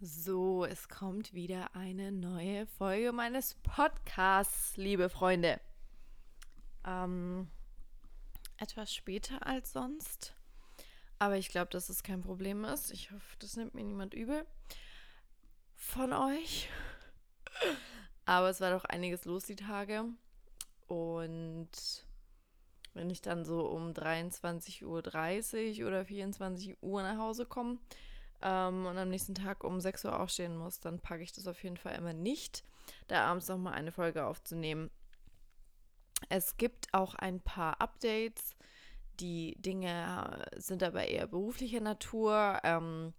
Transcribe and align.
So, 0.00 0.64
es 0.64 0.88
kommt 0.88 1.34
wieder 1.34 1.74
eine 1.74 2.12
neue 2.12 2.68
Folge 2.68 3.10
meines 3.10 3.56
Podcasts, 3.64 4.76
liebe 4.76 5.08
Freunde. 5.08 5.60
Ähm, 6.86 7.48
etwas 8.58 8.94
später 8.94 9.44
als 9.44 9.72
sonst. 9.72 10.34
Aber 11.18 11.36
ich 11.36 11.48
glaube, 11.48 11.72
dass 11.72 11.88
es 11.88 12.04
kein 12.04 12.20
Problem 12.20 12.64
ist. 12.64 12.92
Ich 12.92 13.10
hoffe, 13.10 13.36
das 13.40 13.56
nimmt 13.56 13.74
mir 13.74 13.82
niemand 13.82 14.14
übel. 14.14 14.46
Von 15.74 16.12
euch. 16.12 16.68
Aber 18.24 18.50
es 18.50 18.60
war 18.60 18.70
doch 18.70 18.84
einiges 18.84 19.24
los 19.24 19.46
die 19.46 19.56
Tage. 19.56 20.04
Und 20.86 22.06
wenn 22.94 23.10
ich 23.10 23.20
dann 23.20 23.44
so 23.44 23.66
um 23.66 23.90
23.30 23.94 24.84
Uhr 25.82 25.88
oder 25.88 26.04
24 26.04 26.80
Uhr 26.84 27.02
nach 27.02 27.18
Hause 27.18 27.46
komme, 27.46 27.78
ähm, 28.42 28.86
und 28.86 28.96
am 28.98 29.08
nächsten 29.08 29.34
Tag 29.34 29.64
um 29.64 29.80
6 29.80 30.04
Uhr 30.04 30.18
aufstehen 30.18 30.56
muss, 30.56 30.80
dann 30.80 31.00
packe 31.00 31.22
ich 31.22 31.32
das 31.32 31.46
auf 31.46 31.62
jeden 31.62 31.76
Fall 31.76 31.96
immer 31.96 32.12
nicht, 32.12 32.64
da 33.08 33.24
abends 33.26 33.48
nochmal 33.48 33.74
eine 33.74 33.92
Folge 33.92 34.26
aufzunehmen. 34.26 34.90
Es 36.28 36.56
gibt 36.56 36.92
auch 36.92 37.14
ein 37.14 37.40
paar 37.40 37.80
Updates. 37.80 38.56
Die 39.20 39.56
Dinge 39.60 40.46
sind 40.56 40.82
aber 40.82 41.06
eher 41.06 41.26
beruflicher 41.26 41.80
Natur. 41.80 42.60
Ähm, 42.62 43.12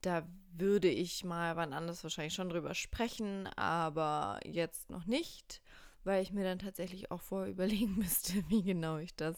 da 0.00 0.26
würde 0.52 0.88
ich 0.88 1.24
mal 1.24 1.56
wann 1.56 1.72
anders 1.72 2.02
wahrscheinlich 2.02 2.34
schon 2.34 2.50
drüber 2.50 2.74
sprechen, 2.74 3.48
aber 3.56 4.38
jetzt 4.44 4.90
noch 4.90 5.06
nicht, 5.06 5.60
weil 6.04 6.22
ich 6.22 6.32
mir 6.32 6.44
dann 6.44 6.58
tatsächlich 6.58 7.10
auch 7.10 7.20
vorher 7.20 7.50
überlegen 7.52 7.96
müsste, 7.96 8.48
wie 8.48 8.62
genau 8.62 8.98
ich 8.98 9.14
das 9.14 9.36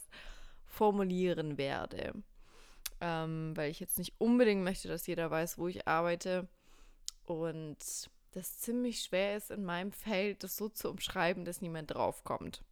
formulieren 0.65 1.57
werde 1.57 2.13
ähm, 3.01 3.55
weil 3.55 3.71
ich 3.71 3.79
jetzt 3.79 3.97
nicht 3.97 4.13
unbedingt 4.19 4.63
möchte, 4.63 4.87
dass 4.87 5.07
jeder 5.07 5.29
weiß, 5.29 5.57
wo 5.57 5.67
ich 5.67 5.87
arbeite. 5.87 6.47
Und 7.25 7.77
das 8.31 8.59
ziemlich 8.59 9.01
schwer 9.01 9.37
ist 9.37 9.51
in 9.51 9.63
meinem 9.63 9.91
Feld, 9.91 10.43
das 10.43 10.57
so 10.57 10.69
zu 10.69 10.89
umschreiben, 10.89 11.45
dass 11.45 11.61
niemand 11.61 11.93
draufkommt. 11.93 12.63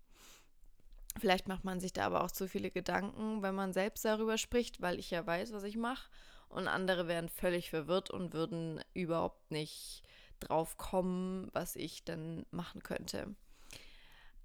Vielleicht 1.17 1.47
macht 1.47 1.63
man 1.63 1.80
sich 1.80 1.94
da 1.94 2.05
aber 2.05 2.23
auch 2.23 2.31
zu 2.31 2.47
viele 2.47 2.72
Gedanken, 2.72 3.41
wenn 3.41 3.55
man 3.55 3.73
selbst 3.73 4.03
darüber 4.03 4.38
spricht, 4.38 4.81
weil 4.81 5.00
ich 5.00 5.11
ja 5.11 5.25
weiß, 5.25 5.53
was 5.53 5.63
ich 5.63 5.77
mache. 5.77 6.09
Und 6.50 6.67
andere 6.67 7.07
wären 7.07 7.30
völlig 7.30 7.69
verwirrt 7.69 8.09
und 8.09 8.33
würden 8.33 8.81
überhaupt 8.94 9.52
nicht 9.52 10.03
drauf 10.39 10.78
kommen, 10.78 11.50
was 11.53 11.75
ich 11.75 12.03
dann 12.03 12.45
machen 12.52 12.83
könnte. 12.83 13.35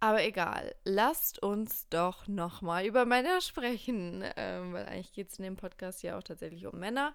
Aber 0.02 0.24
egal, 0.24 0.74
lasst 0.84 1.42
uns 1.42 1.86
doch 1.90 2.26
nochmal 2.26 2.86
über 2.86 3.04
Männer 3.04 3.42
sprechen, 3.42 4.24
ähm, 4.36 4.72
weil 4.72 4.86
eigentlich 4.86 5.12
geht 5.12 5.28
es 5.28 5.38
in 5.38 5.44
dem 5.44 5.56
Podcast 5.56 6.02
ja 6.02 6.16
auch 6.16 6.22
tatsächlich 6.22 6.66
um 6.66 6.78
Männer. 6.78 7.14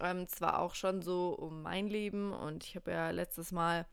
Ähm, 0.00 0.26
zwar 0.26 0.60
auch 0.60 0.74
schon 0.74 1.02
so 1.02 1.34
um 1.34 1.62
mein 1.62 1.86
Leben 1.86 2.32
und 2.32 2.64
ich 2.64 2.76
habe 2.76 2.90
ja 2.90 3.10
letztes 3.10 3.52
Mal, 3.52 3.86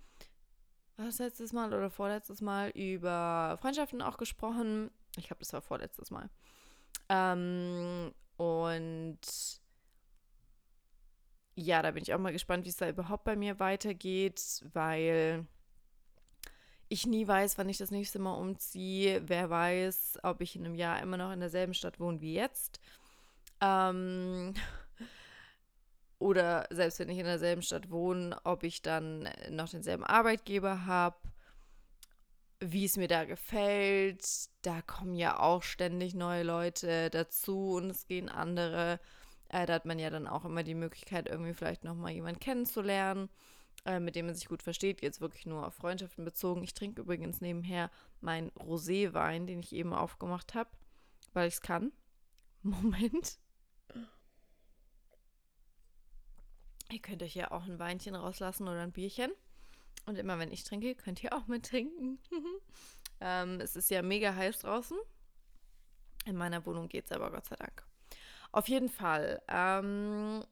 was 0.95 1.19
letztes 1.19 1.52
Mal 1.52 1.73
oder 1.73 1.89
vorletztes 1.89 2.41
Mal 2.41 2.69
über 2.69 3.57
Freundschaften 3.61 4.02
auch 4.02 4.17
gesprochen. 4.17 4.91
Ich 5.17 5.27
glaube, 5.27 5.41
das 5.41 5.52
war 5.52 5.61
vorletztes 5.61 6.09
Mal. 6.09 6.29
Ähm, 7.09 8.13
und 8.37 9.19
ja, 11.55 11.81
da 11.81 11.91
bin 11.91 12.02
ich 12.02 12.13
auch 12.13 12.19
mal 12.19 12.31
gespannt, 12.31 12.65
wie 12.65 12.69
es 12.69 12.77
da 12.77 12.87
überhaupt 12.87 13.25
bei 13.25 13.35
mir 13.35 13.59
weitergeht, 13.59 14.63
weil 14.73 15.45
ich 16.92 17.08
nie 17.08 17.25
weiß, 17.25 17.58
wann 17.58 17.70
ich 17.70 17.78
das 17.78 17.89
nächste 17.89 18.20
Mal 18.20 18.34
umziehe. 18.34 19.23
Wer 19.25 19.50
weiß, 19.50 20.20
ob 20.23 20.42
ich 20.42 20.58
in 20.58 20.66
einem 20.66 20.75
Jahr 20.75 21.02
immer 21.02 21.16
noch 21.16 21.31
in 21.31 21.39
derselben 21.39 21.73
Stadt 21.73 22.02
wohne 22.02 22.20
wie 22.20 22.33
jetzt. 22.33 22.81
Ähm, 23.61 24.53
oder 26.20 26.67
selbst 26.70 27.00
wenn 27.00 27.08
ich 27.08 27.17
in 27.17 27.25
derselben 27.25 27.61
Stadt 27.61 27.89
wohne, 27.89 28.38
ob 28.44 28.64
ich 28.64 28.81
dann 28.81 29.30
noch 29.50 29.70
denselben 29.70 30.03
Arbeitgeber 30.03 30.86
habe, 30.86 31.16
wie 32.59 32.83
es 32.83 32.98
mir 32.98 33.08
da 33.08 33.23
gefällt. 33.23 34.27
Da 34.61 34.82
kommen 34.82 35.15
ja 35.15 35.39
auch 35.39 35.64
ständig 35.64 36.14
neue 36.14 36.44
Leute 36.44 37.10
dazu 37.10 37.76
und 37.76 37.89
es 37.89 38.05
gehen 38.05 38.27
andere. 38.27 38.99
Äh, 39.48 39.65
da 39.65 39.76
hat 39.76 39.86
man 39.86 39.98
ja 39.98 40.10
dann 40.10 40.27
auch 40.27 40.44
immer 40.44 40.64
die 40.64 40.76
Möglichkeit, 40.76 41.30
irgendwie 41.30 41.54
vielleicht 41.54 41.86
nochmal 41.86 42.11
jemanden 42.11 42.42
kennenzulernen 42.42 43.30
äh, 43.86 43.99
mit 43.99 44.15
dem 44.15 44.27
man 44.27 44.36
sich 44.36 44.47
gut 44.47 44.61
versteht, 44.61 45.02
jetzt 45.02 45.21
wirklich 45.21 45.45
nur 45.45 45.65
auf 45.65 45.73
Freundschaften 45.73 46.23
bezogen. 46.23 46.64
Ich 46.64 46.73
trinke 46.73 47.02
übrigens 47.02 47.42
nebenher 47.42 47.89
meinen 48.19 48.49
Roséwein, 48.52 49.45
den 49.45 49.59
ich 49.59 49.73
eben 49.73 49.93
aufgemacht 49.93 50.53
habe, 50.53 50.69
weil 51.33 51.47
ich 51.47 51.55
es 51.55 51.61
kann. 51.61 51.91
Moment. 52.61 53.39
Ihr 56.91 57.02
könnt 57.02 57.23
euch 57.23 57.36
ja 57.36 57.52
auch 57.52 57.64
ein 57.64 57.80
Weinchen 57.80 58.15
rauslassen 58.15 58.67
oder 58.67 58.81
ein 58.81 58.91
Bierchen. 58.91 59.31
Und 60.05 60.17
immer 60.17 60.39
wenn 60.39 60.52
ich 60.52 60.64
trinke, 60.64 60.93
könnt 60.95 61.23
ihr 61.23 61.33
auch 61.33 61.47
mit 61.47 61.65
trinken. 61.65 62.20
ähm, 63.21 63.61
es 63.61 63.75
ist 63.75 63.89
ja 63.89 64.02
mega 64.02 64.36
heiß 64.36 64.59
draußen. 64.59 64.97
In 66.25 66.36
meiner 66.36 66.65
Wohnung 66.65 66.87
geht 66.87 67.05
es 67.05 67.11
aber 67.11 67.31
Gott 67.31 67.45
sei 67.45 67.55
Dank. 67.55 67.86
Auf 68.52 68.67
jeden 68.67 68.89
Fall. 68.89 69.41
Ähm, 69.47 70.43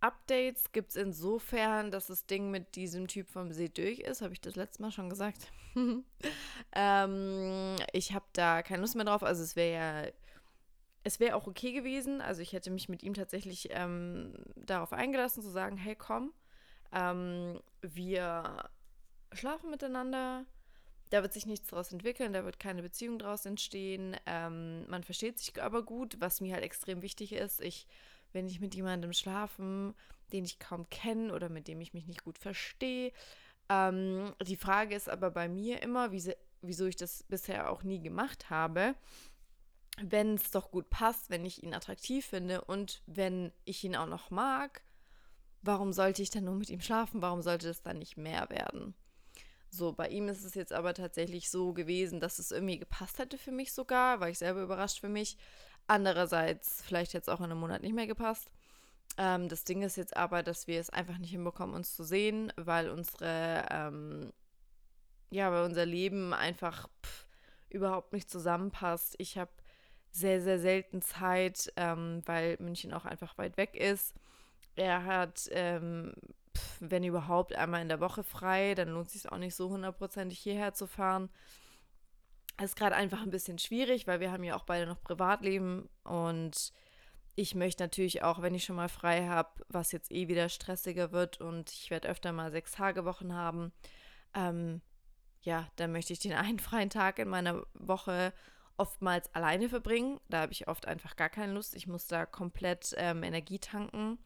Updates 0.00 0.72
gibt 0.72 0.90
es 0.90 0.96
insofern, 0.96 1.90
dass 1.90 2.08
das 2.08 2.26
Ding 2.26 2.50
mit 2.50 2.76
diesem 2.76 3.08
Typ 3.08 3.28
vom 3.28 3.52
See 3.52 3.68
durch 3.68 4.00
ist. 4.00 4.22
Habe 4.22 4.34
ich 4.34 4.40
das 4.40 4.56
letzte 4.56 4.82
Mal 4.82 4.90
schon 4.90 5.08
gesagt. 5.08 5.50
ähm, 6.72 7.76
ich 7.92 8.12
habe 8.12 8.26
da 8.32 8.62
keine 8.62 8.82
Lust 8.82 8.94
mehr 8.94 9.04
drauf. 9.04 9.22
Also 9.22 9.42
es 9.42 9.56
wäre 9.56 9.72
ja, 9.72 10.12
es 11.02 11.20
wäre 11.20 11.36
auch 11.36 11.46
okay 11.46 11.72
gewesen. 11.72 12.20
Also 12.20 12.42
ich 12.42 12.52
hätte 12.52 12.70
mich 12.70 12.88
mit 12.88 13.02
ihm 13.02 13.14
tatsächlich 13.14 13.68
ähm, 13.70 14.34
darauf 14.56 14.92
eingelassen, 14.92 15.42
zu 15.42 15.50
sagen, 15.50 15.76
hey 15.76 15.96
komm, 15.96 16.32
ähm, 16.92 17.60
wir 17.80 18.68
schlafen 19.32 19.70
miteinander. 19.70 20.44
Da 21.10 21.22
wird 21.22 21.32
sich 21.32 21.46
nichts 21.46 21.68
daraus 21.68 21.92
entwickeln, 21.92 22.32
da 22.32 22.44
wird 22.44 22.58
keine 22.58 22.82
Beziehung 22.82 23.20
daraus 23.20 23.46
entstehen. 23.46 24.16
Ähm, 24.26 24.88
man 24.88 25.04
versteht 25.04 25.38
sich 25.38 25.62
aber 25.62 25.84
gut, 25.84 26.16
was 26.18 26.40
mir 26.40 26.52
halt 26.52 26.64
extrem 26.64 27.00
wichtig 27.00 27.32
ist. 27.32 27.60
Ich 27.60 27.86
wenn 28.32 28.46
ich 28.46 28.60
mit 28.60 28.74
jemandem 28.74 29.12
schlafen, 29.12 29.94
den 30.32 30.44
ich 30.44 30.58
kaum 30.58 30.88
kenne 30.90 31.32
oder 31.32 31.48
mit 31.48 31.68
dem 31.68 31.80
ich 31.80 31.94
mich 31.94 32.06
nicht 32.06 32.24
gut 32.24 32.38
verstehe. 32.38 33.12
Ähm, 33.68 34.34
die 34.42 34.56
Frage 34.56 34.94
ist 34.94 35.08
aber 35.08 35.30
bei 35.30 35.48
mir 35.48 35.82
immer, 35.82 36.12
wieso, 36.12 36.86
ich 36.86 36.96
das 36.96 37.22
bisher 37.24 37.70
auch 37.70 37.82
nie 37.82 38.00
gemacht 38.00 38.50
habe, 38.50 38.94
wenn 40.00 40.34
es 40.34 40.50
doch 40.50 40.70
gut 40.70 40.90
passt, 40.90 41.30
wenn 41.30 41.44
ich 41.44 41.62
ihn 41.62 41.74
attraktiv 41.74 42.26
finde 42.26 42.62
und 42.62 43.02
wenn 43.06 43.52
ich 43.64 43.82
ihn 43.82 43.96
auch 43.96 44.06
noch 44.06 44.30
mag, 44.30 44.82
warum 45.62 45.92
sollte 45.92 46.22
ich 46.22 46.30
dann 46.30 46.44
nur 46.44 46.54
mit 46.54 46.70
ihm 46.70 46.80
schlafen? 46.80 47.22
Warum 47.22 47.42
sollte 47.42 47.68
es 47.68 47.82
dann 47.82 47.98
nicht 47.98 48.16
mehr 48.16 48.48
werden? 48.50 48.94
So, 49.68 49.92
bei 49.92 50.08
ihm 50.08 50.28
ist 50.28 50.44
es 50.44 50.54
jetzt 50.54 50.72
aber 50.72 50.94
tatsächlich 50.94 51.50
so 51.50 51.72
gewesen, 51.72 52.20
dass 52.20 52.38
es 52.38 52.50
irgendwie 52.50 52.78
gepasst 52.78 53.18
hätte 53.18 53.36
für 53.36 53.52
mich 53.52 53.72
sogar, 53.72 54.20
war 54.20 54.28
ich 54.28 54.38
selber 54.38 54.62
überrascht 54.62 55.00
für 55.00 55.08
mich. 55.08 55.36
Andererseits 55.86 56.82
vielleicht 56.82 57.12
jetzt 57.12 57.30
auch 57.30 57.38
in 57.38 57.46
einem 57.46 57.60
Monat 57.60 57.82
nicht 57.82 57.94
mehr 57.94 58.06
gepasst. 58.06 58.50
Ähm, 59.18 59.48
das 59.48 59.64
Ding 59.64 59.82
ist 59.82 59.96
jetzt 59.96 60.16
aber, 60.16 60.42
dass 60.42 60.66
wir 60.66 60.80
es 60.80 60.90
einfach 60.90 61.18
nicht 61.18 61.30
hinbekommen, 61.30 61.74
uns 61.74 61.94
zu 61.94 62.04
sehen, 62.04 62.52
weil 62.56 62.90
unsere, 62.90 63.66
ähm, 63.70 64.32
ja, 65.30 65.50
weil 65.52 65.64
unser 65.64 65.86
Leben 65.86 66.34
einfach 66.34 66.88
pff, 67.04 67.26
überhaupt 67.70 68.12
nicht 68.12 68.30
zusammenpasst. 68.30 69.14
Ich 69.18 69.38
habe 69.38 69.50
sehr, 70.10 70.40
sehr 70.40 70.58
selten 70.58 71.02
Zeit, 71.02 71.72
ähm, 71.76 72.22
weil 72.26 72.56
München 72.58 72.92
auch 72.92 73.04
einfach 73.04 73.36
weit 73.38 73.56
weg 73.56 73.76
ist. 73.76 74.14
Er 74.74 75.04
hat, 75.04 75.48
ähm, 75.52 76.14
pff, 76.56 76.76
wenn 76.80 77.04
überhaupt, 77.04 77.54
einmal 77.54 77.82
in 77.82 77.88
der 77.88 78.00
Woche 78.00 78.24
frei. 78.24 78.74
Dann 78.74 78.90
lohnt 78.90 79.08
es 79.08 79.14
sich 79.14 79.30
auch 79.30 79.38
nicht 79.38 79.54
so 79.54 79.70
hundertprozentig 79.70 80.38
hierher 80.38 80.74
zu 80.74 80.86
fahren. 80.86 81.30
Ist 82.62 82.76
gerade 82.76 82.96
einfach 82.96 83.22
ein 83.22 83.30
bisschen 83.30 83.58
schwierig, 83.58 84.06
weil 84.06 84.20
wir 84.20 84.32
haben 84.32 84.44
ja 84.44 84.56
auch 84.56 84.64
beide 84.64 84.86
noch 84.86 85.02
Privatleben 85.02 85.88
und 86.04 86.72
ich 87.34 87.54
möchte 87.54 87.82
natürlich 87.82 88.22
auch, 88.22 88.40
wenn 88.40 88.54
ich 88.54 88.64
schon 88.64 88.76
mal 88.76 88.88
frei 88.88 89.26
habe, 89.26 89.62
was 89.68 89.92
jetzt 89.92 90.10
eh 90.10 90.26
wieder 90.26 90.48
stressiger 90.48 91.12
wird 91.12 91.38
und 91.40 91.70
ich 91.70 91.90
werde 91.90 92.08
öfter 92.08 92.32
mal 92.32 92.50
sechs 92.50 92.72
Tage 92.72 93.04
Wochen 93.04 93.34
haben, 93.34 93.72
ähm, 94.34 94.80
ja, 95.42 95.68
dann 95.76 95.92
möchte 95.92 96.14
ich 96.14 96.18
den 96.18 96.32
einen 96.34 96.58
freien 96.58 96.90
Tag 96.90 97.18
in 97.18 97.28
meiner 97.28 97.62
Woche 97.74 98.32
oftmals 98.78 99.34
alleine 99.34 99.68
verbringen. 99.68 100.18
Da 100.28 100.40
habe 100.40 100.52
ich 100.52 100.68
oft 100.68 100.86
einfach 100.86 101.16
gar 101.16 101.28
keine 101.28 101.52
Lust. 101.52 101.74
Ich 101.74 101.86
muss 101.86 102.06
da 102.06 102.26
komplett 102.26 102.94
ähm, 102.96 103.22
Energie 103.22 103.58
tanken. 103.58 104.18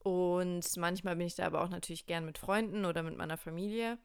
Und 0.00 0.76
manchmal 0.76 1.16
bin 1.16 1.26
ich 1.26 1.34
da 1.34 1.46
aber 1.46 1.62
auch 1.62 1.68
natürlich 1.68 2.06
gern 2.06 2.24
mit 2.24 2.38
Freunden 2.38 2.84
oder 2.84 3.02
mit 3.02 3.16
meiner 3.16 3.36
Familie. 3.36 3.98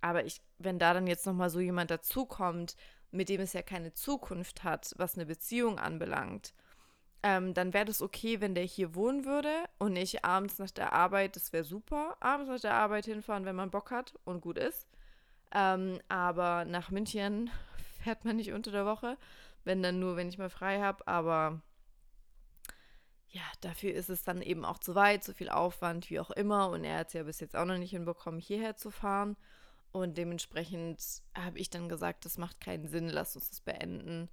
Aber 0.00 0.24
ich, 0.24 0.40
wenn 0.58 0.78
da 0.78 0.92
dann 0.92 1.06
jetzt 1.06 1.26
nochmal 1.26 1.50
so 1.50 1.60
jemand 1.60 1.90
dazukommt, 1.90 2.76
mit 3.10 3.28
dem 3.28 3.40
es 3.40 3.52
ja 3.52 3.62
keine 3.62 3.92
Zukunft 3.92 4.64
hat, 4.64 4.92
was 4.96 5.14
eine 5.14 5.26
Beziehung 5.26 5.78
anbelangt, 5.78 6.54
ähm, 7.22 7.54
dann 7.54 7.74
wäre 7.74 7.86
das 7.86 8.02
okay, 8.02 8.40
wenn 8.40 8.54
der 8.54 8.64
hier 8.64 8.94
wohnen 8.94 9.24
würde 9.24 9.52
und 9.78 9.94
nicht 9.94 10.24
abends 10.24 10.58
nach 10.58 10.70
der 10.70 10.92
Arbeit, 10.92 11.34
das 11.36 11.52
wäre 11.52 11.64
super, 11.64 12.16
abends 12.20 12.48
nach 12.48 12.60
der 12.60 12.74
Arbeit 12.74 13.06
hinfahren, 13.06 13.44
wenn 13.44 13.56
man 13.56 13.70
Bock 13.70 13.90
hat 13.90 14.14
und 14.24 14.40
gut 14.40 14.58
ist. 14.58 14.86
Ähm, 15.52 15.98
aber 16.08 16.64
nach 16.64 16.90
München 16.90 17.50
fährt 18.02 18.24
man 18.24 18.36
nicht 18.36 18.52
unter 18.52 18.70
der 18.70 18.86
Woche, 18.86 19.16
wenn 19.64 19.82
dann 19.82 19.98
nur, 19.98 20.16
wenn 20.16 20.28
ich 20.28 20.38
mal 20.38 20.50
frei 20.50 20.80
habe. 20.80 21.06
Aber 21.08 21.60
ja, 23.28 23.42
dafür 23.60 23.92
ist 23.92 24.08
es 24.08 24.22
dann 24.22 24.40
eben 24.40 24.64
auch 24.64 24.78
zu 24.78 24.94
weit, 24.94 25.24
zu 25.24 25.34
viel 25.34 25.48
Aufwand, 25.48 26.10
wie 26.10 26.20
auch 26.20 26.30
immer. 26.30 26.70
Und 26.70 26.84
er 26.84 26.98
hat 26.98 27.08
es 27.08 27.14
ja 27.14 27.22
bis 27.24 27.40
jetzt 27.40 27.56
auch 27.56 27.64
noch 27.64 27.78
nicht 27.78 27.90
hinbekommen, 27.90 28.40
hierher 28.40 28.76
zu 28.76 28.90
fahren. 28.90 29.36
Und 29.96 30.18
dementsprechend 30.18 31.02
habe 31.34 31.58
ich 31.58 31.70
dann 31.70 31.88
gesagt, 31.88 32.26
das 32.26 32.36
macht 32.36 32.60
keinen 32.60 32.86
Sinn, 32.86 33.08
lass 33.08 33.34
uns 33.34 33.48
das 33.48 33.62
beenden. 33.62 34.28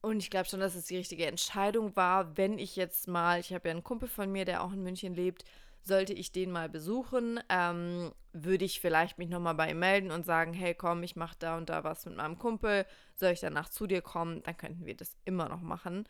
Und 0.00 0.18
ich 0.18 0.30
glaube 0.30 0.48
schon, 0.48 0.58
dass 0.58 0.74
es 0.74 0.86
die 0.86 0.96
richtige 0.96 1.26
Entscheidung 1.26 1.94
war, 1.94 2.36
wenn 2.36 2.58
ich 2.58 2.74
jetzt 2.74 3.06
mal, 3.06 3.38
ich 3.38 3.52
habe 3.52 3.68
ja 3.68 3.74
einen 3.74 3.84
Kumpel 3.84 4.08
von 4.08 4.32
mir, 4.32 4.44
der 4.44 4.64
auch 4.64 4.72
in 4.72 4.82
München 4.82 5.14
lebt, 5.14 5.44
sollte 5.84 6.12
ich 6.12 6.32
den 6.32 6.50
mal 6.50 6.68
besuchen, 6.68 7.38
ähm, 7.50 8.10
würde 8.32 8.64
ich 8.64 8.80
vielleicht 8.80 9.16
mich 9.16 9.28
nochmal 9.28 9.54
bei 9.54 9.70
ihm 9.70 9.78
melden 9.78 10.10
und 10.10 10.26
sagen, 10.26 10.52
hey 10.52 10.74
komm, 10.74 11.04
ich 11.04 11.14
mache 11.14 11.36
da 11.38 11.56
und 11.56 11.68
da 11.68 11.84
was 11.84 12.04
mit 12.04 12.16
meinem 12.16 12.36
Kumpel, 12.36 12.84
soll 13.14 13.30
ich 13.30 13.40
danach 13.40 13.68
zu 13.68 13.86
dir 13.86 14.02
kommen? 14.02 14.42
Dann 14.42 14.56
könnten 14.56 14.86
wir 14.86 14.96
das 14.96 15.16
immer 15.24 15.48
noch 15.48 15.62
machen. 15.62 16.08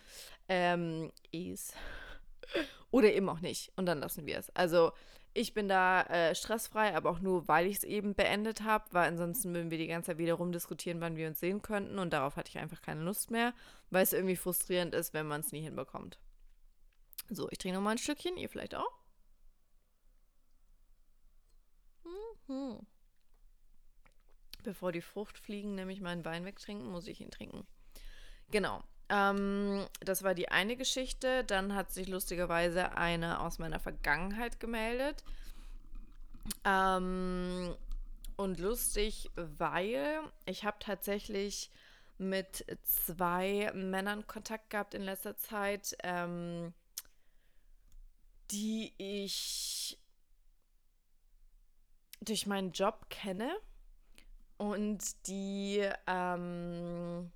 Ähm, 0.48 1.12
is. 1.32 1.74
Oder 2.90 3.12
eben 3.12 3.28
auch 3.28 3.40
nicht. 3.40 3.72
Und 3.76 3.84
dann 3.84 4.00
lassen 4.00 4.24
wir 4.24 4.38
es. 4.38 4.48
Also 4.56 4.92
ich 5.34 5.55
bin 5.55 5.69
da 5.69 6.02
äh, 6.02 6.34
stressfrei, 6.34 6.94
aber 6.94 7.11
auch 7.11 7.20
nur, 7.20 7.49
weil 7.49 7.67
ich 7.67 7.79
es 7.79 7.84
eben 7.84 8.14
beendet 8.14 8.62
habe, 8.62 8.84
weil 8.93 9.08
ansonsten 9.08 9.55
würden 9.55 9.70
wir 9.70 9.79
die 9.79 9.87
ganze 9.87 10.08
Zeit 10.08 10.19
wieder 10.19 10.34
rumdiskutieren, 10.34 11.00
wann 11.00 11.17
wir 11.17 11.29
uns 11.29 11.40
sehen 11.40 11.62
könnten. 11.62 11.99
Und 11.99 12.12
darauf 12.12 12.37
hatte 12.37 12.50
ich 12.50 12.58
einfach 12.58 12.82
keine 12.82 13.02
Lust 13.02 13.31
mehr, 13.31 13.55
weil 13.90 14.02
es 14.02 14.12
irgendwie 14.12 14.37
frustrierend 14.37 14.94
ist, 14.94 15.14
wenn 15.14 15.26
man 15.26 15.40
es 15.40 15.52
nie 15.52 15.62
hinbekommt. 15.62 16.19
So, 17.31 17.49
ich 17.50 17.58
trinke 17.58 17.76
nochmal 17.76 17.93
ein 17.93 17.99
Stückchen, 17.99 18.37
ihr 18.37 18.49
vielleicht 18.49 18.75
auch. 18.75 18.93
Mhm. 22.49 22.87
Bevor 24.62 24.93
die 24.93 25.00
Fruchtfliegen 25.00 25.75
nämlich 25.75 26.00
meinen 26.00 26.25
Wein 26.25 26.44
wegtrinken, 26.44 26.90
muss 26.90 27.06
ich 27.06 27.20
ihn 27.20 27.31
trinken. 27.31 27.67
Genau. 28.50 28.84
Ähm, 29.12 29.87
das 30.00 30.23
war 30.23 30.35
die 30.35 30.49
eine 30.49 30.76
Geschichte. 30.76 31.44
Dann 31.44 31.75
hat 31.75 31.93
sich 31.93 32.09
lustigerweise 32.09 32.97
eine 32.97 33.41
aus 33.41 33.59
meiner 33.59 33.79
Vergangenheit 33.79 34.59
gemeldet. 34.59 35.23
Ähm, 36.64 37.76
und 38.37 38.59
lustig, 38.59 39.31
weil 39.37 40.20
ich 40.47 40.64
habe 40.64 40.79
tatsächlich 40.81 41.70
mit 42.17 42.64
zwei 42.85 43.70
Männern 43.75 44.26
Kontakt 44.26 44.70
gehabt 44.70 44.94
in 44.94 45.03
letzter 45.03 45.37
Zeit, 45.37 45.94
ähm, 46.03 46.73
die 48.50 48.94
ich 48.97 49.99
durch 52.23 52.47
meinen 52.47 52.73
Job 52.73 53.06
kenne 53.11 53.50
und 54.56 55.26
die 55.26 55.87
ähm, 56.06 57.31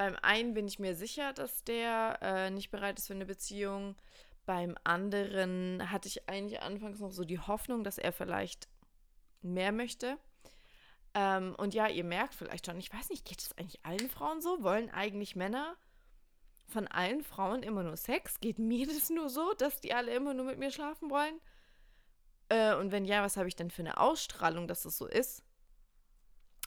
beim 0.00 0.16
einen 0.22 0.54
bin 0.54 0.66
ich 0.66 0.78
mir 0.78 0.94
sicher, 0.94 1.34
dass 1.34 1.62
der 1.62 2.20
äh, 2.22 2.50
nicht 2.50 2.70
bereit 2.70 2.98
ist 2.98 3.08
für 3.08 3.12
eine 3.12 3.26
Beziehung. 3.26 3.96
Beim 4.46 4.74
anderen 4.82 5.90
hatte 5.90 6.08
ich 6.08 6.26
eigentlich 6.26 6.62
anfangs 6.62 7.00
noch 7.00 7.12
so 7.12 7.22
die 7.22 7.38
Hoffnung, 7.38 7.84
dass 7.84 7.98
er 7.98 8.10
vielleicht 8.14 8.66
mehr 9.42 9.72
möchte. 9.72 10.16
Ähm, 11.12 11.54
und 11.58 11.74
ja, 11.74 11.86
ihr 11.86 12.04
merkt 12.04 12.34
vielleicht 12.34 12.64
schon, 12.64 12.78
ich 12.78 12.90
weiß 12.90 13.10
nicht, 13.10 13.26
geht 13.26 13.40
es 13.40 13.52
eigentlich 13.58 13.84
allen 13.84 14.08
Frauen 14.08 14.40
so? 14.40 14.62
Wollen 14.62 14.88
eigentlich 14.88 15.36
Männer 15.36 15.76
von 16.66 16.88
allen 16.88 17.22
Frauen 17.22 17.62
immer 17.62 17.82
nur 17.82 17.98
Sex? 17.98 18.40
Geht 18.40 18.58
mir 18.58 18.86
das 18.86 19.10
nur 19.10 19.28
so, 19.28 19.52
dass 19.52 19.82
die 19.82 19.92
alle 19.92 20.14
immer 20.14 20.32
nur 20.32 20.46
mit 20.46 20.58
mir 20.58 20.70
schlafen 20.70 21.10
wollen? 21.10 21.38
Äh, 22.48 22.74
und 22.76 22.90
wenn 22.90 23.04
ja, 23.04 23.22
was 23.22 23.36
habe 23.36 23.48
ich 23.48 23.54
denn 23.54 23.70
für 23.70 23.82
eine 23.82 23.98
Ausstrahlung, 23.98 24.66
dass 24.66 24.84
das 24.84 24.96
so 24.96 25.06
ist? 25.06 25.44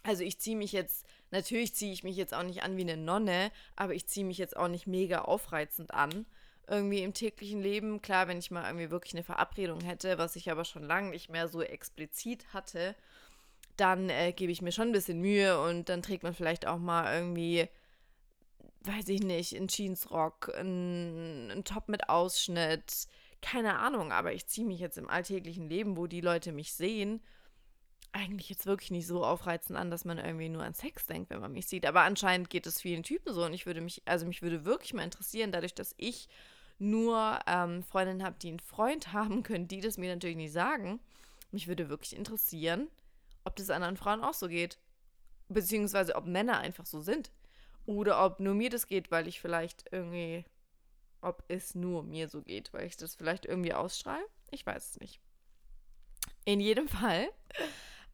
Also 0.03 0.23
ich 0.23 0.39
ziehe 0.39 0.57
mich 0.57 0.73
jetzt, 0.73 1.05
natürlich 1.31 1.73
ziehe 1.73 1.94
ich 1.94 2.03
mich 2.03 2.17
jetzt 2.17 2.33
auch 2.33 2.44
nicht 2.44 2.63
an 2.63 2.75
wie 2.77 2.81
eine 2.81 2.97
Nonne, 2.97 3.51
aber 3.75 3.94
ich 3.94 4.07
ziehe 4.07 4.25
mich 4.25 4.38
jetzt 4.38 4.57
auch 4.57 4.67
nicht 4.67 4.85
mega 4.85 5.21
aufreizend 5.21 5.94
an. 5.94 6.25
Irgendwie 6.67 7.03
im 7.03 7.13
täglichen 7.13 7.61
Leben, 7.61 8.01
klar, 8.01 8.27
wenn 8.27 8.39
ich 8.39 8.51
mal 8.51 8.65
irgendwie 8.65 8.91
wirklich 8.91 9.13
eine 9.13 9.23
Verabredung 9.23 9.81
hätte, 9.81 10.17
was 10.17 10.35
ich 10.35 10.51
aber 10.51 10.65
schon 10.65 10.83
lange 10.83 11.09
nicht 11.09 11.29
mehr 11.29 11.47
so 11.47 11.61
explizit 11.61 12.45
hatte, 12.53 12.95
dann 13.77 14.09
äh, 14.09 14.33
gebe 14.33 14.51
ich 14.51 14.61
mir 14.61 14.71
schon 14.71 14.89
ein 14.89 14.94
bisschen 14.94 15.19
Mühe 15.19 15.59
und 15.61 15.89
dann 15.89 16.01
trägt 16.01 16.23
man 16.23 16.33
vielleicht 16.33 16.67
auch 16.67 16.77
mal 16.77 17.13
irgendwie, 17.13 17.67
weiß 18.81 19.07
ich 19.09 19.21
nicht, 19.21 19.56
einen 19.56 19.67
Jeansrock, 19.67 20.53
einen, 20.56 21.49
einen 21.51 21.63
Top 21.63 21.89
mit 21.89 22.09
Ausschnitt, 22.09 23.07
keine 23.41 23.79
Ahnung, 23.79 24.11
aber 24.11 24.33
ich 24.33 24.47
ziehe 24.47 24.67
mich 24.67 24.79
jetzt 24.79 24.97
im 24.97 25.09
alltäglichen 25.09 25.67
Leben, 25.69 25.97
wo 25.97 26.07
die 26.07 26.21
Leute 26.21 26.51
mich 26.51 26.73
sehen, 26.73 27.21
eigentlich 28.13 28.50
jetzt 28.50 28.65
wirklich 28.65 28.92
nicht 28.92 29.07
so 29.07 29.25
aufreizend 29.25 29.77
an, 29.77 29.92
dass 29.92 30.06
man 30.06 30.18
irgendwie 30.18 30.50
nur 30.50 30.63
an 30.63 30.74
Sex 30.74 31.07
denkt, 31.07 31.30
wenn 31.30 31.42
man 31.42 31.51
mich 31.51 31.68
sieht. 31.68 31.86
Aber 31.86 32.01
anscheinend 32.01 32.50
geht 32.50 32.68
es 32.68 32.81
vielen 32.81 33.04
Typen 33.04 33.33
so 33.33 33.44
und 33.44 33.54
ich 33.54 33.65
würde 33.65 33.81
mich, 33.81 34.01
also 34.06 34.25
mich 34.25 34.42
würde 34.42 34.65
wirklich 34.65 34.94
mal 34.94 35.04
interessieren, 35.04 35.51
dadurch, 35.51 35.74
dass 35.74 35.94
ich 35.98 36.30
nur 36.80 37.39
ähm, 37.48 37.83
Freundinnen 37.83 38.24
habe, 38.24 38.36
die 38.39 38.50
einen 38.50 38.60
Freund 38.60 39.13
haben, 39.13 39.44
können 39.44 39.68
die 39.68 39.81
das 39.81 39.98
mir 39.98 40.13
natürlich 40.13 40.38
nicht 40.38 40.54
sagen. 40.54 41.00
Mich 41.51 41.68
würde 41.68 41.89
wirklich 41.89 42.15
interessieren, 42.15 42.88
ob 43.44 43.56
das 43.56 43.69
anderen 43.69 43.98
Frauen 43.98 44.24
auch 44.24 44.33
so 44.33 44.48
geht. 44.48 44.77
Beziehungsweise 45.50 46.16
ob 46.16 46.25
Männer 46.25 46.59
einfach 46.59 46.86
so 46.86 47.01
sind. 47.01 47.31
Oder 47.86 48.24
ob 48.25 48.39
nur 48.39 48.54
mir 48.54 48.69
das 48.69 48.88
geht, 48.88 49.12
weil 49.12 49.27
ich 49.27 49.42
vielleicht 49.42 49.86
irgendwie 49.92 50.45
ob 51.24 51.44
es 51.48 51.74
nur 51.74 52.04
mir 52.04 52.27
so 52.30 52.42
geht, 52.42 52.74
weil 52.74 52.86
ich 52.86 52.98
das 52.98 53.16
vielleicht 53.16 53.45
irgendwie 53.45 53.74
ausstrahle. 53.74 54.25
Ich 54.51 54.66
weiß 54.66 54.92
es 54.92 55.00
nicht. 55.00 55.19
In 56.45 56.59
jedem 56.59 56.88
Fall, 56.89 57.30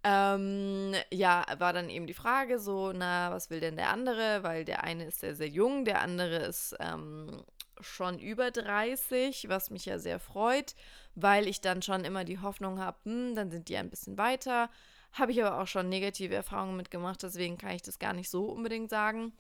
ähm, 0.10 0.96
ja, 1.12 1.46
war 1.60 1.72
dann 1.72 1.90
eben 1.90 2.08
die 2.08 2.16
Frage 2.16 2.58
so, 2.58 2.92
na, 2.94 3.32
was 3.32 3.52
will 3.52 3.60
denn 3.60 3.76
der 3.76 3.90
andere? 3.90 4.42
Weil 4.42 4.66
der 4.66 4.84
eine 4.84 5.06
ist 5.06 5.20
sehr, 5.20 5.36
sehr 5.36 5.48
jung, 5.48 5.86
der 5.86 6.02
andere 6.02 6.38
ist 6.38 6.76
ähm, 6.80 7.44
schon 7.80 8.18
über 8.18 8.50
30, 8.50 9.50
was 9.50 9.70
mich 9.70 9.86
ja 9.86 10.00
sehr 10.00 10.20
freut, 10.20 10.76
weil 11.14 11.48
ich 11.48 11.62
dann 11.62 11.84
schon 11.84 12.06
immer 12.06 12.24
die 12.24 12.40
Hoffnung 12.40 12.80
habe, 12.80 12.98
hm, 13.04 13.36
dann 13.36 13.52
sind 13.52 13.70
die 13.70 13.78
ein 13.78 13.90
bisschen 13.90 14.18
weiter. 14.18 14.70
Habe 15.12 15.32
ich 15.32 15.44
aber 15.44 15.62
auch 15.62 15.68
schon 15.68 15.90
negative 15.90 16.36
Erfahrungen 16.36 16.78
mitgemacht, 16.78 17.22
deswegen 17.22 17.58
kann 17.58 17.76
ich 17.76 17.82
das 17.84 18.00
gar 18.00 18.14
nicht 18.14 18.30
so 18.30 18.46
unbedingt 18.46 18.90
sagen. 18.90 19.34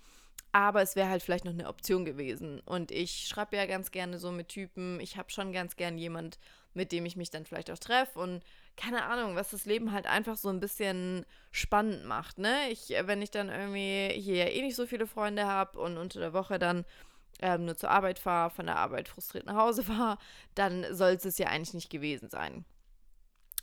Aber 0.51 0.81
es 0.81 0.95
wäre 0.95 1.09
halt 1.09 1.23
vielleicht 1.23 1.45
noch 1.45 1.53
eine 1.53 1.67
Option 1.67 2.05
gewesen. 2.05 2.59
Und 2.61 2.91
ich 2.91 3.27
schreibe 3.27 3.55
ja 3.55 3.65
ganz 3.65 3.91
gerne 3.91 4.17
so 4.17 4.31
mit 4.31 4.49
Typen. 4.49 4.99
Ich 4.99 5.15
habe 5.17 5.29
schon 5.29 5.51
ganz 5.51 5.75
gern 5.75 5.97
jemand, 5.97 6.39
mit 6.73 6.91
dem 6.91 7.05
ich 7.05 7.15
mich 7.15 7.29
dann 7.29 7.45
vielleicht 7.45 7.69
auch 7.69 7.77
treffe. 7.77 8.17
Und 8.19 8.43
keine 8.77 9.03
Ahnung, 9.05 9.35
was 9.35 9.51
das 9.51 9.65
Leben 9.65 9.91
halt 9.91 10.07
einfach 10.07 10.37
so 10.37 10.49
ein 10.49 10.59
bisschen 10.59 11.25
spannend 11.51 12.05
macht. 12.05 12.37
Ne? 12.37 12.69
Ich, 12.69 12.89
wenn 12.89 13.21
ich 13.21 13.31
dann 13.31 13.49
irgendwie 13.49 14.09
hier 14.19 14.35
ja 14.35 14.45
eh 14.45 14.61
nicht 14.61 14.75
so 14.75 14.85
viele 14.85 15.07
Freunde 15.07 15.45
habe 15.45 15.79
und 15.79 15.97
unter 15.97 16.19
der 16.19 16.33
Woche 16.33 16.59
dann 16.59 16.85
ähm, 17.41 17.65
nur 17.65 17.77
zur 17.77 17.89
Arbeit 17.89 18.19
fahre, 18.19 18.49
von 18.49 18.65
der 18.65 18.77
Arbeit 18.77 19.07
frustriert 19.07 19.45
nach 19.45 19.55
Hause 19.55 19.83
fahre, 19.85 20.17
dann 20.55 20.85
soll 20.95 21.11
es 21.11 21.37
ja 21.37 21.47
eigentlich 21.47 21.73
nicht 21.73 21.89
gewesen 21.89 22.29
sein. 22.29 22.65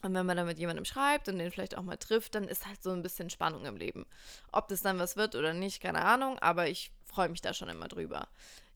Und 0.02 0.14
wenn 0.14 0.26
man 0.26 0.36
dann 0.36 0.46
mit 0.46 0.58
jemandem 0.58 0.84
schreibt 0.84 1.28
und 1.28 1.38
den 1.38 1.50
vielleicht 1.50 1.76
auch 1.76 1.82
mal 1.82 1.96
trifft, 1.96 2.34
dann 2.34 2.44
ist 2.44 2.66
halt 2.66 2.82
so 2.82 2.90
ein 2.90 3.02
bisschen 3.02 3.30
Spannung 3.30 3.64
im 3.64 3.76
Leben. 3.76 4.06
Ob 4.52 4.68
das 4.68 4.82
dann 4.82 4.98
was 4.98 5.16
wird 5.16 5.34
oder 5.34 5.54
nicht, 5.54 5.82
keine 5.82 6.04
Ahnung, 6.04 6.38
aber 6.40 6.68
ich 6.68 6.92
freue 7.04 7.28
mich 7.28 7.40
da 7.40 7.54
schon 7.54 7.68
immer 7.68 7.88
drüber. 7.88 8.28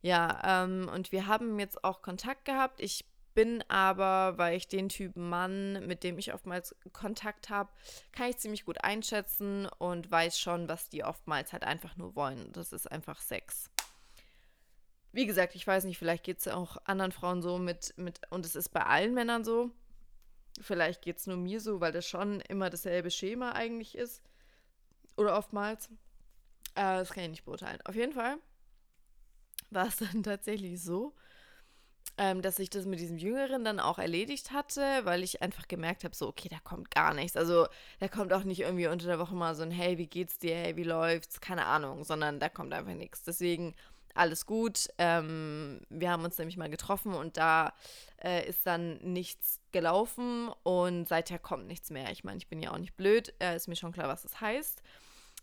Ja, 0.02 0.64
ähm, 0.64 0.90
und 0.92 1.12
wir 1.12 1.26
haben 1.26 1.58
jetzt 1.58 1.84
auch 1.84 2.00
Kontakt 2.00 2.46
gehabt. 2.46 2.80
Ich 2.80 3.04
bin 3.40 3.64
aber, 3.68 4.36
weil 4.38 4.56
ich 4.56 4.68
den 4.68 4.88
Typen 4.88 5.28
Mann, 5.28 5.86
mit 5.86 6.04
dem 6.04 6.18
ich 6.18 6.34
oftmals 6.34 6.74
Kontakt 6.92 7.48
habe, 7.48 7.70
kann 8.12 8.28
ich 8.28 8.38
ziemlich 8.38 8.64
gut 8.64 8.84
einschätzen 8.84 9.66
und 9.78 10.10
weiß 10.10 10.38
schon, 10.38 10.68
was 10.68 10.88
die 10.88 11.04
oftmals 11.04 11.52
halt 11.52 11.64
einfach 11.64 11.96
nur 11.96 12.14
wollen. 12.16 12.52
Das 12.52 12.72
ist 12.72 12.90
einfach 12.90 13.20
Sex. 13.20 13.70
Wie 15.12 15.26
gesagt, 15.26 15.54
ich 15.54 15.66
weiß 15.66 15.84
nicht, 15.84 15.98
vielleicht 15.98 16.24
geht 16.24 16.38
es 16.38 16.48
auch 16.48 16.76
anderen 16.84 17.12
Frauen 17.12 17.42
so 17.42 17.58
mit, 17.58 17.94
mit, 17.96 18.20
und 18.30 18.44
es 18.44 18.54
ist 18.54 18.68
bei 18.68 18.84
allen 18.84 19.14
Männern 19.14 19.44
so 19.44 19.70
Vielleicht 20.60 21.02
geht 21.02 21.18
es 21.18 21.26
nur 21.26 21.36
mir 21.36 21.60
so, 21.60 21.80
weil 21.80 21.92
das 21.92 22.06
schon 22.06 22.40
immer 22.42 22.70
dasselbe 22.70 23.10
Schema 23.10 23.52
eigentlich 23.52 23.96
ist. 23.96 24.22
Oder 25.16 25.36
oftmals. 25.36 25.88
Äh, 26.74 26.98
das 26.98 27.10
kann 27.10 27.24
ich 27.24 27.30
nicht 27.30 27.44
beurteilen. 27.44 27.80
Auf 27.84 27.94
jeden 27.94 28.12
Fall 28.12 28.38
war 29.70 29.86
es 29.86 29.96
dann 30.12 30.22
tatsächlich 30.22 30.82
so, 30.82 31.14
ähm, 32.20 32.42
dass 32.42 32.58
ich 32.58 32.68
das 32.68 32.84
mit 32.84 33.00
diesem 33.00 33.16
Jüngeren 33.16 33.64
dann 33.64 33.80
auch 33.80 33.98
erledigt 33.98 34.52
hatte, 34.52 34.82
weil 35.04 35.22
ich 35.22 35.40
einfach 35.40 35.66
gemerkt 35.68 36.04
habe, 36.04 36.14
so, 36.14 36.28
okay, 36.28 36.50
da 36.50 36.58
kommt 36.62 36.90
gar 36.90 37.14
nichts. 37.14 37.34
Also, 37.34 37.66
da 37.98 38.08
kommt 38.08 38.34
auch 38.34 38.44
nicht 38.44 38.60
irgendwie 38.60 38.88
unter 38.88 39.06
der 39.06 39.18
Woche 39.18 39.34
mal 39.34 39.54
so 39.54 39.62
ein, 39.62 39.70
hey, 39.70 39.96
wie 39.96 40.06
geht's 40.06 40.38
dir, 40.38 40.54
hey, 40.54 40.76
wie 40.76 40.84
läuft's, 40.84 41.40
keine 41.40 41.64
Ahnung, 41.64 42.04
sondern 42.04 42.38
da 42.38 42.50
kommt 42.50 42.74
einfach 42.74 42.92
nichts. 42.92 43.22
Deswegen 43.22 43.74
alles 44.14 44.44
gut. 44.44 44.88
Ähm, 44.98 45.80
wir 45.88 46.10
haben 46.10 46.22
uns 46.22 46.36
nämlich 46.36 46.58
mal 46.58 46.68
getroffen 46.68 47.14
und 47.14 47.38
da 47.38 47.72
äh, 48.22 48.46
ist 48.46 48.66
dann 48.66 48.98
nichts 48.98 49.58
gelaufen 49.72 50.50
und 50.62 51.08
seither 51.08 51.38
kommt 51.38 51.68
nichts 51.68 51.88
mehr. 51.88 52.10
Ich 52.10 52.22
meine, 52.22 52.36
ich 52.36 52.48
bin 52.48 52.60
ja 52.60 52.72
auch 52.72 52.78
nicht 52.78 52.98
blöd, 52.98 53.32
äh, 53.38 53.56
ist 53.56 53.66
mir 53.66 53.76
schon 53.76 53.92
klar, 53.92 54.08
was 54.08 54.22
das 54.22 54.42
heißt. 54.42 54.82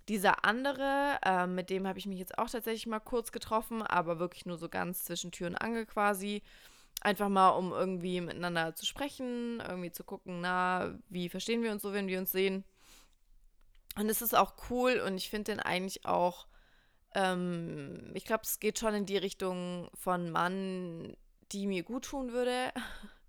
Dieser 0.07 0.45
andere, 0.45 1.19
äh, 1.23 1.47
mit 1.47 1.69
dem 1.69 1.87
habe 1.87 1.99
ich 1.99 2.05
mich 2.05 2.19
jetzt 2.19 2.37
auch 2.37 2.49
tatsächlich 2.49 2.87
mal 2.87 2.99
kurz 2.99 3.31
getroffen, 3.31 3.81
aber 3.81 4.19
wirklich 4.19 4.45
nur 4.45 4.57
so 4.57 4.69
ganz 4.69 5.03
zwischen 5.03 5.31
Tür 5.31 5.47
und 5.47 5.55
Angel 5.55 5.85
quasi. 5.85 6.43
Einfach 7.01 7.29
mal, 7.29 7.49
um 7.49 7.73
irgendwie 7.73 8.21
miteinander 8.21 8.75
zu 8.75 8.85
sprechen, 8.85 9.61
irgendwie 9.67 9.91
zu 9.91 10.03
gucken, 10.03 10.41
na, 10.41 10.97
wie 11.09 11.29
verstehen 11.29 11.61
wir 11.61 11.71
uns 11.71 11.81
so, 11.81 11.93
wenn 11.93 12.07
wir 12.07 12.19
uns 12.19 12.31
sehen. 12.31 12.63
Und 13.97 14.09
es 14.09 14.21
ist 14.21 14.35
auch 14.35 14.53
cool 14.69 15.01
und 15.05 15.17
ich 15.17 15.29
finde 15.29 15.51
den 15.51 15.59
eigentlich 15.59 16.05
auch 16.05 16.47
ähm, 17.17 18.11
ich 18.13 18.25
glaube, 18.25 18.43
es 18.43 18.59
geht 18.59 18.79
schon 18.79 18.93
in 18.93 19.05
die 19.05 19.17
Richtung 19.17 19.89
von 19.95 20.29
Mann, 20.29 21.15
die 21.51 21.65
mir 21.65 21.83
gut 21.83 22.05
tun 22.05 22.31
würde 22.31 22.71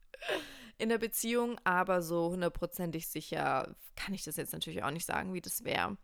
in 0.79 0.91
der 0.91 0.99
Beziehung, 0.99 1.59
aber 1.65 2.03
so 2.03 2.31
hundertprozentig 2.31 3.09
sicher 3.09 3.75
kann 3.97 4.15
ich 4.15 4.25
das 4.25 4.37
jetzt 4.37 4.53
natürlich 4.53 4.83
auch 4.83 4.91
nicht 4.91 5.07
sagen, 5.07 5.33
wie 5.33 5.41
das 5.41 5.65
wäre. 5.65 5.97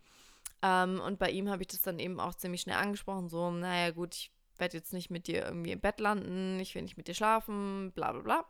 Ähm, 0.64 0.99
und 1.00 1.18
bei 1.18 1.30
ihm 1.30 1.50
habe 1.50 1.62
ich 1.62 1.68
das 1.68 1.83
dann 1.83 1.99
eben 1.99 2.18
auch 2.18 2.35
ziemlich 2.35 2.62
schnell 2.62 2.78
angesprochen, 2.78 3.28
so, 3.28 3.50
naja 3.50 3.90
gut, 3.90 4.14
ich 4.14 4.33
werde 4.56 4.78
jetzt 4.78 4.94
nicht 4.94 5.11
mit 5.11 5.26
dir 5.26 5.44
irgendwie 5.44 5.73
im 5.73 5.80
Bett 5.80 6.00
landen, 6.00 6.59
ich 6.59 6.75
will 6.75 6.83
nicht 6.83 6.97
mit 6.97 7.06
dir 7.06 7.14
schlafen, 7.14 7.92
bla 7.92 8.12
bla 8.12 8.23
bla. 8.23 8.44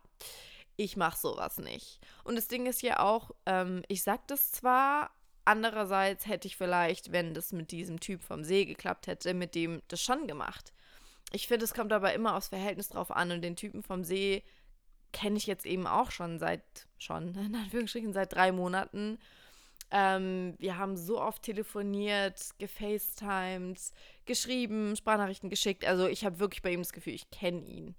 Ich 0.77 0.97
mache 0.97 1.19
sowas 1.19 1.59
nicht. 1.59 2.01
Und 2.23 2.37
das 2.37 2.47
Ding 2.47 2.67
ist 2.67 2.83
ja 2.83 3.01
auch, 3.01 3.33
ähm, 3.47 3.83
ich 3.89 4.05
sag 4.05 4.29
das 4.29 4.53
zwar, 4.53 5.11
andererseits 5.45 6.27
hätte 6.27 6.47
ich 6.47 6.57
vielleicht, 6.57 7.11
wenn 7.11 7.35
das 7.35 7.53
mit 7.53 7.73
diesem 7.73 7.99
Typ 7.99 8.23
vom 8.23 8.45
See 8.45 8.65
geklappt 8.65 9.09
hätte, 9.09 9.35
mit 9.35 9.57
dem 9.57 9.83
das 9.89 10.01
schon 10.01 10.29
gemacht. 10.29 10.73
Ich 11.33 11.49
finde, 11.49 11.65
es 11.65 11.75
kommt 11.75 11.93
aber 11.93 12.15
immer 12.15 12.37
aufs 12.37 12.49
Verhältnis 12.49 12.91
drauf 12.91 13.11
an 13.11 13.33
und 13.33 13.43
den 13.43 13.57
Typen 13.57 13.83
vom 13.83 14.05
See 14.05 14.45
kenne 15.13 15.37
ich 15.37 15.47
jetzt 15.47 15.67
eben 15.67 15.89
auch 15.89 16.13
schon 16.13 16.39
seit, 16.39 16.87
schon, 16.97 17.35
in 17.35 17.57
Anführungsstrichen, 17.57 18.13
seit 18.13 18.35
drei 18.35 18.53
Monaten. 18.53 19.19
Ähm, 19.91 20.55
wir 20.59 20.79
haben 20.79 20.97
so 20.97 21.21
oft 21.21 21.43
telefoniert, 21.43 22.51
gefacetimed, 22.59 23.81
geschrieben, 24.25 24.97
Sprachnachrichten 24.97 25.51
geschickt. 25.51 25.85
Also 25.85 26.07
ich 26.07 26.25
habe 26.25 26.41
wirklich 26.41 26.63
bei 26.63 26.73
ihm 26.73 26.81
das 26.81 26.93
Gefühl, 26.93 27.15
ich 27.15 27.31
kenne 27.31 27.65
ihn. 27.65 27.95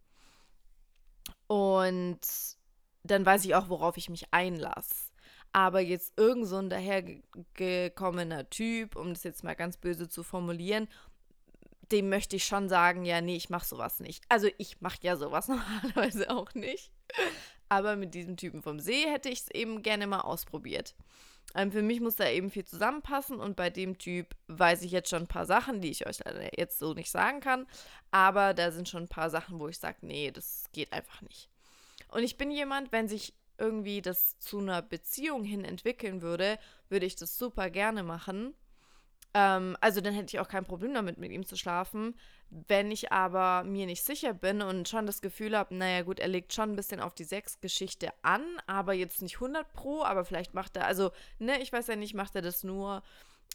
Und 1.47 2.19
dann 3.03 3.25
weiß 3.25 3.45
ich 3.45 3.55
auch, 3.55 3.69
worauf 3.69 3.97
ich 3.97 4.09
mich 4.09 4.25
einlasse. 4.31 5.11
Aber 5.53 5.79
jetzt 5.79 6.13
irgend 6.17 6.47
so 6.47 6.57
ein 6.57 6.69
dahergekommener 6.69 8.49
Typ, 8.49 8.95
um 8.95 9.13
das 9.13 9.23
jetzt 9.23 9.43
mal 9.43 9.55
ganz 9.55 9.77
böse 9.77 10.09
zu 10.09 10.21
formulieren, 10.21 10.89
dem 11.91 12.09
möchte 12.09 12.35
ich 12.35 12.45
schon 12.45 12.67
sagen, 12.67 13.05
ja, 13.05 13.21
nee, 13.21 13.35
ich 13.35 13.49
mache 13.49 13.65
sowas 13.65 13.99
nicht. 13.99 14.23
Also 14.27 14.49
ich 14.57 14.81
mache 14.81 14.97
ja 15.01 15.15
sowas 15.15 15.47
normalerweise 15.47 16.29
auch 16.29 16.53
nicht. 16.55 16.91
Aber 17.69 17.95
mit 17.95 18.13
diesem 18.13 18.37
Typen 18.37 18.61
vom 18.61 18.79
See 18.79 19.05
hätte 19.05 19.29
ich 19.29 19.41
es 19.41 19.51
eben 19.51 19.81
gerne 19.81 20.07
mal 20.07 20.21
ausprobiert. 20.21 20.95
Ähm, 21.53 21.71
für 21.71 21.81
mich 21.81 22.01
muss 22.01 22.15
da 22.15 22.29
eben 22.29 22.49
viel 22.49 22.65
zusammenpassen 22.65 23.39
und 23.39 23.55
bei 23.55 23.69
dem 23.69 23.97
Typ 23.97 24.35
weiß 24.47 24.81
ich 24.81 24.91
jetzt 24.91 25.09
schon 25.09 25.23
ein 25.23 25.27
paar 25.27 25.45
Sachen, 25.45 25.81
die 25.81 25.91
ich 25.91 26.07
euch 26.07 26.19
jetzt 26.57 26.79
so 26.79 26.93
nicht 26.93 27.11
sagen 27.11 27.39
kann. 27.39 27.67
Aber 28.11 28.53
da 28.53 28.71
sind 28.71 28.89
schon 28.89 29.03
ein 29.03 29.09
paar 29.09 29.29
Sachen, 29.29 29.59
wo 29.59 29.67
ich 29.67 29.77
sage, 29.77 29.97
nee, 30.01 30.31
das 30.31 30.65
geht 30.73 30.91
einfach 30.91 31.21
nicht. 31.21 31.49
Und 32.09 32.23
ich 32.23 32.37
bin 32.37 32.51
jemand, 32.51 32.91
wenn 32.91 33.07
sich 33.07 33.33
irgendwie 33.57 34.01
das 34.01 34.37
zu 34.39 34.59
einer 34.59 34.81
Beziehung 34.81 35.43
hin 35.43 35.63
entwickeln 35.63 36.21
würde, 36.21 36.59
würde 36.89 37.05
ich 37.05 37.15
das 37.15 37.37
super 37.37 37.69
gerne 37.69 38.03
machen. 38.03 38.53
Ähm, 39.35 39.75
also 39.81 39.99
dann 39.99 40.13
hätte 40.13 40.35
ich 40.35 40.39
auch 40.39 40.47
kein 40.47 40.63
Problem 40.63 40.93
damit, 40.93 41.17
mit 41.17 41.31
ihm 41.31 41.45
zu 41.45 41.57
schlafen. 41.57 42.15
Wenn 42.49 42.89
ich 42.89 43.11
aber 43.11 43.65
mir 43.65 43.85
nicht 43.85 44.03
sicher 44.03 44.33
bin 44.33 44.61
und 44.61 44.87
schon 44.87 45.05
das 45.05 45.21
Gefühl 45.21 45.57
habe, 45.57 45.75
naja 45.75 46.03
gut, 46.03 46.19
er 46.19 46.29
legt 46.29 46.53
schon 46.53 46.71
ein 46.71 46.75
bisschen 46.77 47.01
auf 47.01 47.13
die 47.13 47.25
Sexgeschichte 47.25 48.13
an, 48.21 48.41
aber 48.65 48.93
jetzt 48.93 49.21
nicht 49.21 49.35
100 49.35 49.73
pro, 49.73 50.03
aber 50.03 50.23
vielleicht 50.23 50.53
macht 50.53 50.77
er, 50.77 50.87
also, 50.87 51.11
ne, 51.37 51.61
ich 51.61 51.73
weiß 51.73 51.87
ja 51.87 51.97
nicht, 51.97 52.13
macht 52.13 52.35
er 52.35 52.41
das 52.41 52.63
nur, 52.63 53.03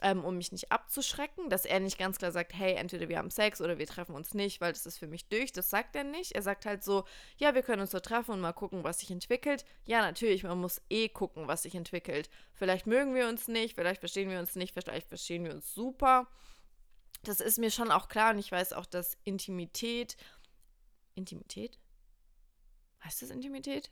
ähm, 0.03 0.25
um 0.25 0.37
mich 0.37 0.53
nicht 0.53 0.73
abzuschrecken, 0.73 1.51
dass 1.51 1.65
er 1.65 1.81
nicht 1.81 1.99
ganz 1.99 2.19
klar 2.19 2.33
sagt, 2.33 2.55
hey, 2.55 2.75
entweder 2.75 3.09
wir 3.09 3.19
haben 3.19 3.31
Sex 3.31 3.61
oder 3.61 3.79
wir 3.79 3.87
treffen 3.87 4.15
uns 4.15 4.35
nicht, 4.35 4.61
weil 4.61 4.73
das 4.73 4.87
ist 4.87 4.99
für 4.99 5.07
mich 5.07 5.29
durch. 5.29 5.53
Das 5.53 5.71
sagt 5.71 5.95
er 5.97 6.05
nicht. 6.05 6.33
Er 6.33 6.43
sagt 6.43 6.67
halt 6.67 6.83
so, 6.83 7.05
ja, 7.37 7.55
wir 7.55 7.63
können 7.63 7.83
uns 7.83 7.91
so 7.91 8.01
treffen 8.01 8.33
und 8.33 8.41
mal 8.41 8.53
gucken, 8.53 8.85
was 8.85 9.01
sich 9.01 9.11
entwickelt. 9.11 9.65
Ja, 9.85 10.01
natürlich, 10.01 10.43
man 10.43 10.59
muss 10.59 10.81
eh 10.91 11.09
gucken, 11.09 11.49
was 11.49 11.63
sich 11.63 11.75
entwickelt. 11.75 12.31
Vielleicht 12.53 12.87
mögen 12.87 13.15
wir 13.15 13.29
uns 13.29 13.49
nicht, 13.49 13.75
vielleicht 13.75 14.01
verstehen 14.01 14.31
wir 14.31 14.39
uns 14.39 14.57
nicht, 14.57 14.73
vielleicht 14.73 15.09
verstehen 15.09 15.45
wir 15.45 15.53
uns 15.53 15.75
super. 15.75 16.29
Das 17.23 17.41
ist 17.41 17.59
mir 17.59 17.71
schon 17.71 17.91
auch 17.91 18.09
klar 18.09 18.33
und 18.33 18.39
ich 18.39 18.51
weiß 18.51 18.73
auch, 18.73 18.87
dass 18.87 19.19
Intimität. 19.25 20.17
Intimität? 21.15 21.79
Heißt 23.05 23.23
das 23.23 23.31
Intimität? 23.31 23.91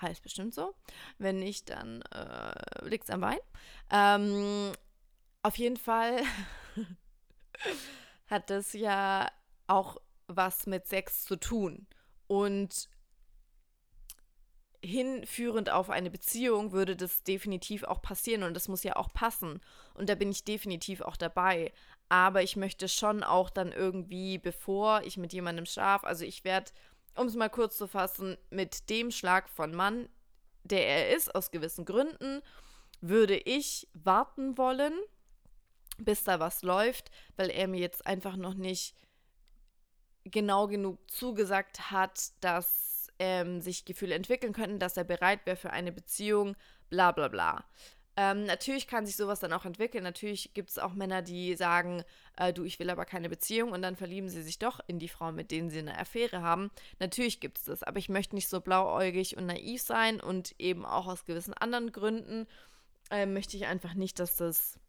Heißt 0.00 0.22
bestimmt 0.22 0.54
so. 0.54 0.74
Wenn 1.18 1.38
nicht, 1.40 1.70
dann 1.70 2.02
äh, 2.02 2.84
liegt 2.84 3.04
es 3.04 3.10
am 3.10 3.20
Wein. 3.20 3.38
Ähm, 3.90 4.72
auf 5.42 5.56
jeden 5.56 5.76
Fall 5.76 6.22
hat 8.26 8.50
das 8.50 8.72
ja 8.72 9.30
auch 9.66 9.96
was 10.26 10.66
mit 10.66 10.86
Sex 10.86 11.24
zu 11.24 11.36
tun. 11.36 11.86
Und 12.26 12.88
hinführend 14.80 15.70
auf 15.70 15.90
eine 15.90 16.10
Beziehung 16.10 16.72
würde 16.72 16.94
das 16.94 17.24
definitiv 17.24 17.82
auch 17.82 18.00
passieren 18.00 18.44
und 18.44 18.54
das 18.54 18.68
muss 18.68 18.84
ja 18.84 18.96
auch 18.96 19.12
passen. 19.12 19.60
Und 19.94 20.08
da 20.08 20.14
bin 20.14 20.30
ich 20.30 20.44
definitiv 20.44 21.00
auch 21.00 21.16
dabei. 21.16 21.72
Aber 22.08 22.42
ich 22.42 22.56
möchte 22.56 22.88
schon 22.88 23.22
auch 23.22 23.50
dann 23.50 23.72
irgendwie, 23.72 24.38
bevor 24.38 25.02
ich 25.02 25.16
mit 25.16 25.32
jemandem 25.32 25.66
schlafe, 25.66 26.06
also 26.06 26.24
ich 26.24 26.44
werde, 26.44 26.70
um 27.16 27.26
es 27.26 27.34
mal 27.34 27.50
kurz 27.50 27.76
zu 27.76 27.86
fassen, 27.86 28.36
mit 28.50 28.88
dem 28.88 29.10
Schlag 29.10 29.48
von 29.48 29.74
Mann, 29.74 30.08
der 30.62 30.86
er 30.86 31.16
ist, 31.16 31.34
aus 31.34 31.50
gewissen 31.50 31.84
Gründen, 31.84 32.40
würde 33.00 33.36
ich 33.36 33.88
warten 33.94 34.56
wollen, 34.56 34.94
bis 35.98 36.24
da 36.24 36.40
was 36.40 36.62
läuft, 36.62 37.10
weil 37.36 37.50
er 37.50 37.68
mir 37.68 37.80
jetzt 37.80 38.06
einfach 38.06 38.36
noch 38.36 38.54
nicht 38.54 38.94
genau 40.24 40.66
genug 40.66 40.98
zugesagt 41.10 41.90
hat, 41.90 42.30
dass 42.40 43.08
ähm, 43.18 43.60
sich 43.60 43.84
Gefühle 43.84 44.14
entwickeln 44.14 44.52
könnten, 44.52 44.78
dass 44.78 44.96
er 44.96 45.04
bereit 45.04 45.44
wäre 45.44 45.56
für 45.56 45.70
eine 45.70 45.92
Beziehung, 45.92 46.56
bla 46.90 47.12
bla 47.12 47.28
bla. 47.28 47.64
Ähm, 48.16 48.46
natürlich 48.46 48.88
kann 48.88 49.06
sich 49.06 49.14
sowas 49.14 49.38
dann 49.38 49.52
auch 49.52 49.64
entwickeln. 49.64 50.02
Natürlich 50.02 50.52
gibt 50.52 50.70
es 50.70 50.78
auch 50.80 50.92
Männer, 50.92 51.22
die 51.22 51.54
sagen, 51.54 52.02
äh, 52.36 52.52
du, 52.52 52.64
ich 52.64 52.80
will 52.80 52.90
aber 52.90 53.04
keine 53.04 53.28
Beziehung 53.28 53.70
und 53.70 53.80
dann 53.80 53.94
verlieben 53.94 54.28
sie 54.28 54.42
sich 54.42 54.58
doch 54.58 54.80
in 54.88 54.98
die 54.98 55.08
Frau, 55.08 55.30
mit 55.30 55.52
denen 55.52 55.70
sie 55.70 55.78
eine 55.78 55.96
Affäre 55.96 56.42
haben. 56.42 56.72
Natürlich 56.98 57.38
gibt 57.38 57.58
es 57.58 57.64
das, 57.64 57.84
aber 57.84 57.98
ich 57.98 58.08
möchte 58.08 58.34
nicht 58.34 58.48
so 58.48 58.60
blauäugig 58.60 59.36
und 59.36 59.46
naiv 59.46 59.82
sein 59.82 60.20
und 60.20 60.52
eben 60.58 60.84
auch 60.84 61.06
aus 61.06 61.26
gewissen 61.26 61.54
anderen 61.54 61.92
Gründen 61.92 62.48
äh, 63.10 63.24
möchte 63.24 63.56
ich 63.56 63.66
einfach 63.66 63.94
nicht, 63.94 64.18
dass 64.18 64.34
das 64.34 64.80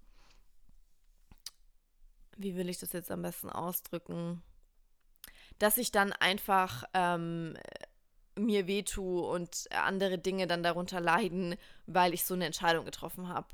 wie 2.39 2.55
will 2.55 2.69
ich 2.69 2.79
das 2.79 2.93
jetzt 2.93 3.12
am 3.12 3.22
besten 3.22 3.50
ausdrücken, 3.50 4.41
dass 5.60 5.77
ich 5.77 5.91
dann 5.91 6.13
einfach 6.13 6.86
ähm, 6.93 7.58
mir 8.36 8.65
wehtue 8.65 9.22
und 9.22 9.67
andere 9.72 10.17
Dinge 10.17 10.48
dann 10.48 10.63
darunter 10.63 11.01
leiden, 11.01 11.55
weil 11.86 12.13
ich 12.13 12.24
so 12.24 12.34
eine 12.34 12.46
Entscheidung 12.46 12.86
getroffen 12.86 13.27
habe. 13.27 13.48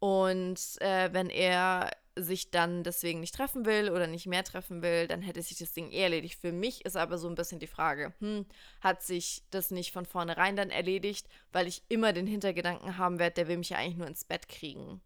Und 0.00 0.60
äh, 0.80 1.12
wenn 1.12 1.30
er 1.30 1.90
sich 2.16 2.50
dann 2.50 2.82
deswegen 2.82 3.20
nicht 3.20 3.34
treffen 3.34 3.64
will 3.64 3.90
oder 3.90 4.06
nicht 4.06 4.26
mehr 4.26 4.44
treffen 4.44 4.82
will, 4.82 5.08
dann 5.08 5.22
hätte 5.22 5.42
sich 5.42 5.58
das 5.58 5.72
Ding 5.72 5.90
eh 5.90 6.02
erledigt. 6.02 6.40
Für 6.40 6.52
mich 6.52 6.84
ist 6.84 6.96
aber 6.96 7.18
so 7.18 7.28
ein 7.28 7.34
bisschen 7.34 7.58
die 7.58 7.66
Frage, 7.66 8.12
hm, 8.20 8.46
hat 8.80 9.02
sich 9.02 9.44
das 9.50 9.70
nicht 9.70 9.92
von 9.92 10.04
vornherein 10.04 10.56
dann 10.56 10.70
erledigt, 10.70 11.26
weil 11.52 11.66
ich 11.66 11.82
immer 11.88 12.12
den 12.12 12.26
Hintergedanken 12.26 12.98
haben 12.98 13.18
werde, 13.18 13.34
der 13.34 13.48
will 13.48 13.58
mich 13.58 13.70
ja 13.70 13.78
eigentlich 13.78 13.96
nur 13.96 14.06
ins 14.06 14.24
Bett 14.24 14.48
kriegen. 14.48 15.00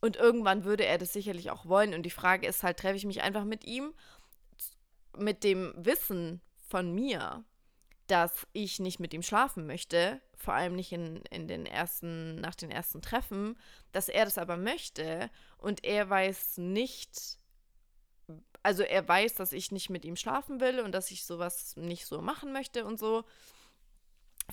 Und 0.00 0.16
irgendwann 0.16 0.64
würde 0.64 0.84
er 0.84 0.98
das 0.98 1.12
sicherlich 1.12 1.50
auch 1.50 1.66
wollen. 1.66 1.94
Und 1.94 2.04
die 2.04 2.10
Frage 2.10 2.46
ist 2.46 2.62
halt, 2.62 2.78
treffe 2.78 2.96
ich 2.96 3.06
mich 3.06 3.22
einfach 3.22 3.44
mit 3.44 3.64
ihm 3.64 3.94
mit 5.16 5.44
dem 5.44 5.74
Wissen 5.76 6.40
von 6.68 6.94
mir, 6.94 7.44
dass 8.06 8.46
ich 8.52 8.78
nicht 8.78 9.00
mit 9.00 9.12
ihm 9.12 9.22
schlafen 9.22 9.66
möchte, 9.66 10.20
vor 10.36 10.54
allem 10.54 10.76
nicht 10.76 10.92
in, 10.92 11.22
in 11.30 11.48
den 11.48 11.66
ersten, 11.66 12.36
nach 12.36 12.54
den 12.54 12.70
ersten 12.70 13.02
Treffen, 13.02 13.58
dass 13.92 14.08
er 14.08 14.24
das 14.24 14.38
aber 14.38 14.56
möchte 14.56 15.30
und 15.58 15.84
er 15.84 16.08
weiß 16.08 16.58
nicht, 16.58 17.38
also 18.62 18.82
er 18.82 19.06
weiß, 19.06 19.34
dass 19.34 19.52
ich 19.52 19.72
nicht 19.72 19.90
mit 19.90 20.04
ihm 20.04 20.16
schlafen 20.16 20.60
will 20.60 20.80
und 20.80 20.92
dass 20.92 21.10
ich 21.10 21.24
sowas 21.24 21.76
nicht 21.76 22.06
so 22.06 22.20
machen 22.20 22.52
möchte 22.52 22.84
und 22.84 22.98
so. 22.98 23.24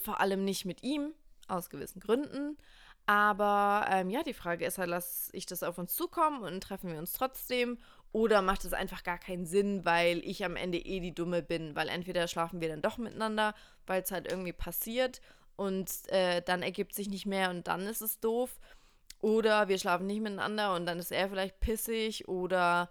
Vor 0.01 0.19
allem 0.19 0.43
nicht 0.43 0.65
mit 0.65 0.83
ihm, 0.83 1.13
aus 1.47 1.69
gewissen 1.69 2.01
Gründen. 2.01 2.57
Aber 3.05 3.85
ähm, 3.89 4.09
ja, 4.09 4.23
die 4.23 4.33
Frage 4.33 4.65
ist 4.65 4.77
halt, 4.77 4.89
lasse 4.89 5.29
ich 5.33 5.45
das 5.45 5.63
auf 5.63 5.77
uns 5.77 5.95
zukommen 5.95 6.41
und 6.41 6.61
treffen 6.61 6.91
wir 6.91 6.97
uns 6.97 7.13
trotzdem? 7.13 7.77
Oder 8.11 8.41
macht 8.41 8.65
es 8.65 8.73
einfach 8.73 9.03
gar 9.03 9.19
keinen 9.19 9.45
Sinn, 9.45 9.85
weil 9.85 10.19
ich 10.19 10.43
am 10.45 10.55
Ende 10.55 10.79
eh 10.79 10.99
die 11.01 11.13
Dumme 11.13 11.43
bin? 11.43 11.75
Weil 11.75 11.89
entweder 11.89 12.27
schlafen 12.27 12.61
wir 12.61 12.69
dann 12.69 12.81
doch 12.81 12.97
miteinander, 12.97 13.53
weil 13.85 14.01
es 14.01 14.11
halt 14.11 14.31
irgendwie 14.31 14.53
passiert 14.53 15.21
und 15.55 15.89
äh, 16.07 16.41
dann 16.41 16.63
ergibt 16.63 16.95
sich 16.95 17.09
nicht 17.09 17.25
mehr 17.25 17.49
und 17.49 17.67
dann 17.67 17.81
ist 17.81 18.01
es 18.01 18.19
doof. 18.19 18.59
Oder 19.21 19.67
wir 19.67 19.77
schlafen 19.77 20.07
nicht 20.07 20.21
miteinander 20.21 20.75
und 20.75 20.85
dann 20.85 20.99
ist 20.99 21.11
er 21.11 21.29
vielleicht 21.29 21.59
pissig 21.59 22.27
oder 22.27 22.89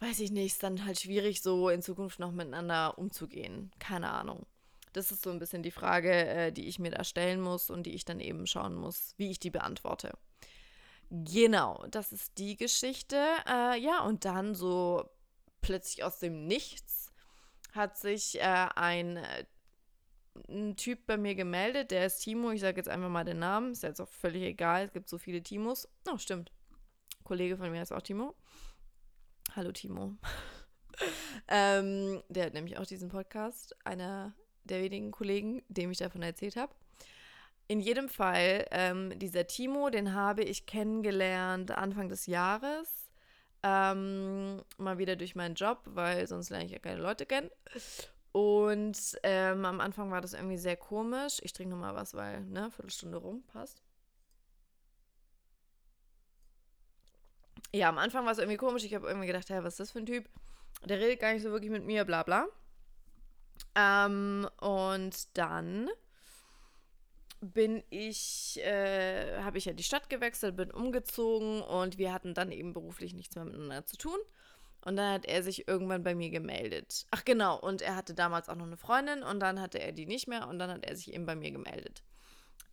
weiß 0.00 0.20
ich 0.20 0.30
nicht, 0.32 0.52
ist 0.52 0.62
dann 0.62 0.84
halt 0.84 1.00
schwierig, 1.00 1.42
so 1.42 1.68
in 1.68 1.82
Zukunft 1.82 2.18
noch 2.18 2.32
miteinander 2.32 2.98
umzugehen. 2.98 3.70
Keine 3.78 4.10
Ahnung. 4.10 4.46
Das 4.92 5.10
ist 5.10 5.22
so 5.22 5.30
ein 5.30 5.38
bisschen 5.38 5.62
die 5.62 5.70
Frage, 5.70 6.12
äh, 6.12 6.52
die 6.52 6.68
ich 6.68 6.78
mir 6.78 6.90
da 6.90 7.04
stellen 7.04 7.40
muss 7.40 7.70
und 7.70 7.84
die 7.84 7.94
ich 7.94 8.04
dann 8.04 8.20
eben 8.20 8.46
schauen 8.46 8.74
muss, 8.74 9.14
wie 9.16 9.30
ich 9.30 9.40
die 9.40 9.50
beantworte. 9.50 10.12
Genau, 11.10 11.84
das 11.90 12.12
ist 12.12 12.38
die 12.38 12.56
Geschichte. 12.56 13.22
Äh, 13.46 13.78
ja, 13.78 14.00
und 14.00 14.24
dann 14.24 14.54
so 14.54 15.10
plötzlich 15.60 16.04
aus 16.04 16.18
dem 16.18 16.46
Nichts 16.46 17.12
hat 17.72 17.98
sich 17.98 18.40
äh, 18.40 18.68
ein, 18.74 19.18
äh, 19.18 19.44
ein, 20.48 20.76
Typ 20.76 21.06
bei 21.06 21.16
mir 21.16 21.34
gemeldet, 21.34 21.90
der 21.90 22.06
ist 22.06 22.20
Timo. 22.20 22.50
Ich 22.50 22.60
sage 22.60 22.78
jetzt 22.78 22.88
einfach 22.88 23.10
mal 23.10 23.24
den 23.24 23.38
Namen, 23.38 23.72
ist 23.72 23.82
jetzt 23.82 24.00
auch 24.00 24.08
völlig 24.08 24.42
egal, 24.42 24.86
es 24.86 24.92
gibt 24.92 25.08
so 25.08 25.18
viele 25.18 25.42
Timos. 25.42 25.88
Oh, 26.10 26.16
stimmt. 26.18 26.50
Ein 27.18 27.24
Kollege 27.24 27.56
von 27.56 27.70
mir 27.70 27.82
ist 27.82 27.92
auch 27.92 28.02
Timo. 28.02 28.34
Hallo 29.54 29.72
Timo. 29.72 30.16
ähm, 31.48 32.22
der 32.28 32.46
hat 32.46 32.54
nämlich 32.54 32.78
auch 32.78 32.86
diesen 32.86 33.10
Podcast, 33.10 33.76
einer 33.84 34.34
der 34.64 34.82
wenigen 34.82 35.10
Kollegen, 35.10 35.62
dem 35.68 35.90
ich 35.90 35.98
davon 35.98 36.22
erzählt 36.22 36.56
habe. 36.56 36.72
In 37.68 37.80
jedem 37.80 38.08
Fall, 38.08 38.66
ähm, 38.70 39.18
dieser 39.18 39.46
Timo, 39.46 39.88
den 39.90 40.14
habe 40.14 40.42
ich 40.42 40.66
kennengelernt 40.66 41.70
Anfang 41.70 42.08
des 42.08 42.26
Jahres. 42.26 43.10
Ähm, 43.62 44.60
mal 44.76 44.98
wieder 44.98 45.16
durch 45.16 45.36
meinen 45.36 45.54
Job, 45.54 45.80
weil 45.84 46.26
sonst 46.26 46.50
lerne 46.50 46.64
ich 46.66 46.72
ja 46.72 46.78
keine 46.78 47.00
Leute 47.00 47.26
kennen. 47.26 47.50
Und 48.32 48.98
ähm, 49.22 49.64
am 49.64 49.80
Anfang 49.80 50.10
war 50.10 50.20
das 50.20 50.32
irgendwie 50.32 50.58
sehr 50.58 50.76
komisch. 50.76 51.38
Ich 51.42 51.52
trinke 51.52 51.74
nochmal 51.74 51.94
was, 51.94 52.14
weil, 52.14 52.40
ne, 52.42 52.70
Viertelstunde 52.70 53.18
rum, 53.18 53.42
passt. 53.52 53.82
Ja, 57.74 57.88
am 57.88 57.98
Anfang 57.98 58.24
war 58.24 58.32
es 58.32 58.38
irgendwie 58.38 58.58
komisch. 58.58 58.84
Ich 58.84 58.94
habe 58.94 59.06
irgendwie 59.06 59.26
gedacht, 59.26 59.48
hey, 59.48 59.62
was 59.62 59.74
ist 59.74 59.80
das 59.80 59.90
für 59.92 60.00
ein 60.00 60.06
Typ? 60.06 60.28
Der 60.84 60.98
redet 60.98 61.20
gar 61.20 61.32
nicht 61.32 61.42
so 61.42 61.50
wirklich 61.50 61.70
mit 61.70 61.84
mir, 61.84 62.04
bla 62.04 62.22
bla. 62.22 62.46
Ähm, 63.74 64.48
und 64.60 65.36
dann 65.36 65.88
bin 67.40 67.82
ich, 67.90 68.60
äh, 68.62 69.42
habe 69.42 69.58
ich 69.58 69.64
ja 69.64 69.72
die 69.72 69.82
Stadt 69.82 70.08
gewechselt, 70.08 70.56
bin 70.56 70.70
umgezogen 70.70 71.60
und 71.62 71.98
wir 71.98 72.12
hatten 72.12 72.34
dann 72.34 72.52
eben 72.52 72.72
beruflich 72.72 73.14
nichts 73.14 73.34
mehr 73.34 73.44
miteinander 73.44 73.84
zu 73.84 73.96
tun. 73.96 74.18
Und 74.84 74.96
dann 74.96 75.12
hat 75.12 75.26
er 75.26 75.42
sich 75.42 75.68
irgendwann 75.68 76.02
bei 76.02 76.14
mir 76.14 76.30
gemeldet. 76.30 77.06
Ach 77.10 77.24
genau, 77.24 77.58
und 77.58 77.82
er 77.82 77.94
hatte 77.94 78.14
damals 78.14 78.48
auch 78.48 78.56
noch 78.56 78.66
eine 78.66 78.76
Freundin 78.76 79.22
und 79.22 79.40
dann 79.40 79.60
hatte 79.60 79.78
er 79.80 79.92
die 79.92 80.06
nicht 80.06 80.26
mehr 80.26 80.48
und 80.48 80.58
dann 80.58 80.70
hat 80.70 80.84
er 80.84 80.96
sich 80.96 81.12
eben 81.14 81.26
bei 81.26 81.36
mir 81.36 81.52
gemeldet. 81.52 82.02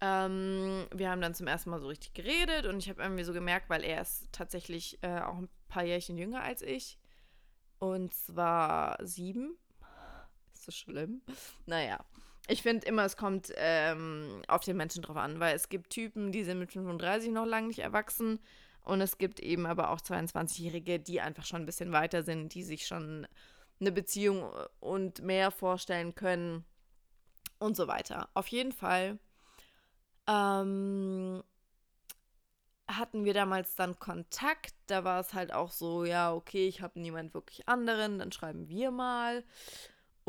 Ähm, 0.02 0.88
wir 0.94 1.10
haben 1.10 1.22
dann 1.22 1.36
zum 1.36 1.48
ersten 1.48 1.70
Mal 1.70 1.80
so 1.80 1.88
richtig 1.88 2.14
geredet 2.14 2.66
und 2.66 2.78
ich 2.80 2.90
habe 2.90 3.02
irgendwie 3.02 3.24
so 3.24 3.34
gemerkt, 3.34 3.70
weil 3.70 3.84
er 3.84 4.02
ist 4.02 4.28
tatsächlich 4.32 4.98
äh, 5.04 5.20
auch 5.20 5.38
ein 5.38 5.50
paar 5.68 5.84
Jährchen 5.84 6.18
jünger 6.18 6.42
als 6.42 6.62
ich. 6.62 6.98
Und 7.80 8.14
zwar 8.14 8.98
sieben. 9.06 9.58
So 10.60 10.72
schlimm. 10.72 11.22
Naja. 11.66 12.00
Ich 12.48 12.64
finde 12.64 12.88
immer, 12.88 13.06
es 13.06 13.16
kommt 13.16 13.54
ähm, 13.58 14.42
auf 14.48 14.64
den 14.64 14.76
Menschen 14.76 15.04
drauf 15.04 15.18
an, 15.18 15.40
weil 15.40 15.56
es 15.56 15.70
gibt 15.70 15.92
Typen, 15.92 16.32
die 16.32 16.44
sind 16.44 16.58
mit 16.58 16.72
35 16.72 17.32
noch 17.32 17.46
lange 17.46 17.68
nicht 17.68 17.80
erwachsen 17.80 18.40
und 18.84 19.02
es 19.02 19.20
gibt 19.20 19.40
eben 19.40 19.68
aber 19.68 19.92
auch 19.92 20.02
22-Jährige, 20.02 21.00
die 21.00 21.22
einfach 21.22 21.46
schon 21.46 21.62
ein 21.62 21.66
bisschen 21.68 21.92
weiter 21.92 22.24
sind, 22.24 22.56
die 22.56 22.64
sich 22.64 22.88
schon 22.88 23.28
eine 23.80 23.92
Beziehung 23.92 24.50
und 24.80 25.22
mehr 25.22 25.52
vorstellen 25.52 26.16
können 26.16 26.66
und 27.60 27.76
so 27.76 27.88
weiter. 27.88 28.30
Auf 28.34 28.48
jeden 28.48 28.72
Fall 28.72 29.20
ähm, 30.28 31.44
hatten 32.88 33.26
wir 33.26 33.34
damals 33.34 33.76
dann 33.76 34.00
Kontakt. 34.00 34.74
Da 34.88 35.04
war 35.04 35.20
es 35.20 35.34
halt 35.34 35.54
auch 35.54 35.72
so, 35.72 36.04
ja, 36.04 36.34
okay, 36.34 36.68
ich 36.68 36.82
habe 36.82 37.00
niemand 37.00 37.34
wirklich 37.34 37.68
anderen, 37.70 38.20
dann 38.20 38.32
schreiben 38.32 38.68
wir 38.70 38.92
mal. 38.92 39.44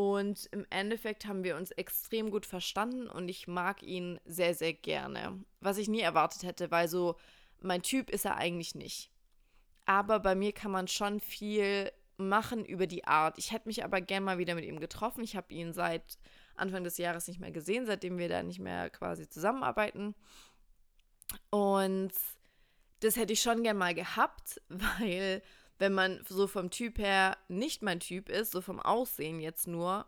Und 0.01 0.49
im 0.53 0.65
Endeffekt 0.71 1.27
haben 1.27 1.45
wir 1.45 1.59
uns 1.59 1.73
extrem 1.73 2.31
gut 2.31 2.47
verstanden 2.47 3.07
und 3.07 3.29
ich 3.29 3.47
mag 3.47 3.83
ihn 3.83 4.19
sehr, 4.25 4.55
sehr 4.55 4.73
gerne. 4.73 5.45
Was 5.61 5.77
ich 5.77 5.89
nie 5.89 6.01
erwartet 6.01 6.43
hätte, 6.43 6.71
weil 6.71 6.89
so 6.89 7.17
mein 7.61 7.83
Typ 7.83 8.09
ist 8.09 8.25
er 8.25 8.39
eigentlich 8.39 8.75
nicht. 8.75 9.11
Aber 9.85 10.19
bei 10.19 10.35
mir 10.35 10.53
kann 10.53 10.71
man 10.71 10.89
schon 10.89 11.21
viel 11.21 11.93
machen 12.17 12.65
über 12.65 12.87
die 12.87 13.05
Art. 13.05 13.37
Ich 13.37 13.53
hätte 13.53 13.69
mich 13.69 13.85
aber 13.85 14.01
gern 14.01 14.25
mal 14.25 14.39
wieder 14.39 14.55
mit 14.55 14.65
ihm 14.65 14.81
getroffen. 14.81 15.23
Ich 15.23 15.37
habe 15.37 15.53
ihn 15.53 15.75
seit 15.75 16.19
Anfang 16.57 16.83
des 16.83 16.97
Jahres 16.97 17.29
nicht 17.29 17.39
mehr 17.39 17.53
gesehen, 17.53 17.85
seitdem 17.85 18.17
wir 18.17 18.31
da 18.31 18.43
nicht 18.43 18.59
mehr 18.59 18.89
quasi 18.89 19.29
zusammenarbeiten. 19.29 20.15
Und 21.51 22.13
das 23.01 23.17
hätte 23.17 23.35
ich 23.35 23.43
schon 23.43 23.63
gern 23.63 23.77
mal 23.77 23.95
gehabt, 23.95 24.63
weil 24.71 25.43
wenn 25.81 25.95
man 25.95 26.23
so 26.29 26.47
vom 26.47 26.71
Typ 26.71 26.99
her 26.99 27.37
nicht 27.49 27.83
mein 27.83 28.01
Typ 28.01 28.29
ist, 28.29 28.53
so 28.53 28.61
vom 28.61 28.79
Aussehen 28.79 29.41
jetzt 29.41 29.67
nur, 29.67 30.07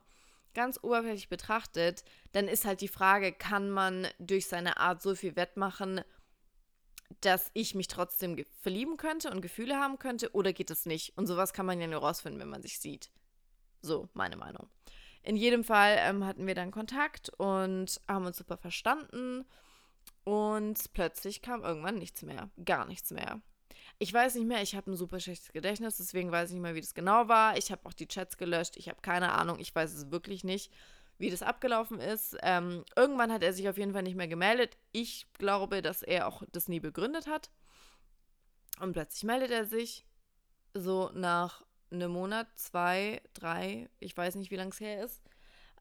ganz 0.55 0.79
oberflächlich 0.83 1.31
betrachtet, 1.31 2.05
dann 2.33 2.47
ist 2.47 2.67
halt 2.67 2.83
die 2.83 2.89
Frage, 2.89 3.33
kann 3.33 3.71
man 3.71 4.07
durch 4.19 4.47
seine 4.47 4.77
Art 4.77 5.01
so 5.01 5.15
viel 5.15 5.35
wettmachen, 5.35 6.03
dass 7.23 7.51
ich 7.55 7.75
mich 7.75 7.89
trotzdem 7.89 8.45
verlieben 8.61 8.99
könnte 8.99 9.31
und 9.31 9.41
Gefühle 9.41 9.77
haben 9.77 9.99
könnte 9.99 10.33
oder 10.33 10.53
geht 10.53 10.71
es 10.71 10.85
nicht? 10.85 11.17
Und 11.17 11.27
sowas 11.27 11.55
kann 11.55 11.67
man 11.67 11.81
ja 11.81 11.87
nur 11.87 12.01
rausfinden, 12.01 12.41
wenn 12.41 12.51
man 12.51 12.63
sich 12.63 12.79
sieht. 12.79 13.11
So, 13.81 14.09
meine 14.13 14.37
Meinung. 14.37 14.69
In 15.23 15.37
jedem 15.37 15.65
Fall 15.65 15.97
ähm, 16.01 16.25
hatten 16.27 16.47
wir 16.47 16.55
dann 16.55 16.71
Kontakt 16.71 17.31
und 17.39 18.01
haben 18.07 18.27
uns 18.27 18.37
super 18.37 18.59
verstanden. 18.59 19.47
Und 20.25 20.93
plötzlich 20.93 21.43
kam 21.43 21.63
irgendwann 21.63 21.99
nichts 21.99 22.23
mehr. 22.23 22.51
Gar 22.65 22.87
nichts 22.87 23.11
mehr. 23.11 23.41
Ich 23.99 24.13
weiß 24.13 24.35
nicht 24.37 24.47
mehr, 24.47 24.63
ich 24.63 24.75
habe 24.75 24.91
ein 24.91 24.97
super 24.97 25.21
schlechtes 25.21 25.53
Gedächtnis, 25.53 25.97
deswegen 25.97 26.33
weiß 26.33 26.51
ich 26.51 26.55
nicht 26.55 26.63
mehr, 26.63 26.75
wie 26.75 26.81
das 26.81 26.95
genau 26.95 27.29
war. 27.29 27.57
Ich 27.57 27.71
habe 27.71 27.85
auch 27.87 27.93
die 27.93 28.09
Chats 28.09 28.37
gelöscht, 28.37 28.77
ich 28.77 28.89
habe 28.89 29.01
keine 29.03 29.33
Ahnung, 29.33 29.59
ich 29.59 29.75
weiß 29.75 29.93
es 29.93 30.11
wirklich 30.11 30.45
nicht, 30.45 30.73
wie 31.19 31.31
das 31.31 31.43
abgelaufen 31.43 32.01
ist. 32.01 32.37
Ähm, 32.43 32.85
irgendwann 32.97 33.33
hat 33.33 33.43
er 33.43 33.53
sich 33.53 33.69
auf 33.69 33.79
jeden 33.79 33.93
Fall 33.93 34.03
nicht 34.03 34.17
mehr 34.17 34.29
gemeldet. 34.29 34.77
Ich 34.93 35.27
glaube, 35.35 35.83
dass 35.83 36.03
er 36.03 36.27
auch 36.27 36.43
das 36.53 36.69
nie 36.69 36.81
begründet 36.81 37.27
hat. 37.27 37.51
Und 38.81 38.93
plötzlich 38.93 39.25
meldet 39.25 39.51
er 39.51 39.65
sich, 39.65 40.07
so 40.75 41.11
nach 41.15 41.65
einem 41.91 42.13
Monat, 42.13 42.49
zwei, 42.55 43.21
drei, 43.35 43.91
ich 44.01 44.17
weiß 44.17 44.37
nicht, 44.37 44.51
wie 44.51 44.57
lange 44.57 44.71
es 44.71 44.81
her 44.81 45.05
ist, 45.05 45.23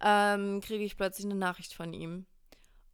ähm, 0.01 0.61
kriege 0.61 0.83
ich 0.83 0.97
plötzlich 0.97 1.25
eine 1.25 1.35
Nachricht 1.35 1.73
von 1.73 1.93
ihm. 1.93 2.25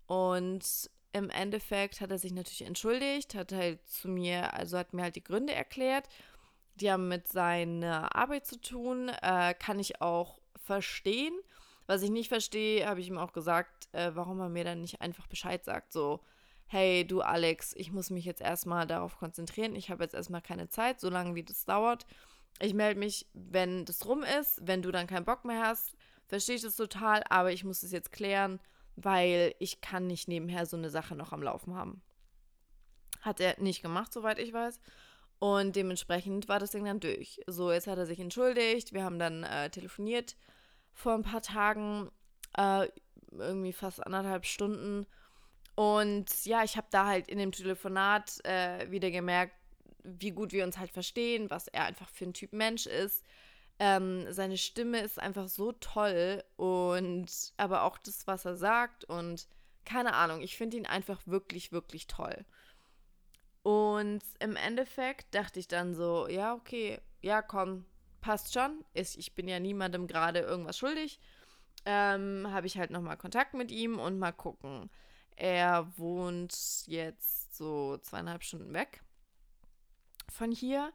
Und 0.05 0.89
im 1.13 1.29
Endeffekt 1.29 2.01
hat 2.01 2.11
er 2.11 2.17
sich 2.17 2.31
natürlich 2.31 2.65
entschuldigt, 2.65 3.35
hat 3.35 3.51
halt 3.51 3.85
zu 3.87 4.07
mir, 4.07 4.53
also 4.53 4.77
hat 4.77 4.93
mir 4.93 5.03
halt 5.03 5.15
die 5.15 5.23
Gründe 5.23 5.53
erklärt. 5.53 6.07
Die 6.75 6.91
haben 6.91 7.07
mit 7.07 7.27
seiner 7.27 8.15
Arbeit 8.15 8.45
zu 8.45 8.59
tun, 8.61 9.09
äh, 9.21 9.53
kann 9.55 9.79
ich 9.79 10.01
auch 10.01 10.39
verstehen. 10.55 11.33
Was 11.87 12.03
ich 12.03 12.09
nicht 12.09 12.27
verstehe, 12.27 12.85
habe 12.85 12.99
ich 12.99 13.07
ihm 13.07 13.17
auch 13.17 13.33
gesagt, 13.33 13.87
äh, 13.93 14.11
warum 14.13 14.39
er 14.41 14.49
mir 14.49 14.63
dann 14.63 14.81
nicht 14.81 15.01
einfach 15.01 15.27
Bescheid 15.27 15.63
sagt, 15.63 15.93
so, 15.93 16.19
hey 16.67 17.07
du 17.07 17.21
Alex, 17.21 17.73
ich 17.77 17.91
muss 17.91 18.09
mich 18.09 18.25
jetzt 18.25 18.41
erstmal 18.41 18.85
darauf 18.85 19.17
konzentrieren, 19.17 19.75
ich 19.75 19.89
habe 19.89 20.03
jetzt 20.03 20.13
erstmal 20.13 20.41
keine 20.41 20.67
Zeit, 20.69 20.99
so 20.99 21.09
lange 21.09 21.33
wie 21.33 21.43
das 21.43 21.65
dauert. 21.65 22.05
Ich 22.59 22.73
melde 22.73 22.99
mich, 22.99 23.27
wenn 23.33 23.85
das 23.85 24.05
rum 24.05 24.23
ist, 24.23 24.59
wenn 24.67 24.81
du 24.81 24.91
dann 24.91 25.07
keinen 25.07 25.25
Bock 25.25 25.45
mehr 25.45 25.65
hast, 25.65 25.95
verstehe 26.27 26.55
ich 26.55 26.61
das 26.61 26.75
total, 26.75 27.23
aber 27.29 27.53
ich 27.53 27.63
muss 27.63 27.83
es 27.83 27.91
jetzt 27.91 28.11
klären 28.11 28.59
weil 28.97 29.53
ich 29.59 29.79
kann 29.79 30.07
nicht 30.07 30.27
nebenher 30.27 30.65
so 30.65 30.75
eine 30.75 30.89
Sache 30.89 31.15
noch 31.15 31.31
am 31.31 31.43
Laufen 31.43 31.75
haben. 31.75 32.01
Hat 33.21 33.39
er 33.39 33.59
nicht 33.61 33.81
gemacht, 33.81 34.11
soweit 34.11 34.39
ich 34.39 34.51
weiß. 34.51 34.81
Und 35.39 35.75
dementsprechend 35.75 36.49
war 36.49 36.59
das 36.59 36.71
Ding 36.71 36.83
dann 36.83 36.99
durch. 36.99 37.39
So, 37.45 37.71
jetzt 37.71 37.87
hat 37.87 37.99
er 37.99 38.07
sich 38.07 38.19
entschuldigt. 38.19 38.93
Wir 38.93 39.03
haben 39.03 39.19
dann 39.19 39.43
äh, 39.43 39.69
telefoniert 39.69 40.35
vor 40.93 41.13
ein 41.13 41.21
paar 41.21 41.43
Tagen, 41.43 42.09
äh, 42.57 42.87
irgendwie 43.31 43.73
fast 43.73 44.03
anderthalb 44.03 44.45
Stunden. 44.45 45.05
Und 45.75 46.45
ja, 46.45 46.63
ich 46.63 46.75
habe 46.75 46.87
da 46.89 47.05
halt 47.05 47.27
in 47.27 47.37
dem 47.37 47.51
Telefonat 47.51 48.43
äh, 48.45 48.89
wieder 48.89 49.11
gemerkt, 49.11 49.53
wie 50.03 50.31
gut 50.31 50.53
wir 50.53 50.63
uns 50.63 50.79
halt 50.79 50.89
verstehen, 50.89 51.51
was 51.51 51.67
er 51.67 51.83
einfach 51.83 52.09
für 52.09 52.25
ein 52.25 52.33
Typ 52.33 52.51
Mensch 52.51 52.87
ist, 52.87 53.23
ähm, 53.79 54.31
seine 54.31 54.57
Stimme 54.57 55.01
ist 55.01 55.19
einfach 55.19 55.47
so 55.47 55.71
toll 55.73 56.43
und 56.55 57.53
aber 57.57 57.83
auch 57.83 57.97
das, 57.97 58.25
was 58.27 58.45
er 58.45 58.55
sagt 58.55 59.03
und 59.05 59.47
keine 59.85 60.13
Ahnung, 60.13 60.41
ich 60.41 60.57
finde 60.57 60.77
ihn 60.77 60.85
einfach 60.85 61.21
wirklich, 61.25 61.71
wirklich 61.71 62.07
toll. 62.07 62.45
Und 63.63 64.21
im 64.39 64.55
Endeffekt 64.55 65.33
dachte 65.33 65.59
ich 65.59 65.67
dann 65.67 65.93
so, 65.93 66.27
ja, 66.27 66.53
okay, 66.53 66.99
ja, 67.21 67.41
komm, 67.41 67.85
passt 68.21 68.53
schon. 68.53 68.83
Ich 68.93 69.35
bin 69.35 69.47
ja 69.47 69.59
niemandem 69.59 70.07
gerade 70.07 70.39
irgendwas 70.39 70.77
schuldig. 70.77 71.19
Ähm, 71.85 72.47
Habe 72.51 72.67
ich 72.67 72.77
halt 72.77 72.91
nochmal 72.91 73.17
Kontakt 73.17 73.53
mit 73.53 73.71
ihm 73.71 73.99
und 73.99 74.19
mal 74.19 74.33
gucken. 74.33 74.89
Er 75.35 75.87
wohnt 75.97 76.87
jetzt 76.87 77.55
so 77.55 77.97
zweieinhalb 77.99 78.43
Stunden 78.43 78.73
weg 78.73 79.01
von 80.29 80.51
hier. 80.51 80.91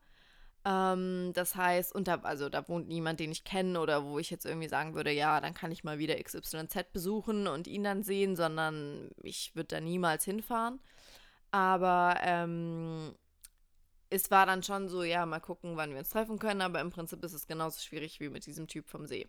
Ähm, 0.64 1.32
das 1.34 1.56
heißt, 1.56 1.94
und 1.94 2.06
da, 2.08 2.16
also 2.22 2.48
da 2.48 2.68
wohnt 2.68 2.88
niemand, 2.88 3.20
den 3.20 3.32
ich 3.32 3.44
kenne 3.44 3.80
oder 3.80 4.04
wo 4.04 4.18
ich 4.18 4.30
jetzt 4.30 4.46
irgendwie 4.46 4.68
sagen 4.68 4.94
würde, 4.94 5.10
ja, 5.10 5.40
dann 5.40 5.54
kann 5.54 5.72
ich 5.72 5.84
mal 5.84 5.98
wieder 5.98 6.22
XYZ 6.22 6.92
besuchen 6.92 7.48
und 7.48 7.66
ihn 7.66 7.84
dann 7.84 8.02
sehen, 8.02 8.36
sondern 8.36 9.10
ich 9.22 9.56
würde 9.56 9.76
da 9.76 9.80
niemals 9.80 10.24
hinfahren. 10.24 10.80
Aber 11.50 12.16
ähm, 12.22 13.14
es 14.10 14.30
war 14.30 14.46
dann 14.46 14.62
schon 14.62 14.88
so, 14.88 15.02
ja, 15.02 15.26
mal 15.26 15.40
gucken, 15.40 15.76
wann 15.76 15.90
wir 15.90 15.98
uns 15.98 16.10
treffen 16.10 16.38
können, 16.38 16.60
aber 16.60 16.80
im 16.80 16.90
Prinzip 16.90 17.24
ist 17.24 17.32
es 17.32 17.46
genauso 17.46 17.80
schwierig 17.80 18.20
wie 18.20 18.28
mit 18.28 18.46
diesem 18.46 18.68
Typ 18.68 18.88
vom 18.88 19.06
See. 19.06 19.28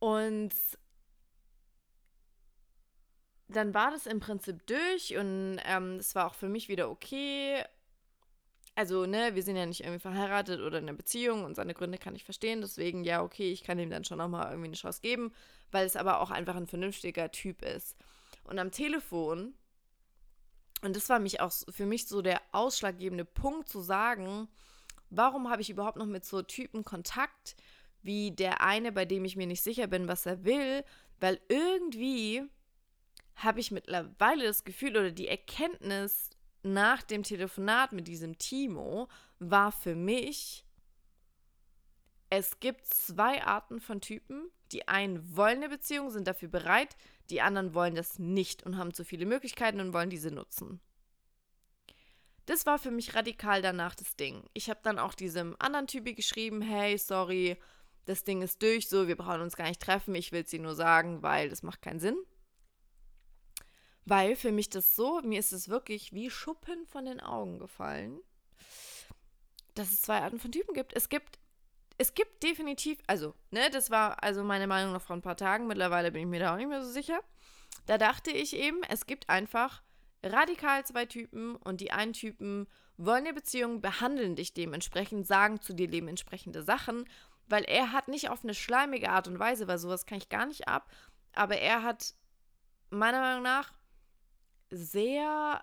Und 0.00 0.52
dann 3.48 3.72
war 3.72 3.90
das 3.90 4.06
im 4.06 4.20
Prinzip 4.20 4.66
durch 4.66 5.16
und 5.16 5.58
ähm, 5.64 5.96
es 5.96 6.14
war 6.14 6.26
auch 6.26 6.34
für 6.34 6.48
mich 6.48 6.68
wieder 6.68 6.90
okay 6.90 7.64
also, 8.74 9.06
ne, 9.06 9.34
wir 9.34 9.42
sind 9.42 9.56
ja 9.56 9.66
nicht 9.66 9.80
irgendwie 9.80 10.00
verheiratet 10.00 10.60
oder 10.60 10.78
in 10.78 10.88
einer 10.88 10.96
Beziehung 10.96 11.44
und 11.44 11.54
seine 11.54 11.74
Gründe 11.74 11.98
kann 11.98 12.16
ich 12.16 12.24
verstehen. 12.24 12.60
Deswegen, 12.60 13.04
ja, 13.04 13.22
okay, 13.22 13.52
ich 13.52 13.62
kann 13.62 13.78
ihm 13.78 13.90
dann 13.90 14.04
schon 14.04 14.18
nochmal 14.18 14.46
irgendwie 14.50 14.68
eine 14.68 14.76
Chance 14.76 15.00
geben, 15.00 15.32
weil 15.70 15.86
es 15.86 15.96
aber 15.96 16.20
auch 16.20 16.30
einfach 16.30 16.56
ein 16.56 16.66
vernünftiger 16.66 17.30
Typ 17.30 17.62
ist. 17.62 17.96
Und 18.44 18.58
am 18.58 18.70
Telefon, 18.70 19.54
und 20.82 20.96
das 20.96 21.08
war 21.08 21.18
mich 21.18 21.40
auch 21.40 21.52
für 21.70 21.86
mich 21.86 22.08
so 22.08 22.20
der 22.20 22.40
ausschlaggebende 22.52 23.24
Punkt 23.24 23.68
zu 23.68 23.80
sagen, 23.80 24.48
Warum 25.16 25.48
habe 25.48 25.62
ich 25.62 25.70
überhaupt 25.70 25.96
noch 25.96 26.06
mit 26.06 26.24
so 26.24 26.42
Typen 26.42 26.84
Kontakt, 26.84 27.56
wie 28.02 28.32
der 28.32 28.60
eine, 28.60 28.90
bei 28.90 29.04
dem 29.04 29.24
ich 29.24 29.36
mir 29.36 29.46
nicht 29.46 29.62
sicher 29.62 29.86
bin, 29.86 30.08
was 30.08 30.26
er 30.26 30.44
will? 30.44 30.84
Weil 31.20 31.40
irgendwie 31.48 32.42
habe 33.36 33.60
ich 33.60 33.70
mittlerweile 33.70 34.44
das 34.44 34.64
Gefühl 34.64 34.96
oder 34.96 35.10
die 35.10 35.28
Erkenntnis 35.28 36.30
nach 36.64 37.02
dem 37.02 37.22
Telefonat 37.22 37.92
mit 37.92 38.08
diesem 38.08 38.38
Timo 38.38 39.08
war 39.38 39.70
für 39.72 39.94
mich, 39.94 40.64
es 42.30 42.58
gibt 42.58 42.86
zwei 42.86 43.44
Arten 43.44 43.80
von 43.80 44.00
Typen. 44.00 44.50
Die 44.72 44.88
einen 44.88 45.36
wollen 45.36 45.58
eine 45.58 45.68
Beziehung, 45.68 46.10
sind 46.10 46.26
dafür 46.26 46.48
bereit, 46.48 46.96
die 47.30 47.40
anderen 47.40 47.74
wollen 47.74 47.94
das 47.94 48.18
nicht 48.18 48.64
und 48.64 48.76
haben 48.76 48.92
zu 48.92 49.04
viele 49.04 49.26
Möglichkeiten 49.26 49.80
und 49.80 49.92
wollen 49.92 50.10
diese 50.10 50.30
nutzen. 50.30 50.80
Das 52.46 52.66
war 52.66 52.78
für 52.78 52.90
mich 52.90 53.14
radikal 53.14 53.62
danach 53.62 53.94
das 53.94 54.16
Ding. 54.16 54.44
Ich 54.52 54.68
habe 54.68 54.80
dann 54.82 54.98
auch 54.98 55.14
diesem 55.14 55.54
anderen 55.58 55.86
Typi 55.86 56.14
geschrieben, 56.14 56.60
hey, 56.60 56.98
sorry, 56.98 57.56
das 58.04 58.24
Ding 58.24 58.42
ist 58.42 58.62
durch, 58.62 58.88
so, 58.88 59.06
wir 59.08 59.16
brauchen 59.16 59.40
uns 59.40 59.56
gar 59.56 59.68
nicht 59.68 59.80
treffen, 59.80 60.14
ich 60.14 60.32
will 60.32 60.42
es 60.42 60.50
dir 60.50 60.60
nur 60.60 60.74
sagen, 60.74 61.22
weil 61.22 61.48
das 61.48 61.62
macht 61.62 61.80
keinen 61.80 62.00
Sinn. 62.00 62.16
Weil 64.06 64.36
für 64.36 64.52
mich 64.52 64.68
das 64.68 64.94
so, 64.94 65.20
mir 65.22 65.38
ist 65.38 65.52
es 65.52 65.68
wirklich 65.68 66.12
wie 66.12 66.30
Schuppen 66.30 66.86
von 66.86 67.06
den 67.06 67.20
Augen 67.20 67.58
gefallen, 67.58 68.20
dass 69.74 69.92
es 69.92 70.02
zwei 70.02 70.20
Arten 70.20 70.38
von 70.38 70.52
Typen 70.52 70.74
gibt. 70.74 70.94
Es 70.94 71.08
gibt, 71.08 71.38
es 71.96 72.14
gibt 72.14 72.42
definitiv, 72.42 72.98
also, 73.06 73.34
ne, 73.50 73.70
das 73.70 73.90
war 73.90 74.22
also 74.22 74.44
meine 74.44 74.66
Meinung 74.66 74.92
noch 74.92 75.02
vor 75.02 75.16
ein 75.16 75.22
paar 75.22 75.36
Tagen, 75.36 75.66
mittlerweile 75.66 76.12
bin 76.12 76.22
ich 76.22 76.28
mir 76.28 76.40
da 76.40 76.52
auch 76.52 76.58
nicht 76.58 76.68
mehr 76.68 76.82
so 76.82 76.90
sicher. 76.90 77.20
Da 77.86 77.98
dachte 77.98 78.30
ich 78.30 78.54
eben, 78.54 78.82
es 78.88 79.06
gibt 79.06 79.28
einfach 79.28 79.82
radikal 80.22 80.84
zwei 80.84 81.06
Typen 81.06 81.56
und 81.56 81.80
die 81.80 81.92
einen 81.92 82.12
Typen 82.12 82.66
wollen 82.96 83.24
eine 83.24 83.34
Beziehung, 83.34 83.80
behandeln 83.80 84.36
dich 84.36 84.54
dementsprechend, 84.54 85.26
sagen 85.26 85.60
zu 85.60 85.72
dir 85.72 85.88
dementsprechende 85.88 86.62
Sachen, 86.62 87.08
weil 87.46 87.64
er 87.64 87.92
hat 87.92 88.08
nicht 88.08 88.30
auf 88.30 88.44
eine 88.44 88.54
schleimige 88.54 89.10
Art 89.10 89.28
und 89.28 89.38
Weise, 89.38 89.68
weil 89.68 89.78
sowas 89.78 90.06
kann 90.06 90.18
ich 90.18 90.28
gar 90.28 90.46
nicht 90.46 90.68
ab, 90.68 90.90
aber 91.32 91.58
er 91.58 91.82
hat 91.82 92.14
meiner 92.90 93.20
Meinung 93.20 93.42
nach 93.42 93.73
sehr 94.70 95.62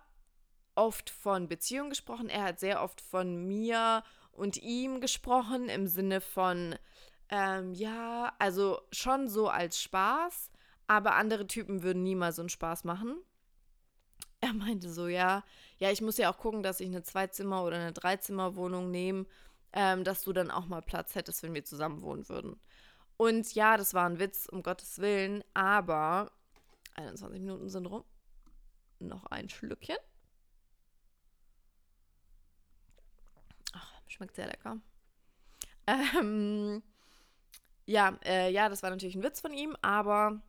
oft 0.76 1.10
von 1.10 1.48
Beziehung 1.48 1.90
gesprochen. 1.90 2.30
Er 2.30 2.44
hat 2.44 2.60
sehr 2.60 2.82
oft 2.82 3.02
von 3.02 3.48
mir 3.48 4.04
und 4.32 4.58
ihm 4.58 5.02
gesprochen 5.02 5.70
im 5.70 5.88
Sinne 5.88 6.22
von, 6.22 6.76
ähm, 7.30 7.74
ja, 7.74 8.34
also 8.40 8.82
schon 8.92 9.28
so 9.28 9.50
als 9.50 9.82
Spaß, 9.82 10.50
aber 10.88 11.16
andere 11.16 11.48
Typen 11.48 11.84
würden 11.84 12.04
niemals 12.04 12.38
so 12.38 12.42
einen 12.42 12.50
Spaß 12.50 12.84
machen. 12.84 13.18
Er 14.44 14.54
meinte 14.54 14.90
so, 14.92 15.08
ja, 15.08 15.44
ja, 15.78 15.92
ich 15.92 16.02
muss 16.02 16.18
ja 16.18 16.32
auch 16.34 16.40
gucken, 16.40 16.64
dass 16.64 16.80
ich 16.80 16.88
eine 16.88 17.04
Zweizimmer- 17.04 17.64
oder 17.64 17.76
eine 17.76 17.94
Dreizimmerwohnung 17.94 18.90
nehme, 18.90 19.28
ähm, 19.72 20.04
dass 20.04 20.24
du 20.24 20.34
dann 20.34 20.50
auch 20.50 20.66
mal 20.66 20.82
Platz 20.82 21.14
hättest, 21.14 21.44
wenn 21.44 21.54
wir 21.54 21.64
zusammen 21.64 22.02
wohnen 22.02 22.28
würden. 22.28 22.60
Und 23.18 23.54
ja, 23.54 23.78
das 23.78 23.94
war 23.94 24.10
ein 24.10 24.18
Witz, 24.18 24.48
um 24.52 24.64
Gottes 24.64 24.98
Willen, 24.98 25.44
aber 25.54 26.32
21 26.96 27.40
Minuten 27.40 27.70
sind 27.70 27.86
rum 27.86 28.04
noch 29.08 29.26
ein 29.28 29.50
Schlückchen. 29.50 29.98
Ach, 33.74 34.02
schmeckt 34.08 34.36
sehr 34.36 34.48
lecker. 34.48 34.78
Ähm, 35.88 36.84
ja, 37.86 38.18
äh, 38.24 38.52
ja, 38.52 38.70
das 38.70 38.84
war 38.84 38.90
natürlich 38.90 39.16
ein 39.16 39.24
Witz 39.24 39.42
von 39.42 39.54
ihm, 39.54 39.76
aber 39.82 40.42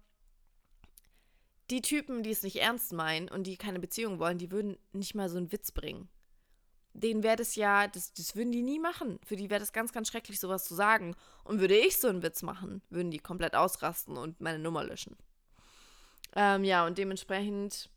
die 1.70 1.80
Typen, 1.80 2.22
die 2.22 2.30
es 2.30 2.42
nicht 2.42 2.56
ernst 2.60 2.92
meinen 2.92 3.28
und 3.28 3.46
die 3.46 3.56
keine 3.56 3.80
Beziehung 3.80 4.18
wollen, 4.18 4.38
die 4.38 4.50
würden 4.50 4.78
nicht 4.92 5.14
mal 5.14 5.28
so 5.28 5.38
einen 5.38 5.52
Witz 5.52 5.72
bringen. 5.72 6.08
Denen 6.94 7.22
wäre 7.22 7.36
das 7.36 7.54
ja, 7.56 7.88
das, 7.88 8.12
das 8.12 8.36
würden 8.36 8.52
die 8.52 8.62
nie 8.62 8.78
machen. 8.78 9.18
Für 9.24 9.36
die 9.36 9.48
wäre 9.48 9.60
das 9.60 9.72
ganz, 9.72 9.92
ganz 9.92 10.08
schrecklich, 10.08 10.38
sowas 10.38 10.64
zu 10.64 10.74
sagen. 10.74 11.16
Und 11.42 11.60
würde 11.60 11.76
ich 11.76 11.96
so 11.96 12.08
einen 12.08 12.22
Witz 12.22 12.42
machen, 12.42 12.82
würden 12.90 13.10
die 13.10 13.18
komplett 13.18 13.54
ausrasten 13.54 14.18
und 14.18 14.40
meine 14.40 14.58
Nummer 14.58 14.84
löschen. 14.84 15.16
Ähm, 16.36 16.64
ja, 16.64 16.86
und 16.86 16.98
dementsprechend 16.98 17.88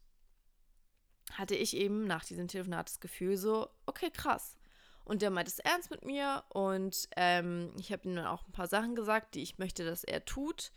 hatte 1.38 1.56
ich 1.56 1.76
eben 1.76 2.06
nach 2.06 2.26
diesem 2.26 2.48
Telefonat 2.48 2.90
das 2.90 3.00
Gefühl 3.00 3.38
so, 3.38 3.70
okay, 3.86 4.10
krass. 4.12 4.58
Und 5.04 5.22
der 5.22 5.30
meint 5.30 5.48
es 5.48 5.60
ernst 5.60 5.92
mit 5.92 6.04
mir 6.04 6.44
und 6.50 7.08
ähm, 7.16 7.72
ich 7.78 7.92
habe 7.92 8.08
ihm 8.08 8.16
dann 8.16 8.26
auch 8.26 8.48
ein 8.48 8.52
paar 8.52 8.68
Sachen 8.68 8.96
gesagt, 8.96 9.36
die 9.36 9.44
ich 9.44 9.60
möchte, 9.60 9.86
dass 9.86 10.04
er 10.04 10.26
tut. 10.26 10.72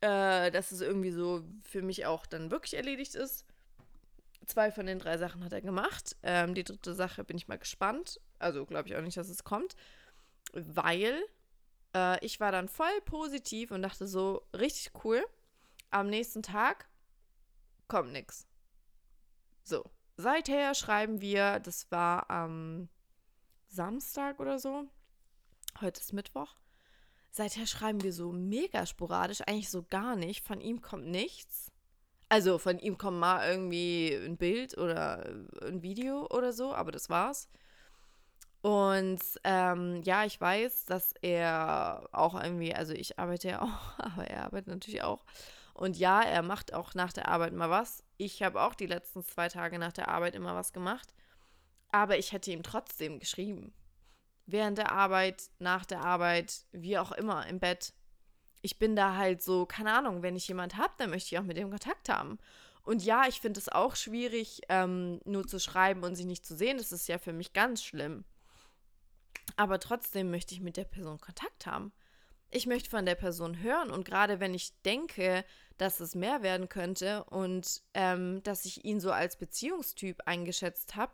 Äh, 0.00 0.50
dass 0.50 0.72
es 0.72 0.80
irgendwie 0.80 1.12
so 1.12 1.44
für 1.62 1.80
mich 1.80 2.06
auch 2.06 2.26
dann 2.26 2.50
wirklich 2.50 2.74
erledigt 2.74 3.14
ist. 3.14 3.46
Zwei 4.46 4.72
von 4.72 4.86
den 4.86 4.98
drei 4.98 5.16
Sachen 5.16 5.44
hat 5.44 5.52
er 5.52 5.60
gemacht. 5.60 6.16
Ähm, 6.24 6.54
die 6.54 6.64
dritte 6.64 6.92
Sache 6.92 7.22
bin 7.22 7.36
ich 7.36 7.46
mal 7.46 7.58
gespannt. 7.58 8.20
Also 8.40 8.66
glaube 8.66 8.88
ich 8.88 8.96
auch 8.96 9.00
nicht, 9.00 9.16
dass 9.16 9.28
es 9.28 9.44
kommt. 9.44 9.76
Weil 10.52 11.22
äh, 11.94 12.24
ich 12.24 12.40
war 12.40 12.50
dann 12.50 12.68
voll 12.68 13.00
positiv 13.04 13.70
und 13.70 13.82
dachte 13.82 14.08
so, 14.08 14.42
richtig 14.52 14.90
cool. 15.04 15.24
Am 15.90 16.08
nächsten 16.08 16.42
Tag 16.42 16.88
kommt 17.88 18.12
nichts. 18.12 18.46
So, 19.62 19.84
seither 20.16 20.74
schreiben 20.74 21.20
wir, 21.20 21.60
das 21.60 21.90
war 21.90 22.30
am 22.30 22.88
Samstag 23.68 24.40
oder 24.40 24.58
so. 24.58 24.84
Heute 25.80 26.00
ist 26.00 26.12
Mittwoch. 26.12 26.56
Seither 27.30 27.66
schreiben 27.66 28.02
wir 28.02 28.12
so 28.12 28.30
mega 28.30 28.84
sporadisch, 28.84 29.40
eigentlich 29.46 29.70
so 29.70 29.82
gar 29.82 30.16
nicht. 30.16 30.44
Von 30.44 30.60
ihm 30.60 30.82
kommt 30.82 31.06
nichts. 31.06 31.72
Also 32.28 32.58
von 32.58 32.78
ihm 32.78 32.98
kommt 32.98 33.18
mal 33.18 33.48
irgendwie 33.48 34.14
ein 34.14 34.36
Bild 34.36 34.76
oder 34.76 35.24
ein 35.62 35.82
Video 35.82 36.26
oder 36.30 36.52
so, 36.52 36.74
aber 36.74 36.92
das 36.92 37.08
war's. 37.08 37.48
Und 38.62 39.20
ähm, 39.44 40.02
ja, 40.04 40.24
ich 40.24 40.40
weiß, 40.40 40.84
dass 40.84 41.14
er 41.20 42.08
auch 42.12 42.40
irgendwie, 42.40 42.74
also 42.74 42.94
ich 42.94 43.18
arbeite 43.18 43.48
ja 43.48 43.62
auch, 43.62 43.98
aber 43.98 44.26
er 44.28 44.44
arbeitet 44.44 44.68
natürlich 44.68 45.02
auch. 45.02 45.24
Und 45.82 45.98
ja, 45.98 46.22
er 46.22 46.42
macht 46.42 46.74
auch 46.74 46.94
nach 46.94 47.12
der 47.12 47.26
Arbeit 47.26 47.54
mal 47.54 47.68
was. 47.68 48.04
Ich 48.16 48.40
habe 48.44 48.62
auch 48.62 48.76
die 48.76 48.86
letzten 48.86 49.24
zwei 49.24 49.48
Tage 49.48 49.80
nach 49.80 49.90
der 49.90 50.06
Arbeit 50.06 50.36
immer 50.36 50.54
was 50.54 50.72
gemacht. 50.72 51.12
Aber 51.88 52.16
ich 52.18 52.30
hätte 52.30 52.52
ihm 52.52 52.62
trotzdem 52.62 53.18
geschrieben. 53.18 53.74
Während 54.46 54.78
der 54.78 54.92
Arbeit, 54.92 55.50
nach 55.58 55.84
der 55.84 56.00
Arbeit, 56.00 56.66
wie 56.70 56.98
auch 56.98 57.10
immer, 57.10 57.48
im 57.48 57.58
Bett. 57.58 57.94
Ich 58.60 58.78
bin 58.78 58.94
da 58.94 59.16
halt 59.16 59.42
so, 59.42 59.66
keine 59.66 59.92
Ahnung, 59.92 60.22
wenn 60.22 60.36
ich 60.36 60.46
jemand 60.46 60.76
habe, 60.76 60.94
dann 60.98 61.10
möchte 61.10 61.34
ich 61.34 61.40
auch 61.40 61.44
mit 61.44 61.56
dem 61.56 61.70
Kontakt 61.70 62.08
haben. 62.08 62.38
Und 62.84 63.02
ja, 63.02 63.26
ich 63.26 63.40
finde 63.40 63.58
es 63.58 63.68
auch 63.68 63.96
schwierig, 63.96 64.60
ähm, 64.68 65.18
nur 65.24 65.48
zu 65.48 65.58
schreiben 65.58 66.04
und 66.04 66.14
sich 66.14 66.26
nicht 66.26 66.46
zu 66.46 66.54
sehen. 66.54 66.78
Das 66.78 66.92
ist 66.92 67.08
ja 67.08 67.18
für 67.18 67.32
mich 67.32 67.54
ganz 67.54 67.82
schlimm. 67.82 68.24
Aber 69.56 69.80
trotzdem 69.80 70.30
möchte 70.30 70.54
ich 70.54 70.60
mit 70.60 70.76
der 70.76 70.84
Person 70.84 71.20
Kontakt 71.20 71.66
haben. 71.66 71.92
Ich 72.54 72.66
möchte 72.66 72.90
von 72.90 73.06
der 73.06 73.14
Person 73.14 73.62
hören 73.62 73.90
und 73.90 74.04
gerade 74.04 74.38
wenn 74.38 74.52
ich 74.52 74.78
denke, 74.82 75.42
dass 75.78 76.00
es 76.00 76.14
mehr 76.14 76.42
werden 76.42 76.68
könnte 76.68 77.24
und 77.24 77.80
ähm, 77.94 78.42
dass 78.42 78.66
ich 78.66 78.84
ihn 78.84 79.00
so 79.00 79.10
als 79.10 79.36
Beziehungstyp 79.36 80.20
eingeschätzt 80.26 80.94
habe, 80.94 81.12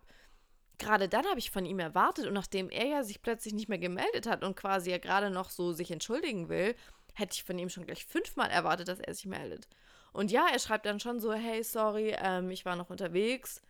gerade 0.79 1.09
dann 1.09 1.25
habe 1.27 1.39
ich 1.39 1.53
von 1.53 1.65
ihm 1.65 1.79
erwartet 1.79 2.27
und 2.27 2.35
nachdem 2.35 2.71
er 2.71 2.87
ja 2.87 3.05
sich 3.05 3.23
plötzlich 3.23 3.55
nicht 3.55 3.69
mehr 3.69 3.79
gemeldet 3.79 4.27
hat 4.27 4.43
und 4.43 4.57
quasi 4.57 4.91
ja 4.91 4.99
gerade 4.99 5.31
noch 5.31 5.51
so 5.51 5.73
sich 5.73 5.93
entschuldigen 5.93 6.49
will, 6.49 6.75
hätte 7.15 7.35
ich 7.35 7.45
von 7.45 7.57
ihm 7.57 7.71
schon 7.71 7.87
gleich 7.87 8.05
fünfmal 8.05 8.51
erwartet, 8.51 8.89
dass 8.89 8.99
er 8.99 9.15
sich 9.15 9.27
meldet. 9.27 9.69
Und 10.13 10.33
ja, 10.33 10.45
er 10.53 10.59
schreibt 10.59 10.87
dann 10.87 10.99
schon 10.99 11.21
so, 11.21 11.33
hey, 11.33 11.63
sorry, 11.63 12.17
ähm, 12.19 12.51
ich 12.51 12.65
war 12.65 12.75
noch 12.75 12.91
unterwegs. 12.91 13.63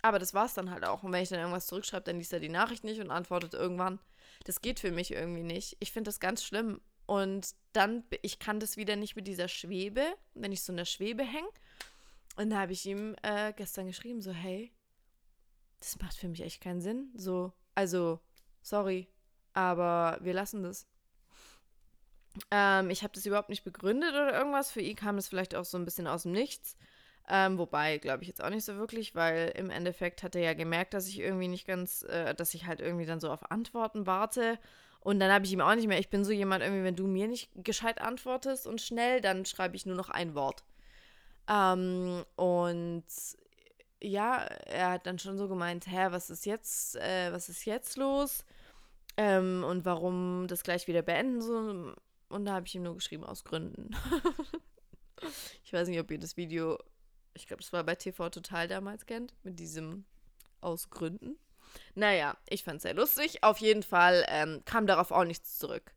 Aber 0.00 0.18
das 0.18 0.32
war 0.32 0.46
es 0.46 0.54
dann 0.54 0.70
halt 0.70 0.86
auch. 0.86 1.02
Und 1.02 1.12
wenn 1.12 1.22
ich 1.22 1.28
dann 1.28 1.40
irgendwas 1.40 1.66
zurückschreibe, 1.66 2.04
dann 2.04 2.16
liest 2.16 2.32
er 2.32 2.40
die 2.40 2.48
Nachricht 2.48 2.84
nicht 2.84 3.00
und 3.00 3.10
antwortet 3.10 3.52
irgendwann. 3.52 3.98
Das 4.44 4.62
geht 4.62 4.80
für 4.80 4.92
mich 4.92 5.12
irgendwie 5.12 5.42
nicht. 5.42 5.76
Ich 5.80 5.92
finde 5.92 6.08
das 6.08 6.20
ganz 6.20 6.42
schlimm. 6.42 6.80
Und 7.10 7.56
dann, 7.72 8.04
ich 8.22 8.38
kann 8.38 8.60
das 8.60 8.76
wieder 8.76 8.94
nicht 8.94 9.16
mit 9.16 9.26
dieser 9.26 9.48
Schwebe, 9.48 10.14
wenn 10.34 10.52
ich 10.52 10.62
so 10.62 10.72
in 10.72 10.76
der 10.76 10.84
Schwebe 10.84 11.24
hänge. 11.24 11.48
Und 12.36 12.50
da 12.50 12.60
habe 12.60 12.70
ich 12.70 12.86
ihm 12.86 13.16
äh, 13.24 13.52
gestern 13.52 13.88
geschrieben, 13.88 14.22
so, 14.22 14.30
hey, 14.30 14.72
das 15.80 15.98
macht 15.98 16.14
für 16.14 16.28
mich 16.28 16.40
echt 16.40 16.62
keinen 16.62 16.80
Sinn. 16.80 17.10
So, 17.16 17.52
also, 17.74 18.20
sorry, 18.62 19.08
aber 19.54 20.18
wir 20.22 20.34
lassen 20.34 20.62
das. 20.62 20.86
Ähm, 22.52 22.90
ich 22.90 23.02
habe 23.02 23.12
das 23.12 23.26
überhaupt 23.26 23.48
nicht 23.48 23.64
begründet 23.64 24.10
oder 24.10 24.32
irgendwas. 24.32 24.70
Für 24.70 24.80
ihn 24.80 24.94
kam 24.94 25.16
das 25.16 25.26
vielleicht 25.26 25.56
auch 25.56 25.64
so 25.64 25.78
ein 25.78 25.84
bisschen 25.84 26.06
aus 26.06 26.22
dem 26.22 26.30
Nichts. 26.30 26.76
Ähm, 27.28 27.58
wobei, 27.58 27.98
glaube 27.98 28.22
ich 28.22 28.28
jetzt 28.28 28.40
auch 28.40 28.50
nicht 28.50 28.64
so 28.64 28.76
wirklich, 28.76 29.16
weil 29.16 29.48
im 29.56 29.70
Endeffekt 29.70 30.22
hat 30.22 30.36
er 30.36 30.42
ja 30.42 30.54
gemerkt, 30.54 30.94
dass 30.94 31.08
ich 31.08 31.18
irgendwie 31.18 31.48
nicht 31.48 31.66
ganz, 31.66 32.02
äh, 32.04 32.36
dass 32.36 32.54
ich 32.54 32.66
halt 32.66 32.80
irgendwie 32.80 33.06
dann 33.06 33.18
so 33.18 33.32
auf 33.32 33.50
Antworten 33.50 34.06
warte. 34.06 34.60
Und 35.00 35.18
dann 35.18 35.32
habe 35.32 35.46
ich 35.46 35.52
ihm 35.52 35.62
auch 35.62 35.74
nicht 35.74 35.88
mehr, 35.88 35.98
ich 35.98 36.10
bin 36.10 36.24
so 36.24 36.30
jemand, 36.30 36.62
irgendwie, 36.62 36.84
wenn 36.84 36.96
du 36.96 37.06
mir 37.06 37.26
nicht 37.26 37.50
gescheit 37.54 38.00
antwortest 38.00 38.66
und 38.66 38.80
schnell, 38.80 39.20
dann 39.20 39.46
schreibe 39.46 39.74
ich 39.74 39.86
nur 39.86 39.96
noch 39.96 40.10
ein 40.10 40.34
Wort. 40.34 40.62
Ähm, 41.48 42.24
und 42.36 43.04
ja, 44.02 44.36
er 44.36 44.90
hat 44.92 45.06
dann 45.06 45.18
schon 45.18 45.38
so 45.38 45.48
gemeint, 45.48 45.86
hä, 45.86 46.08
was 46.10 46.30
ist 46.30 46.46
jetzt, 46.46 46.96
äh, 46.96 47.32
was 47.32 47.48
ist 47.48 47.64
jetzt 47.64 47.96
los? 47.96 48.44
Ähm, 49.16 49.64
und 49.66 49.84
warum 49.84 50.46
das 50.48 50.62
gleich 50.62 50.86
wieder 50.86 51.02
beenden 51.02 51.42
so. 51.42 51.94
Und 52.28 52.44
da 52.44 52.52
habe 52.52 52.66
ich 52.66 52.74
ihm 52.74 52.82
nur 52.82 52.94
geschrieben, 52.94 53.24
aus 53.24 53.44
Gründen. 53.44 53.90
ich 55.64 55.72
weiß 55.72 55.88
nicht, 55.88 55.98
ob 55.98 56.10
ihr 56.10 56.18
das 56.18 56.36
Video, 56.36 56.78
ich 57.34 57.46
glaube, 57.46 57.62
es 57.62 57.72
war 57.72 57.84
bei 57.84 57.94
TV 57.94 58.30
Total 58.30 58.68
damals 58.68 59.06
kennt, 59.06 59.34
mit 59.42 59.58
diesem 59.58 60.04
aus 60.60 60.90
Gründen. 60.90 61.36
Naja, 61.94 62.36
ich 62.48 62.64
fand 62.64 62.78
es 62.78 62.82
sehr 62.82 62.94
lustig. 62.94 63.42
Auf 63.42 63.58
jeden 63.58 63.82
Fall 63.82 64.24
ähm, 64.28 64.62
kam 64.64 64.86
darauf 64.86 65.10
auch 65.10 65.24
nichts 65.24 65.58
zurück. 65.58 65.92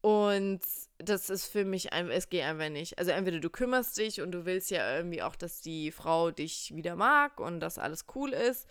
Und 0.00 0.60
das 0.98 1.30
ist 1.30 1.46
für 1.46 1.64
mich 1.64 1.92
einfach, 1.92 2.14
es 2.14 2.28
geht 2.28 2.44
einfach 2.44 2.68
nicht. 2.68 2.98
Also 2.98 3.10
entweder 3.10 3.40
du 3.40 3.50
kümmerst 3.50 3.98
dich 3.98 4.20
und 4.20 4.30
du 4.30 4.44
willst 4.44 4.70
ja 4.70 4.96
irgendwie 4.96 5.22
auch, 5.22 5.34
dass 5.34 5.60
die 5.60 5.90
Frau 5.90 6.30
dich 6.30 6.74
wieder 6.76 6.94
mag 6.94 7.40
und 7.40 7.60
dass 7.60 7.78
alles 7.78 8.06
cool 8.14 8.32
ist. 8.32 8.68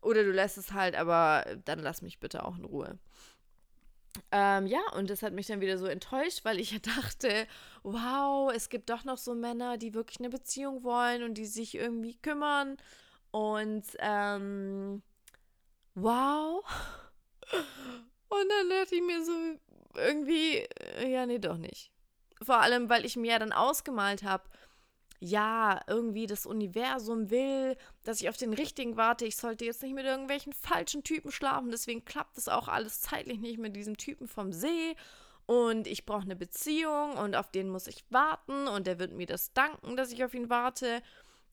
Oder 0.00 0.22
du 0.22 0.30
lässt 0.30 0.58
es 0.58 0.72
halt, 0.72 0.94
aber 0.94 1.44
dann 1.64 1.80
lass 1.80 2.02
mich 2.02 2.20
bitte 2.20 2.44
auch 2.44 2.56
in 2.56 2.64
Ruhe. 2.64 2.98
Ähm, 4.30 4.66
ja, 4.66 4.80
und 4.94 5.10
das 5.10 5.22
hat 5.22 5.32
mich 5.32 5.46
dann 5.46 5.60
wieder 5.60 5.78
so 5.78 5.86
enttäuscht, 5.86 6.44
weil 6.44 6.60
ich 6.60 6.70
ja 6.72 6.78
dachte, 6.96 7.46
wow, 7.82 8.52
es 8.54 8.68
gibt 8.68 8.90
doch 8.90 9.04
noch 9.04 9.18
so 9.18 9.34
Männer, 9.34 9.78
die 9.78 9.94
wirklich 9.94 10.20
eine 10.20 10.30
Beziehung 10.30 10.84
wollen 10.84 11.22
und 11.22 11.34
die 11.34 11.46
sich 11.46 11.74
irgendwie 11.74 12.14
kümmern. 12.14 12.76
Und 13.30 13.84
ähm, 13.98 15.02
wow. 15.94 16.64
Und 18.28 18.48
dann 18.48 18.70
dachte 18.70 18.96
ich 18.96 19.02
mir 19.02 19.24
so, 19.24 19.32
irgendwie, 19.94 20.58
äh, 20.58 21.10
ja, 21.10 21.26
nee, 21.26 21.38
doch 21.38 21.58
nicht. 21.58 21.92
Vor 22.42 22.60
allem, 22.60 22.88
weil 22.88 23.04
ich 23.04 23.16
mir 23.16 23.32
ja 23.32 23.38
dann 23.38 23.52
ausgemalt 23.52 24.22
habe, 24.22 24.44
ja, 25.18 25.80
irgendwie 25.86 26.26
das 26.26 26.44
Universum 26.44 27.30
will, 27.30 27.76
dass 28.04 28.20
ich 28.20 28.28
auf 28.28 28.36
den 28.36 28.52
richtigen 28.52 28.96
warte. 28.96 29.24
Ich 29.24 29.36
sollte 29.36 29.64
jetzt 29.64 29.82
nicht 29.82 29.94
mit 29.94 30.04
irgendwelchen 30.04 30.52
falschen 30.52 31.04
Typen 31.04 31.32
schlafen. 31.32 31.70
Deswegen 31.70 32.04
klappt 32.04 32.36
es 32.36 32.48
auch 32.48 32.68
alles 32.68 33.00
zeitlich 33.00 33.38
nicht 33.38 33.58
mit 33.58 33.76
diesem 33.76 33.96
Typen 33.96 34.28
vom 34.28 34.52
See. 34.52 34.94
Und 35.46 35.86
ich 35.86 36.04
brauche 36.04 36.22
eine 36.22 36.36
Beziehung 36.36 37.16
und 37.16 37.36
auf 37.36 37.50
den 37.50 37.70
muss 37.70 37.86
ich 37.86 38.04
warten. 38.10 38.68
Und 38.68 38.86
der 38.86 38.98
wird 38.98 39.12
mir 39.12 39.26
das 39.26 39.52
danken, 39.52 39.96
dass 39.96 40.12
ich 40.12 40.22
auf 40.24 40.34
ihn 40.34 40.50
warte. 40.50 41.02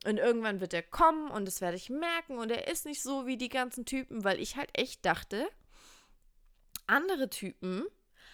Und 0.05 0.17
irgendwann 0.17 0.59
wird 0.59 0.73
er 0.73 0.83
kommen 0.83 1.31
und 1.31 1.45
das 1.45 1.61
werde 1.61 1.77
ich 1.77 1.89
merken. 1.89 2.37
Und 2.37 2.51
er 2.51 2.67
ist 2.67 2.85
nicht 2.85 3.01
so 3.01 3.25
wie 3.25 3.37
die 3.37 3.49
ganzen 3.49 3.85
Typen, 3.85 4.23
weil 4.23 4.39
ich 4.39 4.57
halt 4.57 4.69
echt 4.77 5.05
dachte, 5.05 5.47
andere 6.87 7.29
Typen 7.29 7.85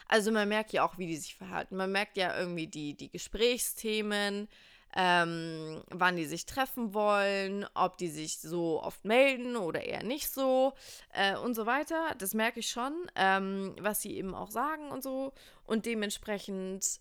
also 0.10 0.32
man 0.32 0.49
merkt 0.49 0.73
ja 0.73 0.84
auch, 0.84 0.97
wie 0.97 1.05
die 1.05 1.17
sich 1.17 1.36
verhalten. 1.36 1.77
Man 1.77 1.91
merkt 1.91 2.17
ja 2.17 2.38
irgendwie 2.38 2.65
die, 2.65 2.95
die 2.97 3.12
Gesprächsthemen, 3.12 4.49
ähm, 4.95 5.84
wann 5.91 6.15
die 6.15 6.25
sich 6.25 6.47
treffen 6.47 6.95
wollen, 6.95 7.67
ob 7.75 7.99
die 7.99 8.08
sich 8.08 8.39
so 8.39 8.82
oft 8.82 9.05
melden 9.05 9.55
oder 9.55 9.84
eher 9.84 10.01
nicht 10.03 10.34
so 10.34 10.73
äh, 11.13 11.38
und 11.38 11.53
so 11.53 11.67
weiter. 11.67 12.15
Das 12.17 12.34
merke 12.34 12.60
ich 12.60 12.71
schon, 12.71 12.93
ähm, 13.15 13.75
was 13.79 14.01
sie 14.01 14.17
eben 14.17 14.34
auch 14.34 14.49
sagen 14.49 14.89
und 14.89 15.03
so. 15.03 15.32
Und 15.63 15.86
dementsprechend 15.86 16.99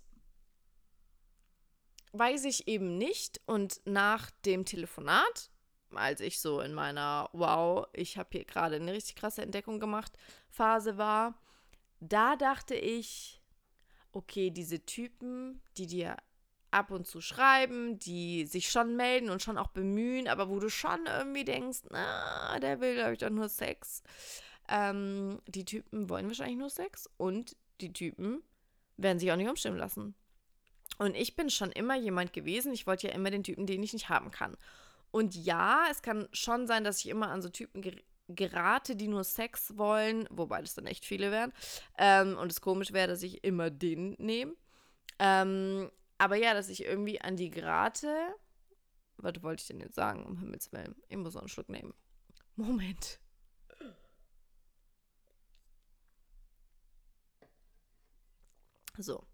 weiß 2.12 2.44
ich 2.44 2.68
eben 2.68 2.99
nicht. 2.99 3.40
Und 3.47 3.81
nach 3.85 4.31
dem 4.44 4.64
Telefonat, 4.64 5.51
als 5.94 6.21
ich 6.21 6.40
so 6.40 6.61
in 6.61 6.75
meiner 6.75 7.31
Wow, 7.33 7.87
ich 7.92 8.18
habe 8.18 8.29
hier 8.33 8.44
gerade 8.44 8.77
eine 8.77 8.92
richtig 8.92 9.16
krasse 9.16 9.42
Entdeckung 9.42 9.81
gemacht 9.81 10.12
Phase 10.51 10.99
war, 10.99 11.40
da 12.01 12.37
dachte 12.37 12.75
ich, 12.75 13.42
okay, 14.12 14.51
diese 14.51 14.85
Typen, 14.85 15.61
die 15.77 15.87
dir 15.87 16.16
ab 16.71 16.90
und 16.90 17.07
zu 17.07 17.21
schreiben, 17.21 17.99
die 17.99 18.44
sich 18.44 18.71
schon 18.71 18.97
melden 18.97 19.31
und 19.31 19.42
schon 19.42 19.59
auch 19.59 19.68
bemühen, 19.68 20.29
aber 20.29 20.49
wo 20.49 20.59
du 20.59 20.68
schon 20.68 21.07
irgendwie 21.07 21.44
denkst, 21.44 21.81
na, 21.90 22.59
der 22.61 22.81
will, 22.81 22.94
glaube 22.94 23.12
ich, 23.14 23.18
doch 23.18 23.31
nur 23.31 23.49
Sex. 23.49 24.03
Ähm, 24.68 25.40
die 25.47 25.64
Typen 25.64 26.11
wollen 26.11 26.27
wahrscheinlich 26.27 26.59
nur 26.59 26.71
Sex 26.71 27.09
und 27.16 27.57
die 27.81 27.92
Typen 27.92 28.42
werden 28.97 29.18
sich 29.18 29.33
auch 29.33 29.37
nicht 29.37 29.49
umstimmen 29.49 29.79
lassen. 29.79 30.14
Und 30.99 31.15
ich 31.15 31.37
bin 31.37 31.49
schon 31.49 31.71
immer 31.73 31.97
jemand 31.97 32.33
gewesen, 32.33 32.73
ich 32.73 32.87
wollte 32.87 33.09
ja 33.09 33.15
immer 33.15 33.31
den 33.31 33.45
Typen, 33.45 33.67
den 33.67 33.83
ich 33.83 33.93
nicht 33.93 34.09
haben 34.09 34.31
kann. 34.31 34.57
Und 35.11 35.35
ja, 35.35 35.87
es 35.91 36.03
kann 36.03 36.29
schon 36.33 36.67
sein, 36.67 36.85
dass 36.85 36.99
ich 36.99 37.09
immer 37.09 37.29
an 37.29 37.41
so 37.41 37.49
Typen 37.49 37.83
gerate, 38.29 38.95
die 38.95 39.09
nur 39.09 39.25
Sex 39.25 39.79
wollen, 39.79 40.29
wobei 40.31 40.61
das 40.61 40.75
dann 40.75 40.87
echt 40.87 41.05
viele 41.05 41.31
wären. 41.31 41.53
Ähm, 41.97 42.37
und 42.37 42.53
es 42.53 42.61
komisch 42.61 42.93
wäre, 42.93 43.09
dass 43.09 43.23
ich 43.23 43.43
immer 43.45 43.71
den 43.71 44.17
nehme. 44.19 44.55
Ähm, 45.19 45.91
aber 46.19 46.37
ja, 46.37 46.53
dass 46.53 46.69
ich 46.69 46.85
irgendwie 46.85 47.21
an 47.21 47.37
die 47.37 47.51
gerate. 47.51 48.15
Was 49.17 49.43
wollte 49.43 49.63
ich 49.63 49.69
denn 49.69 49.81
jetzt 49.81 49.95
sagen, 49.95 50.27
um 50.27 50.39
Himmels 50.39 50.73
Willen? 50.73 50.95
Ich 51.09 51.17
muss 51.17 51.35
noch 51.35 51.43
einen 51.43 51.49
Schluck 51.49 51.69
nehmen. 51.69 51.95
Moment. 52.57 53.21
So. 58.99 59.25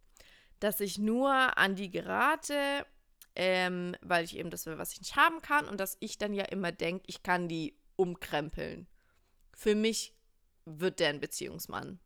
Dass 0.60 0.80
ich 0.80 0.98
nur 0.98 1.30
an 1.58 1.76
die 1.76 1.90
gerate, 1.90 2.86
ähm, 3.34 3.96
weil 4.00 4.24
ich 4.24 4.36
eben 4.36 4.50
das 4.50 4.66
will, 4.66 4.78
was 4.78 4.92
ich 4.92 5.00
nicht 5.00 5.16
haben 5.16 5.42
kann. 5.42 5.68
Und 5.68 5.78
dass 5.78 5.96
ich 6.00 6.18
dann 6.18 6.34
ja 6.34 6.44
immer 6.44 6.72
denke, 6.72 7.04
ich 7.06 7.22
kann 7.22 7.48
die 7.48 7.76
umkrempeln. 7.96 8.86
Für 9.54 9.74
mich 9.74 10.14
wird 10.64 11.00
der 11.00 11.10
ein 11.10 11.20
Beziehungsmann. 11.20 12.00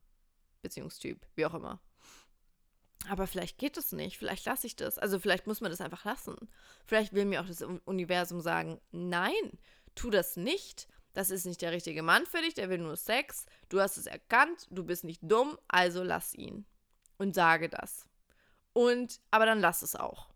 Beziehungstyp, 0.63 1.27
wie 1.37 1.47
auch 1.47 1.55
immer. 1.55 1.81
Aber 3.09 3.27
vielleicht 3.27 3.59
geht 3.59 3.77
es 3.77 3.93
nicht. 3.93 4.19
Vielleicht 4.19 4.45
lasse 4.45 4.67
ich 4.67 4.77
das. 4.77 4.99
Also 4.99 5.19
vielleicht 5.19 5.47
muss 5.47 5.61
man 5.61 5.71
das 5.71 5.81
einfach 5.81 6.05
lassen. 6.05 6.37
Vielleicht 6.85 7.13
will 7.13 7.25
mir 7.25 7.41
auch 7.41 7.47
das 7.47 7.63
Universum 7.63 8.41
sagen, 8.41 8.81
nein, 8.91 9.59
tu 9.95 10.11
das 10.11 10.37
nicht. 10.37 10.89
Das 11.15 11.31
ist 11.31 11.47
nicht 11.47 11.63
der 11.63 11.73
richtige 11.73 12.03
Mann 12.03 12.27
für 12.27 12.41
dich, 12.43 12.55
der 12.55 12.69
will 12.71 12.79
nur 12.79 12.97
Sex. 12.97 13.47
Du 13.69 13.81
hast 13.81 13.97
es 13.97 14.07
erkannt, 14.07 14.67
du 14.71 14.85
bist 14.85 15.05
nicht 15.05 15.21
dumm, 15.23 15.59
also 15.69 16.03
lass 16.03 16.35
ihn. 16.35 16.67
Und 17.17 17.35
sage 17.35 17.69
das. 17.69 18.08
Und, 18.79 19.19
aber 19.33 19.45
dann 19.45 19.59
lass 19.59 19.83
es 19.83 19.97
auch. 19.97 20.29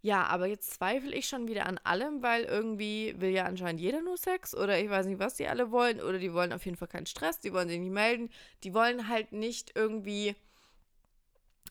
Ja, 0.00 0.24
aber 0.24 0.46
jetzt 0.46 0.72
zweifle 0.72 1.14
ich 1.14 1.28
schon 1.28 1.48
wieder 1.48 1.66
an 1.66 1.78
allem, 1.84 2.22
weil 2.22 2.44
irgendwie 2.44 3.14
will 3.18 3.28
ja 3.28 3.44
anscheinend 3.44 3.78
jeder 3.78 4.00
nur 4.00 4.16
Sex 4.16 4.54
oder 4.54 4.80
ich 4.80 4.88
weiß 4.88 5.04
nicht, 5.04 5.18
was 5.18 5.34
die 5.34 5.46
alle 5.46 5.70
wollen 5.70 6.00
oder 6.00 6.18
die 6.18 6.32
wollen 6.32 6.54
auf 6.54 6.64
jeden 6.64 6.78
Fall 6.78 6.88
keinen 6.88 7.04
Stress, 7.04 7.40
die 7.40 7.52
wollen 7.52 7.68
sich 7.68 7.78
nicht 7.78 7.92
melden, 7.92 8.30
die 8.64 8.72
wollen 8.72 9.06
halt 9.06 9.32
nicht 9.32 9.72
irgendwie 9.74 10.34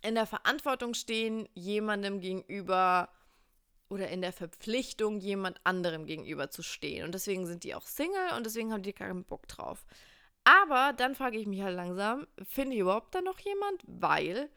in 0.03 0.13
der 0.13 0.27
Verantwortung 0.27 0.93
stehen, 0.93 1.49
jemandem 1.55 2.19
gegenüber 2.19 3.09
oder 3.89 4.07
in 4.09 4.21
der 4.21 4.33
Verpflichtung, 4.33 5.19
jemand 5.19 5.59
anderem 5.63 6.05
gegenüber 6.05 6.51
zu 6.51 6.61
stehen. 6.61 7.05
Und 7.05 7.15
deswegen 7.15 7.47
sind 7.47 7.63
die 7.63 7.73
auch 7.73 7.87
Single 7.87 8.33
und 8.37 8.45
deswegen 8.45 8.71
haben 8.71 8.83
die 8.83 8.93
keinen 8.93 9.23
Bock 9.23 9.47
drauf. 9.47 9.83
Aber 10.43 10.93
dann 10.93 11.15
frage 11.15 11.39
ich 11.39 11.47
mich 11.47 11.63
halt 11.63 11.75
langsam, 11.75 12.27
finde 12.47 12.75
ich 12.75 12.81
überhaupt 12.81 13.15
da 13.15 13.21
noch 13.21 13.39
jemand? 13.39 13.81
Weil 13.87 14.51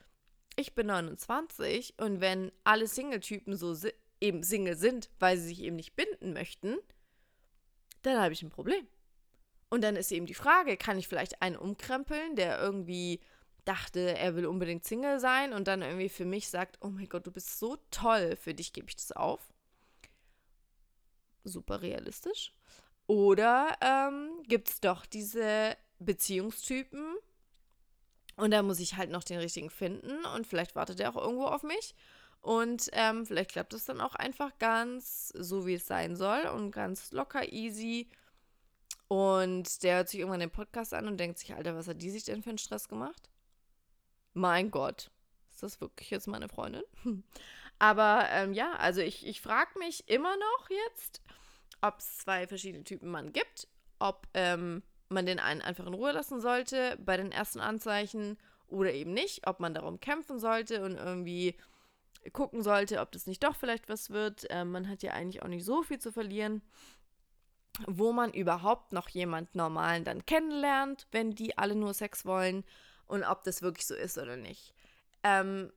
ich 0.56 0.74
bin 0.74 0.86
29 0.86 1.94
und 1.98 2.20
wenn 2.20 2.52
alle 2.64 2.86
Single-Typen 2.86 3.56
so 3.56 3.74
si 3.74 3.92
eben 4.20 4.42
Single 4.42 4.76
sind, 4.76 5.10
weil 5.18 5.36
sie 5.36 5.48
sich 5.48 5.62
eben 5.62 5.76
nicht 5.76 5.96
binden 5.96 6.32
möchten, 6.32 6.78
dann 8.02 8.20
habe 8.20 8.32
ich 8.32 8.42
ein 8.42 8.50
Problem. 8.50 8.86
Und 9.68 9.82
dann 9.82 9.96
ist 9.96 10.12
eben 10.12 10.26
die 10.26 10.34
Frage, 10.34 10.76
kann 10.76 10.98
ich 10.98 11.08
vielleicht 11.08 11.42
einen 11.42 11.56
umkrempeln, 11.56 12.36
der 12.36 12.60
irgendwie 12.60 13.20
dachte, 13.64 14.16
er 14.16 14.36
will 14.36 14.46
unbedingt 14.46 14.84
Single 14.84 15.20
sein 15.20 15.52
und 15.52 15.68
dann 15.68 15.82
irgendwie 15.82 16.08
für 16.08 16.24
mich 16.24 16.48
sagt, 16.48 16.78
oh 16.80 16.88
mein 16.88 17.08
Gott, 17.08 17.26
du 17.26 17.30
bist 17.30 17.58
so 17.58 17.76
toll, 17.90 18.36
für 18.36 18.54
dich 18.54 18.72
gebe 18.72 18.88
ich 18.88 18.96
das 18.96 19.12
auf. 19.12 19.40
Super 21.44 21.82
realistisch. 21.82 22.52
Oder 23.06 23.76
ähm, 23.80 24.42
gibt 24.46 24.68
es 24.68 24.80
doch 24.80 25.04
diese 25.06 25.76
Beziehungstypen, 25.98 27.16
und 28.36 28.50
da 28.50 28.62
muss 28.62 28.80
ich 28.80 28.96
halt 28.96 29.10
noch 29.10 29.24
den 29.24 29.38
richtigen 29.38 29.70
finden 29.70 30.24
und 30.34 30.46
vielleicht 30.46 30.74
wartet 30.74 31.00
er 31.00 31.10
auch 31.10 31.20
irgendwo 31.20 31.46
auf 31.46 31.62
mich. 31.62 31.94
Und 32.40 32.90
ähm, 32.92 33.24
vielleicht 33.24 33.52
klappt 33.52 33.72
es 33.72 33.86
dann 33.86 34.02
auch 34.02 34.14
einfach 34.14 34.58
ganz 34.58 35.28
so, 35.28 35.66
wie 35.66 35.74
es 35.74 35.86
sein 35.86 36.14
soll 36.14 36.42
und 36.46 36.72
ganz 36.72 37.10
locker, 37.12 37.50
easy. 37.52 38.10
Und 39.08 39.82
der 39.82 39.96
hört 39.96 40.08
sich 40.10 40.20
irgendwann 40.20 40.40
den 40.40 40.50
Podcast 40.50 40.92
an 40.92 41.08
und 41.08 41.18
denkt 41.18 41.38
sich, 41.38 41.54
Alter, 41.54 41.74
was 41.74 41.88
hat 41.88 42.02
die 42.02 42.10
sich 42.10 42.24
denn 42.24 42.42
für 42.42 42.50
einen 42.50 42.58
Stress 42.58 42.88
gemacht? 42.88 43.30
Mein 44.34 44.70
Gott, 44.70 45.10
ist 45.48 45.62
das 45.62 45.80
wirklich 45.80 46.10
jetzt 46.10 46.26
meine 46.26 46.48
Freundin? 46.48 46.82
Aber 47.78 48.26
ähm, 48.30 48.52
ja, 48.52 48.72
also 48.74 49.00
ich, 49.00 49.26
ich 49.26 49.40
frage 49.40 49.78
mich 49.78 50.08
immer 50.08 50.36
noch 50.36 50.68
jetzt, 50.68 51.22
ob 51.80 51.98
es 51.98 52.18
zwei 52.18 52.46
verschiedene 52.46 52.84
Typen 52.84 53.10
Mann 53.10 53.32
gibt, 53.32 53.68
ob 53.98 54.26
ähm, 54.34 54.82
man 55.14 55.26
den 55.26 55.38
einen 55.38 55.62
einfach 55.62 55.86
in 55.86 55.94
Ruhe 55.94 56.12
lassen 56.12 56.40
sollte 56.40 56.98
bei 57.04 57.16
den 57.16 57.32
ersten 57.32 57.60
Anzeichen 57.60 58.36
oder 58.66 58.92
eben 58.92 59.12
nicht, 59.12 59.46
ob 59.46 59.60
man 59.60 59.74
darum 59.74 60.00
kämpfen 60.00 60.38
sollte 60.38 60.84
und 60.84 60.96
irgendwie 60.96 61.56
gucken 62.32 62.62
sollte, 62.62 63.00
ob 63.00 63.12
das 63.12 63.26
nicht 63.26 63.42
doch 63.42 63.56
vielleicht 63.56 63.88
was 63.88 64.10
wird. 64.10 64.46
Ähm, 64.50 64.72
man 64.72 64.88
hat 64.88 65.02
ja 65.02 65.12
eigentlich 65.12 65.42
auch 65.42 65.48
nicht 65.48 65.64
so 65.64 65.82
viel 65.82 65.98
zu 65.98 66.12
verlieren, 66.12 66.62
wo 67.86 68.12
man 68.12 68.32
überhaupt 68.32 68.92
noch 68.92 69.08
jemand 69.08 69.54
Normalen 69.54 70.04
dann 70.04 70.24
kennenlernt, 70.26 71.06
wenn 71.12 71.34
die 71.34 71.58
alle 71.58 71.74
nur 71.74 71.92
Sex 71.92 72.24
wollen 72.24 72.64
und 73.06 73.24
ob 73.24 73.44
das 73.44 73.62
wirklich 73.62 73.86
so 73.86 73.94
ist 73.94 74.18
oder 74.18 74.36
nicht. 74.36 74.74
Ähm, 75.22 75.72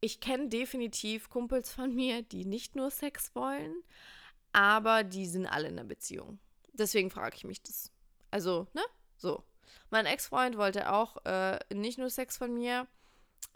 ich 0.00 0.20
kenne 0.20 0.48
definitiv 0.48 1.28
Kumpels 1.28 1.72
von 1.72 1.94
mir, 1.94 2.22
die 2.22 2.44
nicht 2.44 2.76
nur 2.76 2.90
Sex 2.90 3.34
wollen, 3.34 3.74
aber 4.52 5.04
die 5.04 5.26
sind 5.26 5.46
alle 5.46 5.68
in 5.68 5.78
einer 5.78 5.88
Beziehung. 5.88 6.38
Deswegen 6.72 7.10
frage 7.10 7.36
ich 7.36 7.44
mich 7.44 7.62
das. 7.62 7.90
Also, 8.36 8.66
ne? 8.74 8.82
So. 9.16 9.42
Mein 9.88 10.04
Ex-Freund 10.04 10.58
wollte 10.58 10.92
auch 10.92 11.24
äh, 11.24 11.58
nicht 11.72 11.96
nur 11.96 12.10
Sex 12.10 12.36
von 12.36 12.52
mir. 12.52 12.86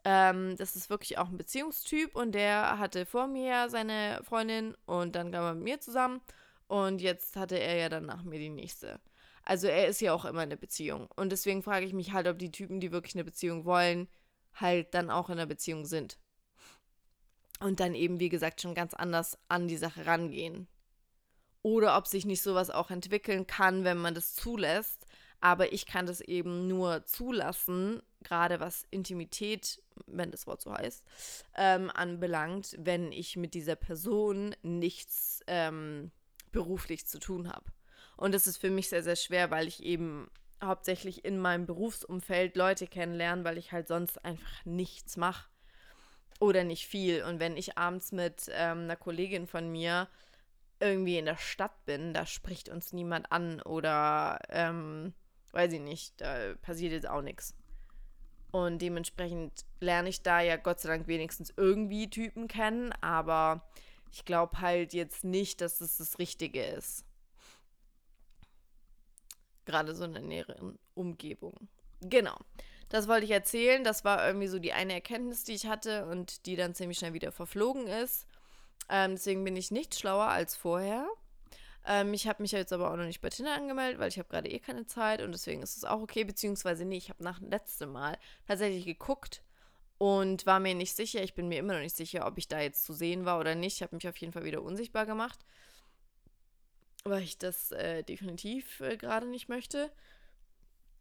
Ähm, 0.06 0.56
das 0.56 0.74
ist 0.74 0.88
wirklich 0.88 1.18
auch 1.18 1.28
ein 1.28 1.36
Beziehungstyp 1.36 2.16
und 2.16 2.32
der 2.32 2.78
hatte 2.78 3.04
vor 3.04 3.26
mir 3.26 3.68
seine 3.68 4.22
Freundin 4.24 4.74
und 4.86 5.16
dann 5.16 5.32
kam 5.32 5.44
er 5.44 5.54
mit 5.54 5.64
mir 5.64 5.80
zusammen 5.82 6.22
und 6.66 7.02
jetzt 7.02 7.36
hatte 7.36 7.58
er 7.58 7.76
ja 7.76 7.88
dann 7.90 8.06
nach 8.06 8.22
mir 8.22 8.38
die 8.38 8.48
nächste. 8.48 9.00
Also 9.42 9.66
er 9.66 9.86
ist 9.86 10.00
ja 10.00 10.14
auch 10.14 10.24
immer 10.24 10.44
in 10.44 10.50
einer 10.50 10.56
Beziehung. 10.56 11.08
Und 11.14 11.30
deswegen 11.30 11.62
frage 11.62 11.84
ich 11.84 11.92
mich 11.92 12.14
halt, 12.14 12.26
ob 12.26 12.38
die 12.38 12.50
Typen, 12.50 12.80
die 12.80 12.90
wirklich 12.90 13.14
eine 13.14 13.24
Beziehung 13.24 13.66
wollen, 13.66 14.08
halt 14.54 14.94
dann 14.94 15.10
auch 15.10 15.28
in 15.28 15.34
einer 15.34 15.44
Beziehung 15.44 15.84
sind. 15.84 16.18
Und 17.58 17.80
dann 17.80 17.94
eben, 17.94 18.18
wie 18.18 18.30
gesagt, 18.30 18.62
schon 18.62 18.74
ganz 18.74 18.94
anders 18.94 19.36
an 19.48 19.68
die 19.68 19.76
Sache 19.76 20.06
rangehen. 20.06 20.68
Oder 21.62 21.96
ob 21.96 22.06
sich 22.06 22.24
nicht 22.24 22.42
sowas 22.42 22.70
auch 22.70 22.90
entwickeln 22.90 23.46
kann, 23.46 23.84
wenn 23.84 23.98
man 23.98 24.14
das 24.14 24.34
zulässt. 24.34 25.06
Aber 25.40 25.72
ich 25.72 25.86
kann 25.86 26.06
das 26.06 26.20
eben 26.20 26.68
nur 26.68 27.04
zulassen, 27.06 28.02
gerade 28.22 28.60
was 28.60 28.84
Intimität, 28.90 29.82
wenn 30.06 30.30
das 30.30 30.46
Wort 30.46 30.60
so 30.60 30.72
heißt, 30.72 31.02
ähm, 31.56 31.90
anbelangt, 31.90 32.76
wenn 32.78 33.10
ich 33.10 33.36
mit 33.36 33.54
dieser 33.54 33.76
Person 33.76 34.54
nichts 34.62 35.40
ähm, 35.46 36.10
beruflich 36.52 37.06
zu 37.06 37.18
tun 37.18 37.48
habe. 37.48 37.64
Und 38.16 38.34
das 38.34 38.46
ist 38.46 38.58
für 38.58 38.70
mich 38.70 38.90
sehr, 38.90 39.02
sehr 39.02 39.16
schwer, 39.16 39.50
weil 39.50 39.66
ich 39.66 39.82
eben 39.82 40.30
hauptsächlich 40.62 41.24
in 41.24 41.38
meinem 41.38 41.64
Berufsumfeld 41.64 42.54
Leute 42.56 42.86
kennenlerne, 42.86 43.44
weil 43.44 43.56
ich 43.56 43.72
halt 43.72 43.88
sonst 43.88 44.22
einfach 44.24 44.64
nichts 44.66 45.16
mache. 45.16 45.48
Oder 46.38 46.64
nicht 46.64 46.86
viel. 46.86 47.22
Und 47.22 47.38
wenn 47.38 47.56
ich 47.56 47.78
abends 47.78 48.12
mit 48.12 48.50
ähm, 48.50 48.80
einer 48.80 48.96
Kollegin 48.96 49.46
von 49.46 49.70
mir 49.70 50.08
irgendwie 50.80 51.18
in 51.18 51.26
der 51.26 51.36
Stadt 51.36 51.84
bin, 51.84 52.14
da 52.14 52.26
spricht 52.26 52.68
uns 52.68 52.92
niemand 52.92 53.30
an 53.30 53.60
oder 53.62 54.38
ähm, 54.48 55.14
weiß 55.52 55.72
ich 55.72 55.80
nicht, 55.80 56.20
da 56.20 56.54
passiert 56.62 56.92
jetzt 56.92 57.08
auch 57.08 57.22
nichts. 57.22 57.54
Und 58.50 58.82
dementsprechend 58.82 59.64
lerne 59.80 60.08
ich 60.08 60.22
da 60.22 60.40
ja 60.40 60.56
Gott 60.56 60.80
sei 60.80 60.88
Dank 60.88 61.06
wenigstens 61.06 61.52
irgendwie 61.56 62.10
Typen 62.10 62.48
kennen, 62.48 62.92
aber 63.00 63.68
ich 64.10 64.24
glaube 64.24 64.60
halt 64.60 64.92
jetzt 64.92 65.22
nicht, 65.22 65.60
dass 65.60 65.80
es 65.80 65.98
das 65.98 66.18
Richtige 66.18 66.64
ist. 66.64 67.04
Gerade 69.66 69.94
so 69.94 70.04
in 70.04 70.14
der 70.14 70.22
näheren 70.22 70.78
Umgebung. 70.94 71.68
Genau. 72.00 72.36
Das 72.88 73.06
wollte 73.06 73.24
ich 73.24 73.30
erzählen. 73.30 73.84
Das 73.84 74.04
war 74.04 74.26
irgendwie 74.26 74.48
so 74.48 74.58
die 74.58 74.72
eine 74.72 74.94
Erkenntnis, 74.94 75.44
die 75.44 75.52
ich 75.52 75.66
hatte 75.66 76.06
und 76.06 76.44
die 76.46 76.56
dann 76.56 76.74
ziemlich 76.74 76.98
schnell 76.98 77.12
wieder 77.12 77.30
verflogen 77.30 77.86
ist. 77.86 78.26
Ähm, 78.90 79.12
deswegen 79.12 79.44
bin 79.44 79.56
ich 79.56 79.70
nicht 79.70 79.94
schlauer 79.94 80.26
als 80.26 80.56
vorher. 80.56 81.08
Ähm, 81.86 82.12
ich 82.12 82.28
habe 82.28 82.42
mich 82.42 82.52
jetzt 82.52 82.72
aber 82.72 82.90
auch 82.90 82.96
noch 82.96 83.04
nicht 83.04 83.20
bei 83.20 83.30
Tinder 83.30 83.54
angemeldet, 83.54 83.98
weil 83.98 84.08
ich 84.08 84.18
habe 84.18 84.28
gerade 84.28 84.50
eh 84.50 84.58
keine 84.58 84.86
Zeit 84.86 85.22
und 85.22 85.32
deswegen 85.32 85.62
ist 85.62 85.76
es 85.76 85.84
auch 85.84 86.00
okay. 86.00 86.24
Beziehungsweise 86.24 86.84
nee, 86.84 86.98
ich 86.98 87.08
habe 87.08 87.22
nach 87.24 87.38
dem 87.38 87.48
letzten 87.48 87.90
Mal 87.90 88.18
tatsächlich 88.46 88.84
geguckt 88.84 89.42
und 89.98 90.44
war 90.44 90.60
mir 90.60 90.74
nicht 90.74 90.94
sicher. 90.94 91.22
Ich 91.22 91.34
bin 91.34 91.48
mir 91.48 91.58
immer 91.58 91.74
noch 91.74 91.80
nicht 91.80 91.96
sicher, 91.96 92.26
ob 92.26 92.36
ich 92.36 92.48
da 92.48 92.60
jetzt 92.60 92.84
zu 92.84 92.92
sehen 92.92 93.24
war 93.24 93.40
oder 93.40 93.54
nicht. 93.54 93.76
Ich 93.76 93.82
habe 93.82 93.96
mich 93.96 94.08
auf 94.08 94.16
jeden 94.16 94.32
Fall 94.32 94.44
wieder 94.44 94.62
unsichtbar 94.62 95.06
gemacht 95.06 95.38
weil 97.04 97.22
ich 97.22 97.38
das 97.38 97.72
äh, 97.72 98.02
definitiv 98.02 98.80
äh, 98.80 98.96
gerade 98.96 99.26
nicht 99.26 99.48
möchte. 99.48 99.90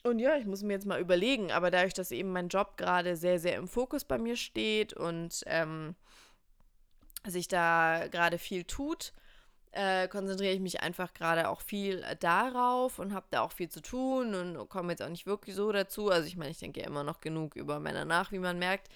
Und 0.03 0.19
ja, 0.19 0.37
ich 0.37 0.45
muss 0.45 0.63
mir 0.63 0.73
jetzt 0.73 0.85
mal 0.85 1.01
überlegen, 1.01 1.51
aber 1.51 1.71
dadurch, 1.71 1.93
dass 1.93 2.11
eben 2.11 2.31
mein 2.31 2.47
Job 2.47 2.77
gerade 2.77 3.17
sehr, 3.17 3.39
sehr 3.39 3.57
im 3.57 3.67
Fokus 3.67 4.05
bei 4.05 4.17
mir 4.17 4.37
steht 4.37 4.93
und 4.93 5.43
ähm, 5.45 5.95
sich 7.27 7.47
da 7.47 8.07
gerade 8.09 8.37
viel 8.37 8.63
tut, 8.63 9.13
äh, 9.71 10.07
konzentriere 10.07 10.53
ich 10.53 10.59
mich 10.59 10.81
einfach 10.81 11.13
gerade 11.13 11.49
auch 11.49 11.61
viel 11.61 12.03
darauf 12.19 12.97
und 12.99 13.13
habe 13.13 13.27
da 13.29 13.41
auch 13.41 13.51
viel 13.51 13.69
zu 13.69 13.81
tun 13.81 14.33
und 14.33 14.69
komme 14.69 14.91
jetzt 14.93 15.01
auch 15.01 15.09
nicht 15.09 15.27
wirklich 15.27 15.55
so 15.55 15.71
dazu. 15.71 16.09
Also 16.09 16.27
ich 16.27 16.37
meine, 16.37 16.51
ich 16.51 16.59
denke 16.59 16.81
ja 16.81 16.87
immer 16.87 17.03
noch 17.03 17.21
genug 17.21 17.55
über 17.55 17.79
Männer 17.79 18.05
nach, 18.05 18.31
wie 18.31 18.39
man 18.39 18.57
merkt. 18.57 18.89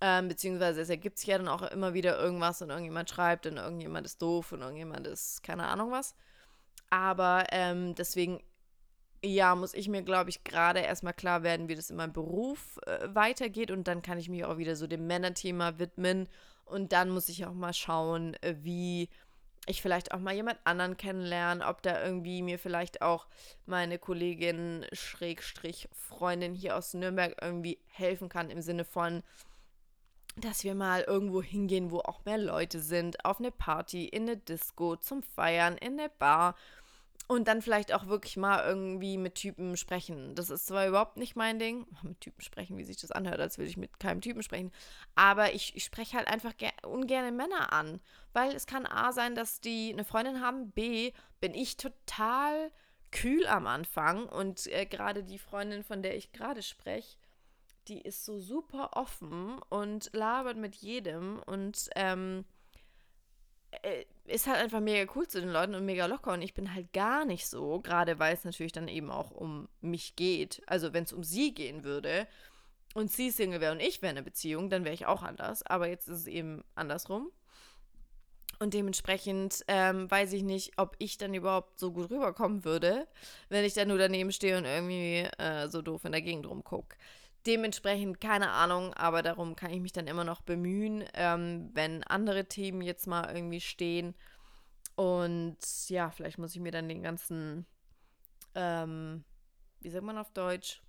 Ähm, 0.00 0.28
beziehungsweise 0.28 0.80
es 0.80 0.90
ergibt 0.90 1.18
sich 1.18 1.28
ja 1.28 1.38
dann 1.38 1.48
auch 1.48 1.62
immer 1.62 1.92
wieder 1.92 2.18
irgendwas 2.18 2.62
und 2.62 2.70
irgendjemand 2.70 3.10
schreibt 3.10 3.46
und 3.46 3.56
irgendjemand 3.56 4.06
ist 4.06 4.22
doof 4.22 4.52
und 4.52 4.60
irgendjemand 4.60 5.06
ist 5.06 5.42
keine 5.42 5.66
Ahnung 5.66 5.90
was. 5.90 6.14
Aber 6.90 7.44
ähm, 7.50 7.94
deswegen, 7.94 8.40
ja, 9.22 9.54
muss 9.56 9.74
ich 9.74 9.88
mir, 9.88 10.02
glaube 10.02 10.30
ich, 10.30 10.44
gerade 10.44 10.80
erstmal 10.80 11.14
klar 11.14 11.42
werden, 11.42 11.68
wie 11.68 11.74
das 11.74 11.90
in 11.90 11.96
meinem 11.96 12.12
Beruf 12.12 12.78
äh, 12.86 13.08
weitergeht. 13.12 13.70
Und 13.70 13.88
dann 13.88 14.00
kann 14.00 14.18
ich 14.18 14.28
mich 14.28 14.44
auch 14.44 14.56
wieder 14.56 14.76
so 14.76 14.86
dem 14.86 15.06
Männerthema 15.06 15.78
widmen. 15.78 16.28
Und 16.70 16.92
dann 16.92 17.10
muss 17.10 17.28
ich 17.28 17.46
auch 17.46 17.54
mal 17.54 17.72
schauen, 17.72 18.34
äh, 18.42 18.56
wie 18.62 19.08
ich 19.66 19.82
vielleicht 19.82 20.12
auch 20.12 20.18
mal 20.18 20.34
jemand 20.34 20.58
anderen 20.64 20.96
kennenlerne, 20.96 21.66
ob 21.66 21.82
da 21.82 22.02
irgendwie 22.02 22.42
mir 22.42 22.58
vielleicht 22.58 23.02
auch 23.02 23.26
meine 23.66 23.98
Kollegin 23.98 24.86
Schrägstrich 24.92 25.88
Freundin 25.92 26.54
hier 26.54 26.76
aus 26.76 26.94
Nürnberg 26.94 27.36
irgendwie 27.42 27.78
helfen 27.86 28.28
kann 28.28 28.50
im 28.50 28.62
Sinne 28.62 28.84
von, 28.84 29.22
dass 30.36 30.64
wir 30.64 30.74
mal 30.74 31.02
irgendwo 31.02 31.42
hingehen, 31.42 31.90
wo 31.90 31.98
auch 31.98 32.24
mehr 32.24 32.38
Leute 32.38 32.80
sind, 32.80 33.24
auf 33.24 33.40
eine 33.40 33.50
Party, 33.50 34.06
in 34.06 34.22
eine 34.22 34.36
Disco, 34.36 34.96
zum 34.96 35.22
Feiern, 35.22 35.76
in 35.76 35.98
eine 35.98 36.08
Bar 36.08 36.54
und 37.28 37.46
dann 37.46 37.60
vielleicht 37.60 37.92
auch 37.92 38.06
wirklich 38.06 38.38
mal 38.38 38.64
irgendwie 38.66 39.18
mit 39.18 39.34
Typen 39.34 39.76
sprechen. 39.76 40.34
Das 40.34 40.48
ist 40.48 40.66
zwar 40.66 40.88
überhaupt 40.88 41.18
nicht 41.18 41.36
mein 41.36 41.58
Ding, 41.58 41.86
mit 42.02 42.20
Typen 42.20 42.40
sprechen, 42.42 42.78
wie 42.78 42.84
sich 42.84 42.96
das 42.96 43.12
anhört, 43.12 43.38
als 43.38 43.58
würde 43.58 43.68
ich 43.68 43.76
mit 43.76 44.00
keinem 44.00 44.22
Typen 44.22 44.42
sprechen. 44.42 44.72
Aber 45.14 45.52
ich, 45.52 45.76
ich 45.76 45.84
spreche 45.84 46.16
halt 46.16 46.26
einfach 46.26 46.54
ungern 46.84 47.36
Männer 47.36 47.72
an. 47.72 48.00
Weil 48.32 48.54
es 48.54 48.66
kann 48.66 48.86
A 48.86 49.12
sein, 49.12 49.34
dass 49.34 49.60
die 49.60 49.92
eine 49.92 50.04
Freundin 50.04 50.40
haben, 50.40 50.70
B, 50.70 51.12
bin 51.40 51.54
ich 51.54 51.76
total 51.76 52.72
kühl 53.10 53.46
am 53.46 53.66
Anfang. 53.66 54.26
Und 54.26 54.66
äh, 54.68 54.86
gerade 54.86 55.22
die 55.22 55.38
Freundin, 55.38 55.84
von 55.84 56.02
der 56.02 56.16
ich 56.16 56.32
gerade 56.32 56.62
spreche, 56.62 57.18
die 57.88 58.00
ist 58.00 58.24
so 58.24 58.38
super 58.38 58.90
offen 58.94 59.58
und 59.68 60.10
labert 60.14 60.56
mit 60.56 60.74
jedem 60.76 61.42
und 61.44 61.90
ähm, 61.94 62.40
äh, 62.40 62.57
ist 64.24 64.46
halt 64.46 64.58
einfach 64.58 64.80
mega 64.80 65.10
cool 65.14 65.26
zu 65.26 65.40
den 65.40 65.50
Leuten 65.50 65.74
und 65.74 65.84
mega 65.84 66.06
locker 66.06 66.32
und 66.32 66.42
ich 66.42 66.54
bin 66.54 66.74
halt 66.74 66.92
gar 66.92 67.24
nicht 67.24 67.46
so, 67.46 67.80
gerade 67.80 68.18
weil 68.18 68.34
es 68.34 68.44
natürlich 68.44 68.72
dann 68.72 68.88
eben 68.88 69.10
auch 69.10 69.30
um 69.30 69.68
mich 69.80 70.16
geht. 70.16 70.62
Also 70.66 70.92
wenn 70.92 71.04
es 71.04 71.12
um 71.12 71.24
sie 71.24 71.54
gehen 71.54 71.84
würde 71.84 72.26
und 72.94 73.10
sie 73.10 73.30
Single 73.30 73.60
wäre 73.60 73.72
und 73.72 73.80
ich 73.80 74.02
wäre 74.02 74.12
in 74.12 74.18
einer 74.18 74.24
Beziehung, 74.24 74.70
dann 74.70 74.84
wäre 74.84 74.94
ich 74.94 75.06
auch 75.06 75.22
anders. 75.22 75.62
Aber 75.64 75.88
jetzt 75.88 76.08
ist 76.08 76.20
es 76.20 76.26
eben 76.26 76.62
andersrum. 76.74 77.30
Und 78.60 78.74
dementsprechend 78.74 79.64
ähm, 79.68 80.10
weiß 80.10 80.32
ich 80.32 80.42
nicht, 80.42 80.72
ob 80.78 80.96
ich 80.98 81.16
dann 81.16 81.32
überhaupt 81.32 81.78
so 81.78 81.92
gut 81.92 82.10
rüberkommen 82.10 82.64
würde, 82.64 83.06
wenn 83.48 83.64
ich 83.64 83.74
dann 83.74 83.88
nur 83.88 83.98
daneben 83.98 84.32
stehe 84.32 84.58
und 84.58 84.64
irgendwie 84.64 85.28
äh, 85.38 85.68
so 85.68 85.80
doof 85.80 86.04
in 86.04 86.12
der 86.12 86.22
Gegend 86.22 86.46
rumgucke. 86.46 86.96
Dementsprechend 87.46 88.20
keine 88.20 88.50
Ahnung, 88.50 88.92
aber 88.94 89.22
darum 89.22 89.56
kann 89.56 89.70
ich 89.70 89.80
mich 89.80 89.92
dann 89.92 90.06
immer 90.06 90.24
noch 90.24 90.42
bemühen, 90.42 91.04
ähm, 91.14 91.70
wenn 91.72 92.02
andere 92.04 92.46
Themen 92.46 92.82
jetzt 92.82 93.06
mal 93.06 93.34
irgendwie 93.34 93.60
stehen. 93.60 94.14
Und 94.96 95.58
ja, 95.88 96.10
vielleicht 96.10 96.38
muss 96.38 96.54
ich 96.54 96.60
mir 96.60 96.72
dann 96.72 96.88
den 96.88 97.02
ganzen, 97.02 97.66
ähm, 98.54 99.24
wie 99.80 99.90
sagt 99.90 100.04
man 100.04 100.18
auf 100.18 100.32
Deutsch? 100.32 100.82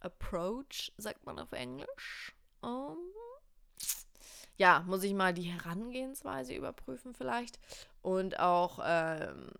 Approach, 0.00 0.92
sagt 0.96 1.24
man 1.24 1.38
auf 1.38 1.52
Englisch. 1.52 2.34
Um, 2.60 2.98
ja, 4.56 4.84
muss 4.86 5.02
ich 5.02 5.14
mal 5.14 5.32
die 5.32 5.42
Herangehensweise 5.50 6.54
überprüfen 6.54 7.14
vielleicht. 7.14 7.58
Und 8.02 8.38
auch, 8.38 8.78
ähm, 8.84 9.50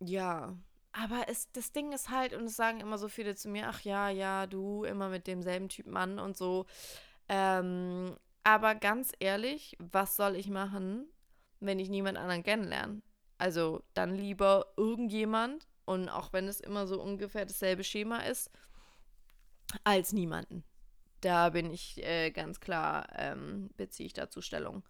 ja, 0.00 0.56
aber 0.92 1.24
es, 1.28 1.50
das 1.52 1.72
Ding 1.72 1.92
ist 1.92 2.10
halt, 2.10 2.34
und 2.34 2.44
es 2.44 2.56
sagen 2.56 2.80
immer 2.80 2.98
so 2.98 3.08
viele 3.08 3.34
zu 3.34 3.48
mir, 3.48 3.68
ach 3.68 3.80
ja, 3.80 4.10
ja, 4.10 4.46
du 4.46 4.84
immer 4.84 5.08
mit 5.08 5.26
demselben 5.26 5.68
Typ 5.68 5.86
Mann 5.86 6.18
und 6.18 6.36
so. 6.36 6.66
Ähm, 7.28 8.16
aber 8.44 8.74
ganz 8.74 9.12
ehrlich, 9.18 9.76
was 9.78 10.16
soll 10.16 10.36
ich 10.36 10.48
machen, 10.48 11.06
wenn 11.60 11.78
ich 11.78 11.88
niemand 11.88 12.18
anderen 12.18 12.42
kennenlerne? 12.42 13.02
Also 13.38 13.82
dann 13.94 14.14
lieber 14.14 14.72
irgendjemand, 14.76 15.66
und 15.84 16.08
auch 16.08 16.32
wenn 16.32 16.46
es 16.46 16.60
immer 16.60 16.86
so 16.86 17.00
ungefähr 17.00 17.46
dasselbe 17.46 17.84
Schema 17.84 18.18
ist, 18.20 18.50
als 19.84 20.12
niemanden. 20.12 20.64
Da 21.22 21.50
bin 21.50 21.72
ich 21.72 22.04
äh, 22.04 22.30
ganz 22.30 22.60
klar, 22.60 23.06
ähm, 23.16 23.70
beziehe 23.76 24.06
ich 24.06 24.12
dazu 24.12 24.42
Stellung. 24.42 24.82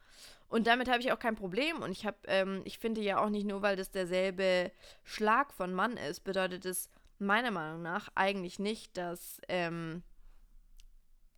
Und 0.49 0.67
damit 0.67 0.89
habe 0.89 1.01
ich 1.01 1.13
auch 1.13 1.19
kein 1.19 1.37
Problem. 1.37 1.81
Und 1.83 1.93
ich 1.93 2.05
habe, 2.05 2.19
ähm, 2.27 2.63
ich 2.65 2.79
finde 2.79 3.01
ja 3.01 3.23
auch 3.23 3.29
nicht 3.29 3.47
nur, 3.47 3.63
weil 3.63 3.77
das 3.77 3.91
derselbe 3.91 4.73
Schlag 5.05 5.53
von 5.53 5.73
Mann 5.73 5.97
ist, 5.97 6.21
bedeutet 6.21 6.65
es 6.65 6.91
meiner 7.19 7.51
Meinung 7.51 7.83
nach 7.83 8.09
eigentlich 8.15 8.59
nicht, 8.59 8.97
dass 8.97 9.41
ähm, 9.49 10.03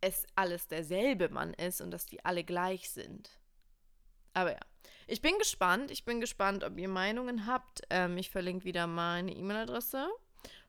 es 0.01 0.25
alles 0.35 0.67
derselbe 0.67 1.29
Mann 1.29 1.53
ist 1.53 1.81
und 1.81 1.91
dass 1.91 2.05
die 2.05 2.23
alle 2.23 2.43
gleich 2.43 2.89
sind. 2.89 3.39
Aber 4.33 4.51
ja, 4.51 4.59
ich 5.07 5.21
bin 5.21 5.37
gespannt. 5.39 5.91
Ich 5.91 6.05
bin 6.05 6.21
gespannt, 6.21 6.63
ob 6.63 6.77
ihr 6.77 6.89
Meinungen 6.89 7.47
habt. 7.47 7.81
Ähm, 7.89 8.17
ich 8.17 8.29
verlinke 8.29 8.65
wieder 8.65 8.87
meine 8.87 9.33
E-Mail-Adresse. 9.33 10.07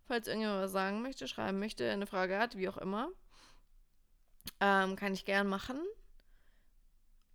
Falls 0.05 0.27
irgendjemand 0.27 0.63
was 0.63 0.73
sagen 0.73 1.03
möchte, 1.03 1.27
schreiben 1.27 1.59
möchte, 1.59 1.91
eine 1.91 2.07
Frage 2.07 2.39
hat, 2.39 2.57
wie 2.57 2.69
auch 2.69 2.77
immer. 2.77 3.09
Ähm, 4.61 4.97
kann 4.97 5.15
ich 5.15 5.25
gern 5.25 5.47
machen. 5.49 5.81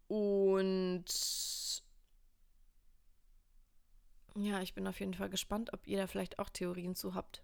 Und 0.07 1.05
ja, 4.35 4.61
ich 4.61 4.73
bin 4.73 4.87
auf 4.87 4.99
jeden 4.99 5.13
Fall 5.13 5.29
gespannt, 5.29 5.73
ob 5.73 5.85
ihr 5.87 5.97
da 5.97 6.07
vielleicht 6.07 6.39
auch 6.39 6.49
Theorien 6.49 6.95
zu 6.95 7.15
habt. 7.15 7.43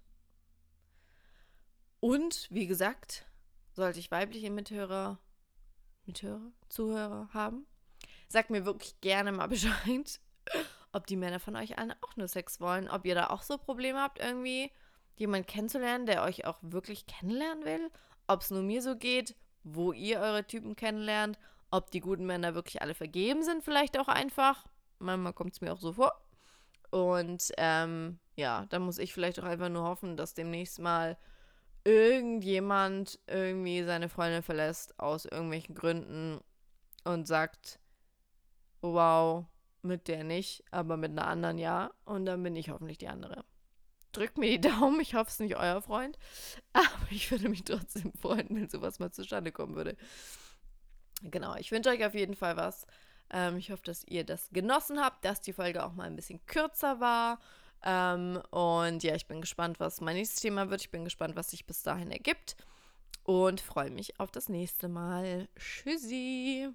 Und 1.99 2.47
wie 2.49 2.67
gesagt, 2.67 3.25
sollte 3.73 3.99
ich 3.99 4.11
weibliche 4.11 4.49
Mithörer, 4.49 5.19
Mithörer, 6.05 6.51
Zuhörer 6.69 7.29
haben, 7.33 7.65
sagt 8.27 8.49
mir 8.49 8.65
wirklich 8.65 8.99
gerne 9.01 9.31
mal 9.31 9.47
Bescheid, 9.47 10.19
ob 10.91 11.07
die 11.07 11.15
Männer 11.15 11.39
von 11.39 11.55
euch 11.55 11.77
allen 11.77 11.93
auch 12.01 12.15
nur 12.15 12.27
Sex 12.27 12.59
wollen, 12.59 12.89
ob 12.89 13.05
ihr 13.05 13.15
da 13.15 13.29
auch 13.29 13.43
so 13.43 13.57
Probleme 13.57 13.99
habt, 13.99 14.19
irgendwie 14.19 14.71
jemanden 15.15 15.47
kennenzulernen, 15.47 16.05
der 16.05 16.23
euch 16.23 16.45
auch 16.45 16.59
wirklich 16.61 17.07
kennenlernen 17.07 17.65
will, 17.65 17.91
ob 18.27 18.41
es 18.41 18.51
nur 18.51 18.61
mir 18.61 18.81
so 18.81 18.95
geht, 18.95 19.35
wo 19.73 19.91
ihr 19.93 20.19
eure 20.19 20.45
Typen 20.45 20.75
kennenlernt, 20.75 21.37
ob 21.71 21.91
die 21.91 21.99
guten 21.99 22.25
Männer 22.25 22.55
wirklich 22.55 22.81
alle 22.81 22.93
vergeben 22.93 23.43
sind, 23.43 23.63
vielleicht 23.63 23.99
auch 23.99 24.07
einfach. 24.07 24.65
Manchmal 24.99 25.33
kommt 25.33 25.53
es 25.53 25.61
mir 25.61 25.73
auch 25.73 25.79
so 25.79 25.93
vor. 25.93 26.13
Und 26.89 27.51
ähm, 27.57 28.19
ja, 28.35 28.65
da 28.69 28.79
muss 28.79 28.97
ich 28.97 29.13
vielleicht 29.13 29.39
auch 29.39 29.45
einfach 29.45 29.69
nur 29.69 29.83
hoffen, 29.83 30.15
dass 30.15 30.33
demnächst 30.33 30.79
mal 30.79 31.17
irgendjemand 31.83 33.19
irgendwie 33.27 33.83
seine 33.83 34.09
Freundin 34.09 34.43
verlässt 34.43 34.99
aus 34.99 35.25
irgendwelchen 35.25 35.75
Gründen 35.75 36.39
und 37.03 37.27
sagt, 37.27 37.79
wow, 38.81 39.45
mit 39.81 40.07
der 40.07 40.23
nicht, 40.23 40.63
aber 40.71 40.97
mit 40.97 41.11
einer 41.11 41.27
anderen 41.27 41.57
ja. 41.57 41.91
Und 42.05 42.25
dann 42.25 42.43
bin 42.43 42.55
ich 42.55 42.69
hoffentlich 42.69 42.97
die 42.97 43.07
andere. 43.07 43.43
Drückt 44.17 44.39
mir 44.39 44.57
die 44.57 44.61
Daumen, 44.69 44.99
ich 44.99 45.13
hoffe, 45.13 45.27
es 45.27 45.33
ist 45.33 45.41
nicht 45.41 45.57
euer 45.57 45.79
Freund. 45.79 46.17
Aber 46.73 47.11
ich 47.11 47.29
würde 47.29 47.49
mich 47.49 47.63
trotzdem 47.63 48.11
freuen, 48.19 48.47
wenn 48.49 48.67
sowas 48.67 48.97
mal 48.97 49.11
zustande 49.11 49.51
kommen 49.51 49.75
würde. 49.75 49.95
Genau, 51.21 51.55
ich 51.55 51.71
wünsche 51.71 51.89
euch 51.89 52.03
auf 52.03 52.15
jeden 52.15 52.35
Fall 52.35 52.57
was. 52.57 52.87
Ähm, 53.29 53.57
ich 53.57 53.69
hoffe, 53.69 53.83
dass 53.83 54.03
ihr 54.05 54.23
das 54.23 54.49
genossen 54.49 54.99
habt, 54.99 55.23
dass 55.23 55.41
die 55.41 55.53
Folge 55.53 55.85
auch 55.85 55.93
mal 55.93 56.05
ein 56.05 56.15
bisschen 56.15 56.43
kürzer 56.47 56.99
war. 56.99 57.39
Ähm, 57.83 58.41
und 58.49 59.03
ja, 59.03 59.13
ich 59.13 59.27
bin 59.27 59.41
gespannt, 59.41 59.79
was 59.79 60.01
mein 60.01 60.15
nächstes 60.15 60.41
Thema 60.41 60.71
wird. 60.71 60.81
Ich 60.81 60.89
bin 60.89 61.03
gespannt, 61.03 61.35
was 61.35 61.51
sich 61.51 61.67
bis 61.67 61.83
dahin 61.83 62.09
ergibt. 62.09 62.55
Und 63.23 63.61
freue 63.61 63.91
mich 63.91 64.19
auf 64.19 64.31
das 64.31 64.49
nächste 64.49 64.89
Mal. 64.89 65.47
Tschüssi. 65.59 66.69